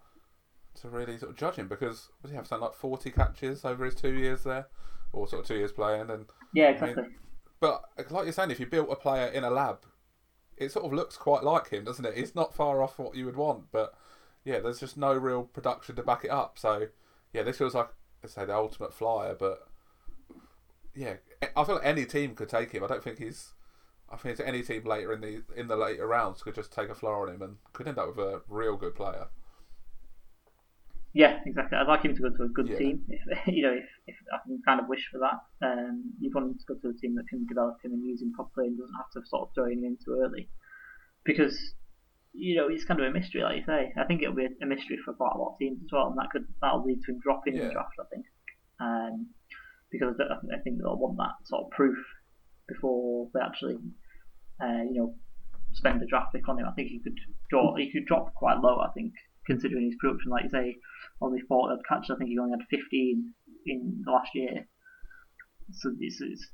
to 0.81 0.89
really 0.89 1.17
sort 1.17 1.31
of 1.31 1.37
judge 1.37 1.55
him 1.55 1.67
because 1.67 2.09
what 2.21 2.29
he 2.29 2.35
have 2.35 2.47
something 2.47 2.63
like 2.63 2.75
forty 2.75 3.11
catches 3.11 3.65
over 3.65 3.83
his 3.83 3.95
two 3.95 4.13
years 4.13 4.43
there, 4.43 4.67
or 5.11 5.27
sort 5.27 5.41
of 5.41 5.47
two 5.47 5.55
years 5.55 5.71
playing 5.71 6.09
and 6.09 6.25
Yeah, 6.53 6.69
exactly. 6.69 7.03
But 7.59 7.83
like 8.09 8.25
you're 8.25 8.33
saying, 8.33 8.51
if 8.51 8.59
you 8.59 8.65
built 8.65 8.91
a 8.91 8.95
player 8.95 9.27
in 9.27 9.43
a 9.43 9.49
lab, 9.49 9.85
it 10.57 10.71
sort 10.71 10.85
of 10.85 10.93
looks 10.93 11.17
quite 11.17 11.43
like 11.43 11.69
him, 11.69 11.83
doesn't 11.83 12.05
it? 12.05 12.13
It's 12.15 12.35
not 12.35 12.53
far 12.53 12.81
off 12.81 12.99
what 12.99 13.15
you 13.15 13.25
would 13.25 13.37
want, 13.37 13.65
but 13.71 13.93
yeah, 14.45 14.59
there's 14.59 14.79
just 14.79 14.97
no 14.97 15.13
real 15.13 15.43
production 15.43 15.95
to 15.95 16.03
back 16.03 16.23
it 16.23 16.31
up. 16.31 16.57
So 16.57 16.87
yeah, 17.33 17.43
this 17.43 17.57
feels 17.57 17.73
like 17.73 17.89
let's 18.21 18.35
say 18.35 18.45
the 18.45 18.55
ultimate 18.55 18.93
flyer, 18.93 19.35
but 19.37 19.67
yeah, 20.95 21.15
I 21.55 21.63
feel 21.63 21.75
like 21.75 21.85
any 21.85 22.05
team 22.05 22.35
could 22.35 22.49
take 22.49 22.71
him. 22.71 22.83
I 22.83 22.87
don't 22.87 23.03
think 23.03 23.19
he's. 23.19 23.53
I 24.09 24.17
think 24.17 24.39
any 24.39 24.61
team 24.61 24.83
later 24.85 25.11
in 25.13 25.21
the 25.21 25.43
in 25.55 25.67
the 25.67 25.75
later 25.75 26.05
rounds 26.07 26.43
could 26.43 26.55
just 26.55 26.71
take 26.71 26.89
a 26.89 26.95
flyer 26.95 27.27
on 27.27 27.29
him 27.35 27.41
and 27.41 27.57
could 27.73 27.87
end 27.87 27.97
up 27.97 28.09
with 28.15 28.19
a 28.19 28.41
real 28.47 28.77
good 28.77 28.95
player. 28.95 29.27
Yeah, 31.13 31.39
exactly. 31.45 31.77
I'd 31.77 31.87
like 31.87 32.03
him 32.03 32.15
to 32.15 32.21
go 32.23 32.29
to 32.35 32.43
a 32.43 32.47
good 32.49 32.67
Yeah. 32.69 32.77
team. 32.77 33.05
If 33.07 33.47
you 33.47 33.63
know, 33.63 33.73
if, 33.73 33.85
if 34.07 34.15
I 34.33 34.39
can 34.45 34.61
kind 34.65 34.79
of 34.79 34.87
wish 34.87 35.07
for 35.11 35.19
that, 35.19 35.39
um, 35.65 36.11
you'd 36.19 36.33
want 36.33 36.47
him 36.47 36.57
to 36.57 36.65
go 36.73 36.75
to 36.75 36.89
a 36.89 36.99
team 36.99 37.15
that 37.15 37.27
can 37.27 37.45
develop 37.45 37.77
him 37.83 37.93
and 37.93 38.03
use 38.05 38.21
him 38.21 38.33
properly 38.33 38.67
and 38.67 38.77
doesn't 38.77 38.95
have 38.95 39.11
to 39.11 39.29
sort 39.29 39.47
of 39.49 39.53
throw 39.53 39.65
him 39.65 39.83
in 39.83 39.97
too 40.03 40.19
early, 40.23 40.49
because 41.23 41.75
you 42.33 42.55
know 42.55 42.67
it's 42.67 42.85
kind 42.85 42.99
of 42.99 43.05
a 43.07 43.11
mystery, 43.11 43.41
like 43.43 43.57
you 43.57 43.63
say. 43.65 43.93
I 43.95 44.05
think 44.05 44.23
it'll 44.23 44.35
be 44.35 44.47
a 44.61 44.65
mystery 44.65 44.97
for 45.05 45.13
quite 45.13 45.33
a 45.35 45.37
lot 45.37 45.53
of 45.53 45.59
teams 45.59 45.79
as 45.83 45.91
well, 45.91 46.07
and 46.07 46.17
that 46.17 46.31
could 46.31 46.47
that'll 46.61 46.83
lead 46.83 47.01
to 47.03 47.11
him 47.11 47.19
dropping 47.19 47.55
in 47.57 47.59
Yeah. 47.59 47.67
the 47.67 47.73
draft. 47.73 47.95
I 47.99 48.05
think, 48.13 48.25
um, 48.79 49.27
because 49.93 50.15
I 50.19 50.57
think 50.63 50.79
they'll 50.79 50.97
want 50.97 51.17
that 51.17 51.47
sort 51.47 51.65
of 51.65 51.71
proof 51.71 51.97
before 52.67 53.29
they 53.33 53.39
actually, 53.39 53.77
uh, 54.61 54.83
you 54.89 54.99
know, 54.99 55.15
spend 55.73 56.01
the 56.01 56.07
draft 56.07 56.33
pick 56.33 56.49
on 56.49 56.59
him. 56.59 56.65
I 56.67 56.73
think 56.73 56.89
he 56.89 56.99
could 56.99 57.17
drop 57.49 57.77
he 57.77 57.91
could 57.91 58.05
drop 58.05 58.33
quite 58.33 58.59
low. 58.59 58.79
I 58.79 58.91
think 58.93 59.13
considering 59.45 59.85
his 59.85 59.95
production, 59.99 60.31
like 60.31 60.45
you 60.45 60.49
say, 60.49 60.75
only 61.21 61.41
40 61.47 61.73
odd 61.73 61.79
catches. 61.87 62.11
I 62.11 62.17
think 62.17 62.29
he 62.29 62.39
only 62.39 62.57
had 62.57 62.79
15 62.79 63.33
in 63.67 64.01
the 64.03 64.11
last 64.11 64.31
year. 64.33 64.67
So 65.71 65.91
this 65.99 66.19
is 66.19 66.49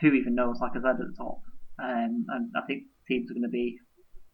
who 0.00 0.12
even 0.12 0.34
knows? 0.34 0.58
Like 0.60 0.72
I 0.72 0.80
said 0.80 0.90
at 0.90 0.98
the 0.98 1.14
top, 1.16 1.40
um, 1.82 2.26
and 2.28 2.50
I 2.56 2.66
think 2.66 2.84
teams 3.08 3.30
are 3.30 3.34
going 3.34 3.42
to 3.42 3.48
be 3.48 3.78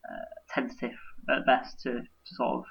uh, 0.05 0.53
tentative 0.53 0.97
at 1.31 1.47
best 1.47 1.81
to, 1.83 1.93
to 1.93 2.35
sort 2.35 2.59
of 2.59 2.65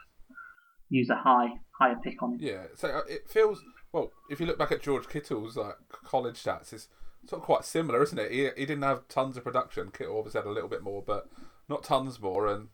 use 0.90 1.10
a 1.10 1.16
high 1.16 1.50
higher 1.78 1.98
pick 2.04 2.22
on 2.22 2.34
him. 2.34 2.40
Yeah, 2.42 2.64
so 2.76 3.02
it 3.08 3.30
feels 3.30 3.62
well. 3.96 4.12
If 4.30 4.40
you 4.40 4.46
look 4.46 4.60
back 4.60 4.72
at 4.72 4.82
George 4.82 5.08
Kittle's 5.08 5.56
like 5.58 5.76
college 5.90 6.42
stats, 6.44 6.74
it's 6.74 6.88
sort 7.28 7.42
of 7.42 7.46
quite 7.46 7.66
similar, 7.66 8.04
isn't 8.04 8.20
it? 8.20 8.32
He, 8.32 8.44
he 8.58 8.66
didn't 8.66 8.84
have 8.84 9.08
tons 9.08 9.38
of 9.38 9.44
production. 9.44 9.92
Kittle 9.92 10.18
obviously 10.18 10.40
had 10.42 10.48
a 10.48 10.52
little 10.52 10.70
bit 10.70 10.84
more, 10.84 11.02
but 11.02 11.28
not 11.70 11.84
tons 11.84 12.20
more. 12.20 12.48
And 12.48 12.68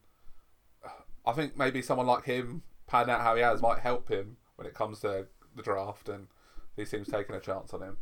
I 1.25 1.33
think 1.33 1.57
maybe 1.57 1.81
someone 1.81 2.07
like 2.07 2.25
him 2.25 2.63
pan 2.87 3.09
out 3.09 3.21
how 3.21 3.35
he 3.35 3.41
has 3.41 3.61
might 3.61 3.79
help 3.79 4.09
him 4.09 4.37
when 4.55 4.67
it 4.67 4.73
comes 4.73 4.99
to 5.01 5.27
the 5.55 5.63
draft 5.63 6.09
and 6.09 6.27
these 6.75 6.89
teams 6.89 7.07
taking 7.07 7.35
a 7.35 7.39
chance 7.39 7.73
on 7.73 7.81
him. 7.81 7.97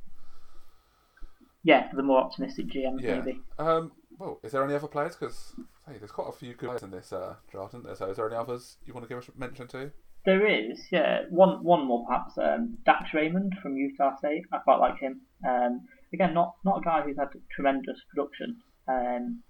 Yeah, 1.63 1.89
the 1.93 2.03
more 2.03 2.19
optimistic 2.21 2.67
GM 2.67 3.01
Yeah. 3.01 3.19
maybe. 3.19 3.41
Um. 3.58 3.91
Well, 4.17 4.39
is 4.43 4.51
there 4.51 4.63
any 4.65 4.73
other 4.75 4.88
players? 4.88 5.15
Because 5.15 5.53
hey, 5.88 5.97
there's 5.97 6.12
quite 6.12 6.27
a 6.27 6.34
few 6.34 6.53
good 6.53 6.67
players 6.67 6.84
in 6.84 6.91
this 6.91 7.13
uh, 7.13 7.36
draft, 7.49 7.73
isn't 7.73 7.86
there? 7.86 7.95
So, 7.95 8.10
is 8.10 8.17
there 8.17 8.27
any 8.27 8.36
others 8.36 8.77
you 8.86 8.93
want 8.93 9.08
to 9.08 9.13
give 9.13 9.29
a 9.29 9.39
mention 9.39 9.67
to? 9.69 9.91
There 10.25 10.45
is, 10.45 10.88
yeah. 10.91 11.21
One 11.29 11.63
one 11.63 11.86
more 11.86 12.05
perhaps. 12.05 12.38
Um, 12.38 12.77
Dax 12.86 13.13
Raymond 13.13 13.53
from 13.62 13.77
Utah 13.77 14.17
State. 14.17 14.43
I 14.51 14.58
quite 14.58 14.79
like 14.79 14.99
him. 14.99 15.21
Um, 15.47 15.88
again, 16.13 16.34
not 16.34 16.55
not 16.65 16.79
a 16.79 16.82
guy 16.82 17.01
who's 17.01 17.17
had 17.17 17.29
tremendous 17.55 17.99
production. 18.13 18.58
Um, 18.88 19.43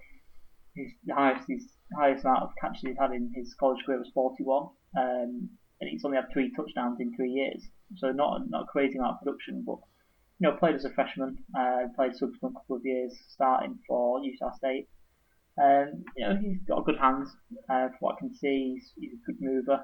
his 0.75 0.91
the 1.05 1.15
highest 1.15 1.45
his 1.49 1.65
highest 1.97 2.23
amount 2.23 2.43
of 2.43 2.51
catches 2.61 2.81
he's 2.81 2.97
had 2.99 3.11
in 3.11 3.31
his 3.35 3.55
college 3.59 3.83
career 3.85 3.97
was 3.97 4.11
41. 4.13 4.69
Um, 4.97 5.49
and 5.81 5.89
he's 5.89 6.03
only 6.05 6.17
had 6.17 6.31
three 6.31 6.51
touchdowns 6.55 6.99
in 6.99 7.15
three 7.15 7.31
years. 7.31 7.63
So 7.97 8.11
not 8.11 8.47
not 8.49 8.63
a 8.63 8.71
crazy 8.71 8.97
amount 8.97 9.15
of 9.15 9.19
production, 9.21 9.63
but 9.65 9.79
you 10.39 10.49
know 10.49 10.55
played 10.57 10.75
as 10.75 10.85
a 10.85 10.91
freshman. 10.91 11.37
Uh, 11.57 11.87
played 11.95 12.15
subsequent 12.15 12.55
couple 12.55 12.75
of 12.75 12.85
years 12.85 13.17
starting 13.29 13.79
for 13.87 14.23
Utah 14.23 14.51
State. 14.55 14.87
Um, 15.59 16.05
you 16.15 16.27
know 16.27 16.35
he's 16.35 16.61
got 16.67 16.85
good 16.85 16.99
hands. 16.99 17.29
Uh, 17.67 17.87
what 18.01 18.15
I 18.15 18.19
can 18.19 18.35
see, 18.35 18.75
he's, 18.75 18.91
he's 18.95 19.13
a 19.13 19.25
good 19.25 19.41
mover 19.41 19.83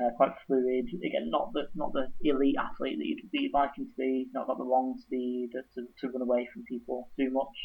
uh, 0.00 0.10
quite 0.16 0.32
fluid. 0.46 0.86
Again, 0.94 1.30
not 1.30 1.52
the 1.52 1.68
not 1.74 1.92
the 1.92 2.08
elite 2.22 2.56
athlete 2.58 2.98
that 2.98 3.06
you'd, 3.06 3.22
that 3.30 3.40
you'd 3.40 3.52
to 3.52 3.96
be. 3.96 4.26
Not 4.34 4.46
got 4.46 4.58
the 4.58 4.64
long 4.64 4.98
speed 5.00 5.50
to, 5.52 5.82
to 6.00 6.12
run 6.12 6.22
away 6.22 6.48
from 6.52 6.64
people 6.64 7.10
too 7.18 7.30
much. 7.30 7.56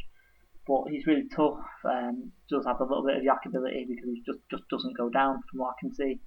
But 0.67 0.91
he's 0.91 1.07
really 1.07 1.27
tough. 1.35 1.65
Um, 1.83 2.31
does 2.49 2.65
have 2.65 2.79
a 2.79 2.83
little 2.83 3.05
bit 3.05 3.17
of 3.17 3.23
yak 3.23 3.41
ability 3.45 3.87
because 3.89 4.09
he 4.13 4.21
just 4.25 4.39
just 4.51 4.63
doesn't 4.69 4.97
go 4.97 5.09
down 5.09 5.41
from 5.49 5.61
what 5.61 5.73
I 5.73 5.79
can 5.81 5.93
see. 5.93 6.19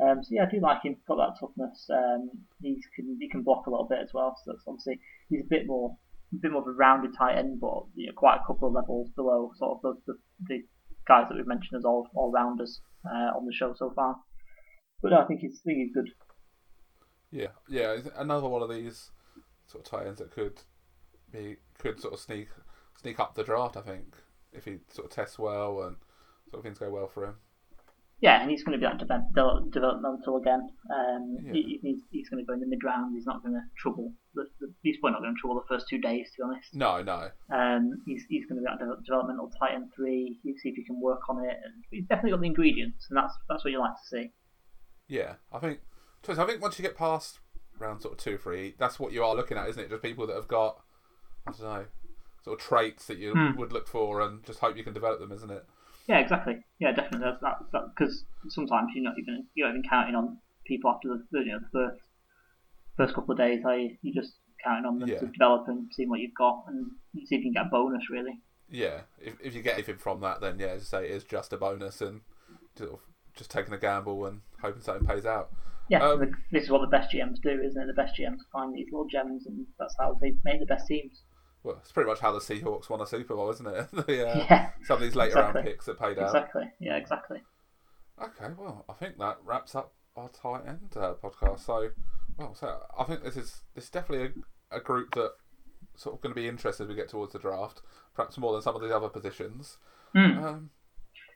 Um, 0.00 0.22
so 0.22 0.28
yeah, 0.30 0.44
I 0.44 0.50
do 0.50 0.60
like 0.60 0.84
him. 0.84 0.96
Got 1.08 1.16
that 1.16 1.40
toughness. 1.40 1.88
Um, 1.90 2.30
he 2.60 2.82
can 2.94 3.16
he 3.18 3.28
can 3.28 3.42
block 3.42 3.66
a 3.66 3.70
little 3.70 3.88
bit 3.88 4.00
as 4.02 4.10
well. 4.12 4.36
So 4.44 4.52
that's 4.52 4.64
obviously 4.68 5.00
he's 5.30 5.40
a 5.40 5.48
bit 5.48 5.66
more 5.66 5.96
a 6.32 6.36
bit 6.36 6.52
more 6.52 6.60
of 6.60 6.68
a 6.68 6.72
rounded 6.72 7.16
tight 7.16 7.38
end, 7.38 7.58
but 7.60 7.84
you 7.94 8.06
know, 8.06 8.12
quite 8.14 8.36
a 8.36 8.46
couple 8.46 8.68
of 8.68 8.74
levels 8.74 9.08
below 9.16 9.50
sort 9.56 9.78
of 9.78 9.96
the, 10.06 10.12
the, 10.12 10.18
the 10.48 10.58
guys 11.06 11.24
that 11.28 11.36
we've 11.36 11.46
mentioned 11.46 11.78
as 11.78 11.84
all 11.84 12.06
all 12.14 12.30
rounders 12.30 12.80
uh, 13.06 13.32
on 13.32 13.46
the 13.46 13.52
show 13.52 13.74
so 13.76 13.90
far. 13.96 14.16
But 15.02 15.12
no, 15.12 15.18
I 15.20 15.24
think 15.26 15.40
he's 15.40 15.60
I 15.60 15.64
think 15.64 15.78
he's 15.78 15.94
good. 15.94 16.10
Yeah, 17.30 17.48
yeah, 17.68 17.96
another 18.16 18.48
one 18.48 18.62
of 18.62 18.70
these 18.70 19.10
sort 19.66 19.84
of 19.86 19.90
tie-ins 19.90 20.18
that 20.18 20.30
could 20.30 20.60
be 21.30 21.56
could 21.78 22.00
sort 22.00 22.14
of 22.14 22.20
sneak 22.20 22.48
sneak 23.00 23.20
up 23.20 23.34
the 23.34 23.44
draft. 23.44 23.76
I 23.76 23.82
think 23.82 24.16
if 24.52 24.64
he 24.64 24.78
sort 24.90 25.06
of 25.06 25.10
tests 25.14 25.38
well 25.38 25.82
and 25.82 25.96
sort 26.50 26.60
of 26.60 26.64
things 26.64 26.78
go 26.78 26.90
well 26.90 27.06
for 27.06 27.24
him. 27.24 27.34
Yeah, 28.20 28.40
and 28.42 28.50
he's 28.50 28.64
going 28.64 28.80
to 28.80 28.84
be 28.84 28.90
that 28.90 28.98
de- 28.98 29.06
de- 29.06 29.70
developmental 29.70 30.38
again. 30.38 30.66
Um, 30.92 31.36
Yeah. 31.40 31.52
he, 31.52 31.78
he's, 31.80 32.00
he's 32.10 32.28
going 32.28 32.42
to 32.42 32.46
go 32.48 32.54
in 32.54 32.58
the 32.58 32.66
mid 32.66 32.82
round. 32.82 33.14
He's 33.14 33.26
not 33.26 33.42
going 33.44 33.54
to 33.54 33.60
trouble. 33.80 34.12
The, 34.34 34.42
the, 34.58 34.74
he's 34.82 34.96
probably 34.98 35.12
not 35.12 35.22
going 35.22 35.36
to 35.36 35.40
trouble 35.40 35.62
the 35.62 35.68
first 35.72 35.86
two 35.88 36.00
days, 36.00 36.26
to 36.34 36.42
be 36.42 36.42
honest. 36.42 36.74
No, 36.74 37.00
no. 37.00 37.30
Um, 37.54 38.02
he's, 38.06 38.24
he's 38.28 38.44
going 38.46 38.58
to 38.58 38.62
be 38.62 38.66
that 38.66 38.82
de- 38.84 39.02
developmental 39.06 39.52
tight 39.60 39.74
end 39.74 39.92
three. 39.94 40.40
You 40.42 40.58
see 40.58 40.70
if 40.70 40.74
he 40.74 40.84
can 40.84 41.00
work 41.00 41.20
on 41.28 41.44
it. 41.44 41.54
And 41.62 41.84
he's 41.92 42.06
definitely 42.08 42.32
got 42.32 42.40
the 42.40 42.46
ingredients, 42.46 43.06
and 43.08 43.16
that's 43.16 43.34
that's 43.48 43.62
what 43.62 43.70
you 43.70 43.78
like 43.78 43.94
to 43.94 44.08
see. 44.10 44.32
Yeah, 45.08 45.34
I 45.52 45.58
think. 45.58 45.80
to 46.22 46.28
be 46.28 46.32
honest, 46.32 46.40
I 46.40 46.46
think 46.46 46.62
once 46.62 46.78
you 46.78 46.82
get 46.82 46.96
past 46.96 47.38
round 47.78 48.02
sort 48.02 48.14
of 48.14 48.18
two, 48.22 48.38
three, 48.38 48.74
that's 48.78 48.98
what 48.98 49.12
you 49.12 49.24
are 49.24 49.34
looking 49.34 49.56
at, 49.56 49.68
isn't 49.68 49.82
it? 49.82 49.90
Just 49.90 50.02
people 50.02 50.26
that 50.26 50.36
have 50.36 50.48
got, 50.48 50.80
I 51.46 51.50
don't 51.52 51.60
know, 51.62 51.86
sort 52.44 52.60
of 52.60 52.66
traits 52.66 53.06
that 53.06 53.18
you 53.18 53.32
Hmm. 53.34 53.56
would 53.56 53.72
look 53.72 53.88
for, 53.88 54.20
and 54.20 54.44
just 54.44 54.60
hope 54.60 54.76
you 54.76 54.84
can 54.84 54.94
develop 54.94 55.20
them, 55.20 55.32
isn't 55.32 55.50
it? 55.50 55.64
Yeah, 56.06 56.18
exactly. 56.18 56.56
Yeah, 56.78 56.92
definitely. 56.92 57.20
That's 57.40 57.40
that 57.72 57.90
because 57.94 58.24
sometimes 58.48 58.90
you're 58.94 59.04
not 59.04 59.18
even 59.18 59.46
you're 59.54 59.68
not 59.68 59.76
even 59.76 59.88
counting 59.88 60.14
on 60.14 60.38
people 60.66 60.90
after 60.90 61.08
the 61.30 61.38
you 61.40 61.52
know 61.52 61.58
the 61.60 61.68
first 61.72 62.00
first 62.96 63.14
couple 63.14 63.32
of 63.32 63.38
days. 63.38 63.62
Are 63.64 63.76
you? 63.76 63.96
You're 64.02 64.22
just 64.22 64.34
counting 64.64 64.86
on 64.86 64.98
them 64.98 65.08
Yeah. 65.08 65.18
to 65.18 65.26
develop 65.26 65.68
and 65.68 65.88
see 65.94 66.06
what 66.06 66.20
you've 66.20 66.34
got 66.34 66.64
and 66.68 66.90
see 67.26 67.36
if 67.36 67.44
you 67.44 67.52
can 67.52 67.52
get 67.52 67.66
a 67.66 67.70
bonus. 67.70 68.08
Really. 68.10 68.40
Yeah, 68.70 69.00
if 69.20 69.34
if 69.42 69.54
you 69.54 69.62
get 69.62 69.74
anything 69.74 69.96
from 69.98 70.20
that, 70.20 70.40
then 70.40 70.58
yeah, 70.58 70.68
as 70.68 70.82
I 70.94 71.00
say, 71.00 71.04
it 71.06 71.12
is 71.12 71.24
just 71.24 71.52
a 71.52 71.56
bonus 71.56 72.00
and 72.00 72.20
sort 72.76 72.92
of 72.92 73.00
just 73.38 73.50
taking 73.50 73.72
a 73.72 73.78
gamble 73.78 74.26
and 74.26 74.40
hoping 74.60 74.82
something 74.82 75.06
pays 75.06 75.24
out. 75.24 75.50
Yeah, 75.88 76.02
Um, 76.06 76.20
the, 76.20 76.32
this 76.52 76.64
is 76.64 76.70
what 76.70 76.82
the 76.82 76.86
best 76.88 77.14
GMs 77.14 77.40
do, 77.42 77.48
isn't 77.64 77.80
it? 77.80 77.86
The 77.86 77.94
best 77.94 78.14
GMs 78.18 78.40
find 78.52 78.74
these 78.74 78.88
little 78.92 79.06
gems, 79.06 79.46
and 79.46 79.64
that's 79.78 79.94
how 79.98 80.18
they 80.20 80.34
make 80.44 80.60
the 80.60 80.66
best 80.66 80.86
teams. 80.86 81.22
Well, 81.62 81.76
it's 81.80 81.92
pretty 81.92 82.08
much 82.10 82.20
how 82.20 82.32
the 82.32 82.40
Seahawks 82.40 82.90
won 82.90 83.00
a 83.00 83.06
Super 83.06 83.34
Bowl, 83.34 83.50
isn't 83.50 83.66
it? 83.66 83.90
the, 83.92 84.28
uh, 84.28 84.44
Yeah, 84.50 84.70
Some 84.84 84.96
of 84.96 85.02
these 85.02 85.14
later 85.16 85.36
round 85.36 85.64
picks 85.64 85.86
that 85.86 85.98
paid 85.98 86.18
out. 86.18 86.26
exactly. 86.26 86.64
Yeah, 86.78 86.96
exactly. 86.96 87.38
Okay, 88.22 88.52
well, 88.58 88.84
I 88.88 88.92
think 88.94 89.16
that 89.18 89.38
wraps 89.44 89.74
up 89.74 89.94
our 90.16 90.28
tight 90.28 90.66
end 90.66 90.90
uh, 90.96 91.14
podcast. 91.22 91.60
So, 91.60 91.90
well, 92.36 92.54
so 92.54 92.80
I 92.98 93.04
think 93.04 93.22
this 93.22 93.36
is 93.36 93.62
this 93.74 93.84
is 93.84 93.90
definitely 93.90 94.32
a, 94.72 94.76
a 94.76 94.80
group 94.80 95.14
that 95.14 95.32
sort 95.94 96.16
of 96.16 96.20
going 96.20 96.34
to 96.34 96.40
be 96.40 96.48
interested 96.48 96.82
as 96.84 96.88
we 96.88 96.94
get 96.96 97.08
towards 97.08 97.32
the 97.32 97.38
draft, 97.38 97.80
perhaps 98.14 98.36
more 98.36 98.52
than 98.52 98.62
some 98.62 98.74
of 98.76 98.82
the 98.82 98.94
other 98.94 99.08
positions. 99.08 99.78
Mm. 100.14 100.42
Um, 100.42 100.70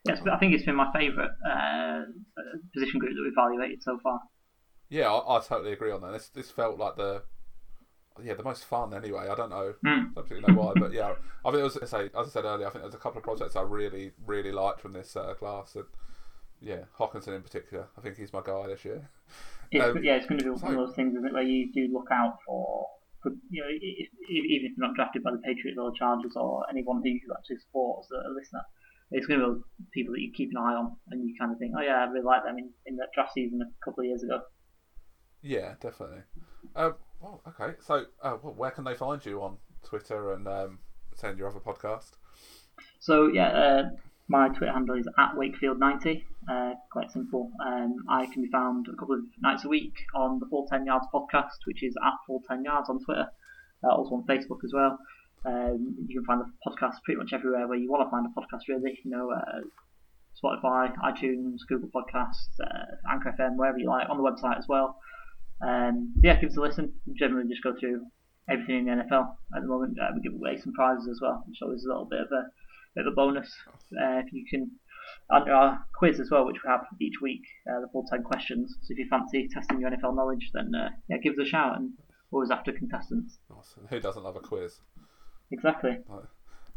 Yes, 0.05 0.19
but 0.25 0.33
I 0.33 0.39
think 0.39 0.55
it's 0.55 0.65
been 0.65 0.75
my 0.75 0.91
favourite 0.93 1.31
uh, 1.49 2.03
position 2.75 2.99
group 2.99 3.13
that 3.15 3.23
we've 3.23 3.33
evaluated 3.33 3.83
so 3.83 3.99
far. 4.03 4.21
yeah, 4.91 5.09
I, 5.13 5.37
I 5.37 5.41
totally 5.41 5.73
agree 5.73 5.93
on 5.93 6.01
that. 6.03 6.13
This 6.13 6.29
this 6.29 6.51
felt 6.51 6.79
like 6.79 6.97
the 6.97 7.23
yeah 8.23 8.35
the 8.35 8.43
most 8.43 8.65
fun 8.65 8.93
anyway. 8.95 9.29
I 9.31 9.35
don't 9.35 9.51
know 9.51 9.75
Mm. 9.85 10.17
absolutely 10.19 10.53
know 10.53 10.61
why, 10.61 10.73
but 10.77 10.93
yeah, 10.93 11.15
I 11.45 11.51
think 11.51 11.61
it 11.61 11.63
was 11.63 11.79
say 11.91 12.07
as 12.07 12.27
I 12.27 12.31
said 12.31 12.45
earlier. 12.45 12.67
I 12.67 12.71
think 12.71 12.83
there's 12.83 12.95
a 12.95 12.99
couple 12.99 13.19
of 13.19 13.25
projects 13.25 13.55
I 13.57 13.63
really 13.63 14.13
really 14.27 14.53
liked 14.53 14.81
from 14.81 14.93
this 14.93 15.15
uh, 15.17 15.35
class, 15.35 15.77
and 15.77 15.85
yeah, 16.61 16.83
Hockenson 16.99 17.35
in 17.37 17.43
particular. 17.43 17.87
I 17.97 18.01
think 18.01 18.17
he's 18.17 18.33
my 18.33 18.43
guy 18.45 18.67
this 18.67 18.85
year. 18.85 19.09
It's, 19.71 19.85
Um, 19.85 20.03
yeah, 20.05 20.17
it's 20.17 20.27
going 20.27 20.39
to 20.39 20.45
be 20.45 20.51
one 20.51 20.59
so- 20.59 20.67
of 20.69 20.75
those 20.75 20.95
things, 20.97 21.15
isn't 21.15 21.27
it, 21.27 21.33
where 21.33 21.43
you 21.43 21.73
do 21.73 21.89
look 21.93 22.09
out 22.13 22.37
for, 22.47 22.87
you 23.51 23.63
know, 23.63 23.69
if, 23.71 24.09
even 24.29 24.67
if 24.67 24.77
you're 24.77 24.87
not 24.87 24.95
drafted 24.95 25.23
by 25.25 25.31
the 25.33 25.39
Patriots 25.39 25.79
or 25.81 25.91
the 25.91 25.97
Chargers 25.99 26.33
or 26.37 26.63
anyone 26.71 27.01
who 27.03 27.09
you 27.09 27.21
actually 27.37 27.57
support 27.59 28.05
as 28.05 28.11
a 28.11 28.31
listener, 28.35 28.61
it's 29.13 29.27
going 29.27 29.41
to 29.41 29.55
be 29.55 29.85
people 29.93 30.15
that 30.15 30.21
you 30.21 30.33
keep 30.33 30.51
an 30.51 30.57
eye 30.57 30.75
on 30.75 30.97
and 31.11 31.27
you 31.29 31.35
kind 31.39 31.53
of 31.53 31.59
think, 31.59 31.73
oh 31.77 31.83
yeah, 31.83 32.05
I 32.05 32.05
really 32.05 32.25
like 32.25 32.45
them 32.45 32.59
in, 32.59 32.71
in 32.87 32.97
that 32.97 33.09
draft 33.15 33.33
season 33.35 33.61
a 33.63 33.85
couple 33.85 34.03
of 34.03 34.07
years 34.07 34.23
ago. 34.23 34.41
Yeah, 35.43 35.75
definitely. 35.81 36.23
Um, 36.77 36.95
well, 37.21 37.43
okay. 37.49 37.75
So, 37.81 38.07
uh, 38.23 38.37
well, 38.43 38.55
where 38.55 38.71
can 38.71 38.85
they 38.85 38.95
find 38.95 39.25
you 39.25 39.43
on 39.43 39.57
Twitter 39.85 40.33
and 40.33 40.47
um, 40.49 40.79
send 41.15 41.39
your 41.39 41.49
other 41.49 41.61
podcast? 41.61 42.13
So 43.01 43.29
yeah, 43.29 43.49
uh, 43.49 43.83
my 44.29 44.49
Twitter 44.49 44.73
handle 44.73 44.99
is 44.99 45.09
at 45.19 45.35
Wakefield90. 45.35 46.25
Uh, 46.51 46.73
quite 46.91 47.11
simple. 47.11 47.51
Um, 47.65 47.97
I 48.09 48.27
can 48.27 48.43
be 48.43 48.49
found 48.49 48.87
a 48.93 48.97
couple 48.97 49.17
of 49.17 49.21
nights 49.41 49.65
a 49.65 49.69
week 49.69 49.95
on 50.15 50.39
the 50.39 50.47
Full 50.47 50.67
Ten 50.67 50.87
Yards 50.87 51.07
podcast, 51.13 51.67
which 51.67 51.83
is 51.83 51.95
at 52.05 52.15
Full 52.27 52.43
Ten 52.49 52.65
Yards 52.65 52.89
on 52.89 53.05
Twitter. 53.05 53.27
Uh, 53.85 53.95
also 53.95 54.15
on 54.15 54.25
Facebook 54.27 54.65
as 54.65 54.73
well. 54.73 54.99
Um, 55.45 55.97
you 56.07 56.21
can 56.21 56.25
find 56.25 56.41
the 56.41 56.51
podcast 56.67 57.03
pretty 57.05 57.19
much 57.19 57.33
everywhere 57.33 57.67
where 57.67 57.79
you 57.79 57.91
want 57.91 58.07
to 58.07 58.11
find 58.11 58.27
a 58.27 58.31
podcast. 58.31 58.69
Really, 58.69 58.99
you 59.05 59.11
know, 59.11 59.31
uh, 59.31 59.61
Spotify, 60.43 60.93
iTunes, 61.05 61.59
Google 61.69 61.89
Podcasts, 61.89 62.59
uh, 62.63 63.13
Anchor 63.13 63.35
FM, 63.39 63.57
wherever 63.57 63.79
you 63.79 63.89
like. 63.89 64.09
On 64.09 64.17
the 64.17 64.23
website 64.23 64.59
as 64.59 64.67
well. 64.69 64.97
Um, 65.67 66.13
so 66.17 66.21
yeah, 66.25 66.41
give 66.41 66.51
us 66.51 66.57
a 66.57 66.61
listen. 66.61 66.93
We 67.07 67.15
generally 67.15 67.49
just 67.49 67.63
go 67.63 67.75
through 67.79 68.07
everything 68.49 68.77
in 68.77 68.85
the 68.87 69.05
NFL 69.05 69.37
at 69.57 69.63
the 69.63 69.69
moment. 69.69 69.99
Uh, 70.01 70.11
we 70.15 70.21
give 70.21 70.35
away 70.35 70.59
some 70.59 70.73
prizes 70.73 71.09
as 71.09 71.21
well, 71.21 71.45
which 71.47 71.59
always 71.63 71.81
is 71.81 71.87
a 71.87 71.89
little 71.89 72.07
bit 72.07 72.21
of 72.21 72.29
a 72.33 72.47
bit 72.95 73.07
of 73.07 73.13
a 73.13 73.17
bonus. 73.17 73.53
Uh, 73.69 74.21
if 74.25 74.33
you 74.33 74.45
can, 74.49 74.71
under 75.31 75.53
our 75.53 75.85
quiz 75.97 76.21
as 76.21 76.31
well, 76.31 76.47
which 76.47 76.63
we 76.65 76.71
have 76.71 76.85
each 77.01 77.21
week, 77.23 77.43
uh, 77.71 77.81
the 77.81 77.89
full 77.93 78.05
10 78.11 78.23
questions. 78.23 78.75
So 78.83 78.93
if 78.93 78.99
you 78.99 79.07
fancy 79.09 79.49
testing 79.53 79.81
your 79.81 79.91
NFL 79.91 80.15
knowledge, 80.17 80.51
then 80.53 80.75
uh, 80.75 80.91
yeah, 81.09 81.19
give 81.23 81.35
us 81.35 81.47
a 81.47 81.49
shout 81.49 81.79
and 81.79 81.93
always 82.33 82.51
after 82.51 82.73
contestants. 82.73 83.39
And 83.79 83.89
Who 83.89 84.01
doesn't 84.01 84.23
love 84.23 84.37
a 84.37 84.41
quiz? 84.41 84.81
Exactly. 85.53 85.99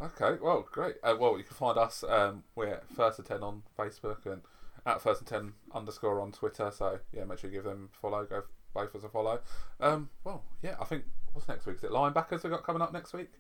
Okay, 0.02 0.38
well, 0.42 0.68
great. 0.72 0.96
Uh, 1.04 1.16
well, 1.20 1.38
you 1.38 1.44
can 1.44 1.56
find 1.56 1.78
us. 1.78 2.04
Um, 2.08 2.44
we're 2.56 2.68
at 2.68 2.84
First 2.96 3.18
and 3.20 3.28
Ten 3.28 3.42
on 3.42 3.64
Facebook 3.80 4.26
and 4.26 4.42
at 4.86 5.02
First 5.02 5.22
and 5.22 5.28
Ten 5.28 5.54
underscore 5.74 6.20
on 6.20 6.32
Twitter. 6.32 6.70
So 6.76 7.00
yeah, 7.14 7.24
make 7.24 7.40
sure 7.40 7.50
you 7.50 7.56
give 7.56 7.64
them 7.64 7.90
a 7.94 7.98
follow. 8.00 8.26
Go 8.26 8.44
both 8.74 8.94
as 8.96 9.04
a 9.06 9.10
follow. 9.10 9.40
Um, 9.80 10.10
well, 10.26 10.44
yeah, 10.62 10.76
I 10.82 10.86
think 10.86 11.06
what's 11.34 11.48
next 11.48 11.66
week? 11.66 11.78
Is 11.78 11.84
it 11.86 11.92
linebackers 11.92 12.44
we 12.44 12.50
got 12.50 12.64
coming 12.64 12.82
up 12.82 12.92
next 12.92 13.14
week? 13.14 13.32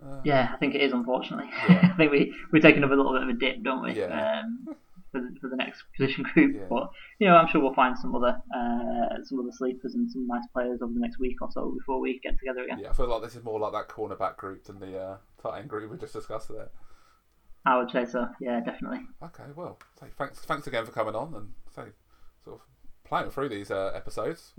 Uh, 0.00 0.20
Yeah, 0.24 0.50
I 0.52 0.56
think 0.58 0.76
it 0.76 0.80
is, 0.80 0.92
unfortunately. 0.92 1.50
Yeah. 1.68 1.90
I 1.92 1.96
think 1.96 2.12
we, 2.12 2.32
we're 2.52 2.62
taking 2.62 2.84
up 2.84 2.90
a 2.90 2.94
little 2.94 3.12
bit 3.12 3.22
of 3.22 3.28
a 3.28 3.32
dip, 3.32 3.62
don't 3.64 3.82
we? 3.82 3.94
Yeah. 3.98 4.42
Um, 4.44 4.76
for, 5.12 5.20
the, 5.20 5.34
for 5.40 5.48
the 5.48 5.56
next 5.56 5.82
position 5.96 6.24
group, 6.34 6.56
Yeah. 6.56 6.66
but 6.68 6.90
you 7.18 7.28
know, 7.28 7.34
I'm 7.36 7.48
sure 7.48 7.60
we'll 7.60 7.74
find 7.74 7.98
some 7.98 8.14
other 8.14 8.40
uh, 8.54 9.22
some 9.24 9.40
other 9.40 9.52
sleepers 9.52 9.94
and 9.94 10.10
some 10.10 10.26
nice 10.26 10.46
players 10.52 10.80
over 10.82 10.92
the 10.92 11.00
next 11.00 11.18
week 11.18 11.36
or 11.42 11.48
so 11.52 11.74
before 11.78 12.00
we 12.00 12.18
get 12.20 12.38
together 12.38 12.62
again. 12.64 12.78
Yeah, 12.80 12.90
I 12.90 12.92
feel 12.92 13.08
like 13.08 13.22
this 13.22 13.34
is 13.36 13.44
more 13.44 13.58
like 13.60 13.72
that 13.72 13.88
cornerback 13.88 14.36
group 14.36 14.64
than 14.64 14.78
the 14.80 14.98
uh, 14.98 15.16
tight 15.42 15.60
end 15.60 15.68
group 15.68 15.90
we 15.90 15.96
just 15.98 16.12
discussed 16.12 16.48
there. 16.48 16.68
I 17.66 17.76
would 17.78 17.90
say 17.90 18.06
so. 18.06 18.28
Yeah, 18.40 18.60
definitely. 18.60 19.00
Okay, 19.22 19.42
well, 19.54 19.78
thanks, 20.16 20.38
thanks 20.40 20.66
again 20.66 20.86
for 20.86 20.92
coming 20.92 21.14
on 21.14 21.34
and 21.34 21.52
say 21.74 21.90
sort 22.44 22.60
of 22.60 22.62
playing 23.04 23.30
through 23.30 23.48
these 23.50 23.70
uh, 23.70 23.92
episodes. 23.94 24.54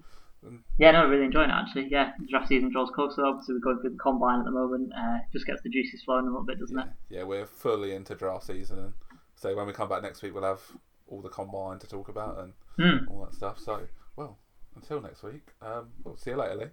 Yeah, 0.78 0.92
no, 0.92 1.08
really 1.08 1.26
enjoying 1.26 1.50
it 1.50 1.54
actually. 1.54 1.88
Yeah, 1.92 2.12
draft 2.30 2.48
season 2.48 2.72
draws 2.72 2.90
closer. 2.92 3.26
Obviously, 3.26 3.56
we're 3.56 3.60
going 3.62 3.80
through 3.82 3.90
the 3.92 3.98
combine 3.98 4.40
at 4.40 4.46
the 4.46 4.52
moment. 4.52 4.92
Uh, 4.98 5.18
just 5.34 5.46
gets 5.46 5.62
the 5.64 5.70
juices 5.70 6.02
flowing 6.04 6.26
a 6.26 6.30
little 6.30 6.46
bit, 6.46 6.60
doesn't 6.60 6.78
yeah, 6.78 6.84
it? 6.86 6.90
yeah, 7.10 7.24
we're 7.24 7.46
fully 7.46 7.94
into 7.94 8.16
draft 8.16 8.46
season, 8.46 8.80
and 8.80 8.94
so 9.40 9.56
when 9.56 9.66
we 9.68 9.72
come 9.74 9.88
back 9.88 10.02
next 10.02 10.22
week, 10.22 10.34
we'll 10.34 10.44
have 10.44 10.60
all 11.08 11.22
the 11.22 11.30
combine 11.30 11.80
to 11.80 11.88
talk 11.88 12.10
about 12.10 12.40
and 12.40 12.54
Mm. 12.78 13.10
all 13.10 13.26
that 13.26 13.34
stuff. 13.34 13.58
So, 13.60 13.88
well, 14.18 14.38
until 14.76 15.00
next 15.02 15.24
week, 15.24 15.48
um, 15.62 15.90
we'll 16.04 16.18
see 16.18 16.32
you 16.32 16.36
later, 16.36 16.56
Lee. 16.56 16.66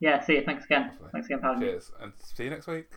Yeah, 0.00 0.20
see 0.24 0.36
you. 0.36 0.42
Thanks 0.44 0.64
again. 0.64 0.92
Lovely. 0.94 1.08
Thanks 1.12 1.26
again 1.26 1.40
for 1.40 1.46
having. 1.46 1.60
Cheers, 1.60 1.92
and 2.00 2.12
see 2.22 2.44
you 2.44 2.50
next 2.50 2.66
week. 2.68 2.88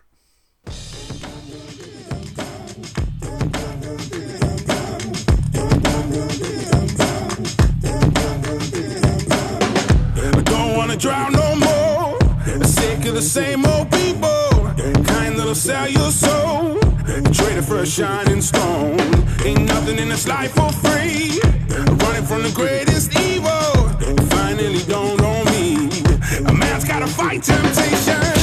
I 9.13 10.41
don't 10.45 10.77
wanna 10.77 10.95
drown 10.97 11.33
no 11.33 11.55
more. 11.55 12.17
Sick 12.65 13.05
of 13.05 13.15
the 13.15 13.21
same 13.21 13.65
old 13.65 13.91
people. 13.91 14.49
Kind 15.05 15.37
that'll 15.37 15.55
sell 15.55 15.89
your 15.89 16.11
soul. 16.11 16.80
Traded 17.33 17.65
for 17.65 17.79
a 17.79 17.85
shining 17.85 18.41
stone. 18.41 18.99
Ain't 19.45 19.65
nothing 19.65 19.99
in 19.99 20.09
this 20.09 20.27
life 20.27 20.53
for 20.53 20.71
free. 20.71 21.39
Running 22.03 22.25
from 22.25 22.43
the 22.43 22.51
greatest 22.53 23.17
evil. 23.19 23.89
Finally 24.29 24.83
don't 24.83 25.21
own 25.21 25.45
me. 25.45 25.89
A 26.45 26.53
man's 26.53 26.85
gotta 26.85 27.07
fight 27.07 27.43
temptation. 27.43 28.40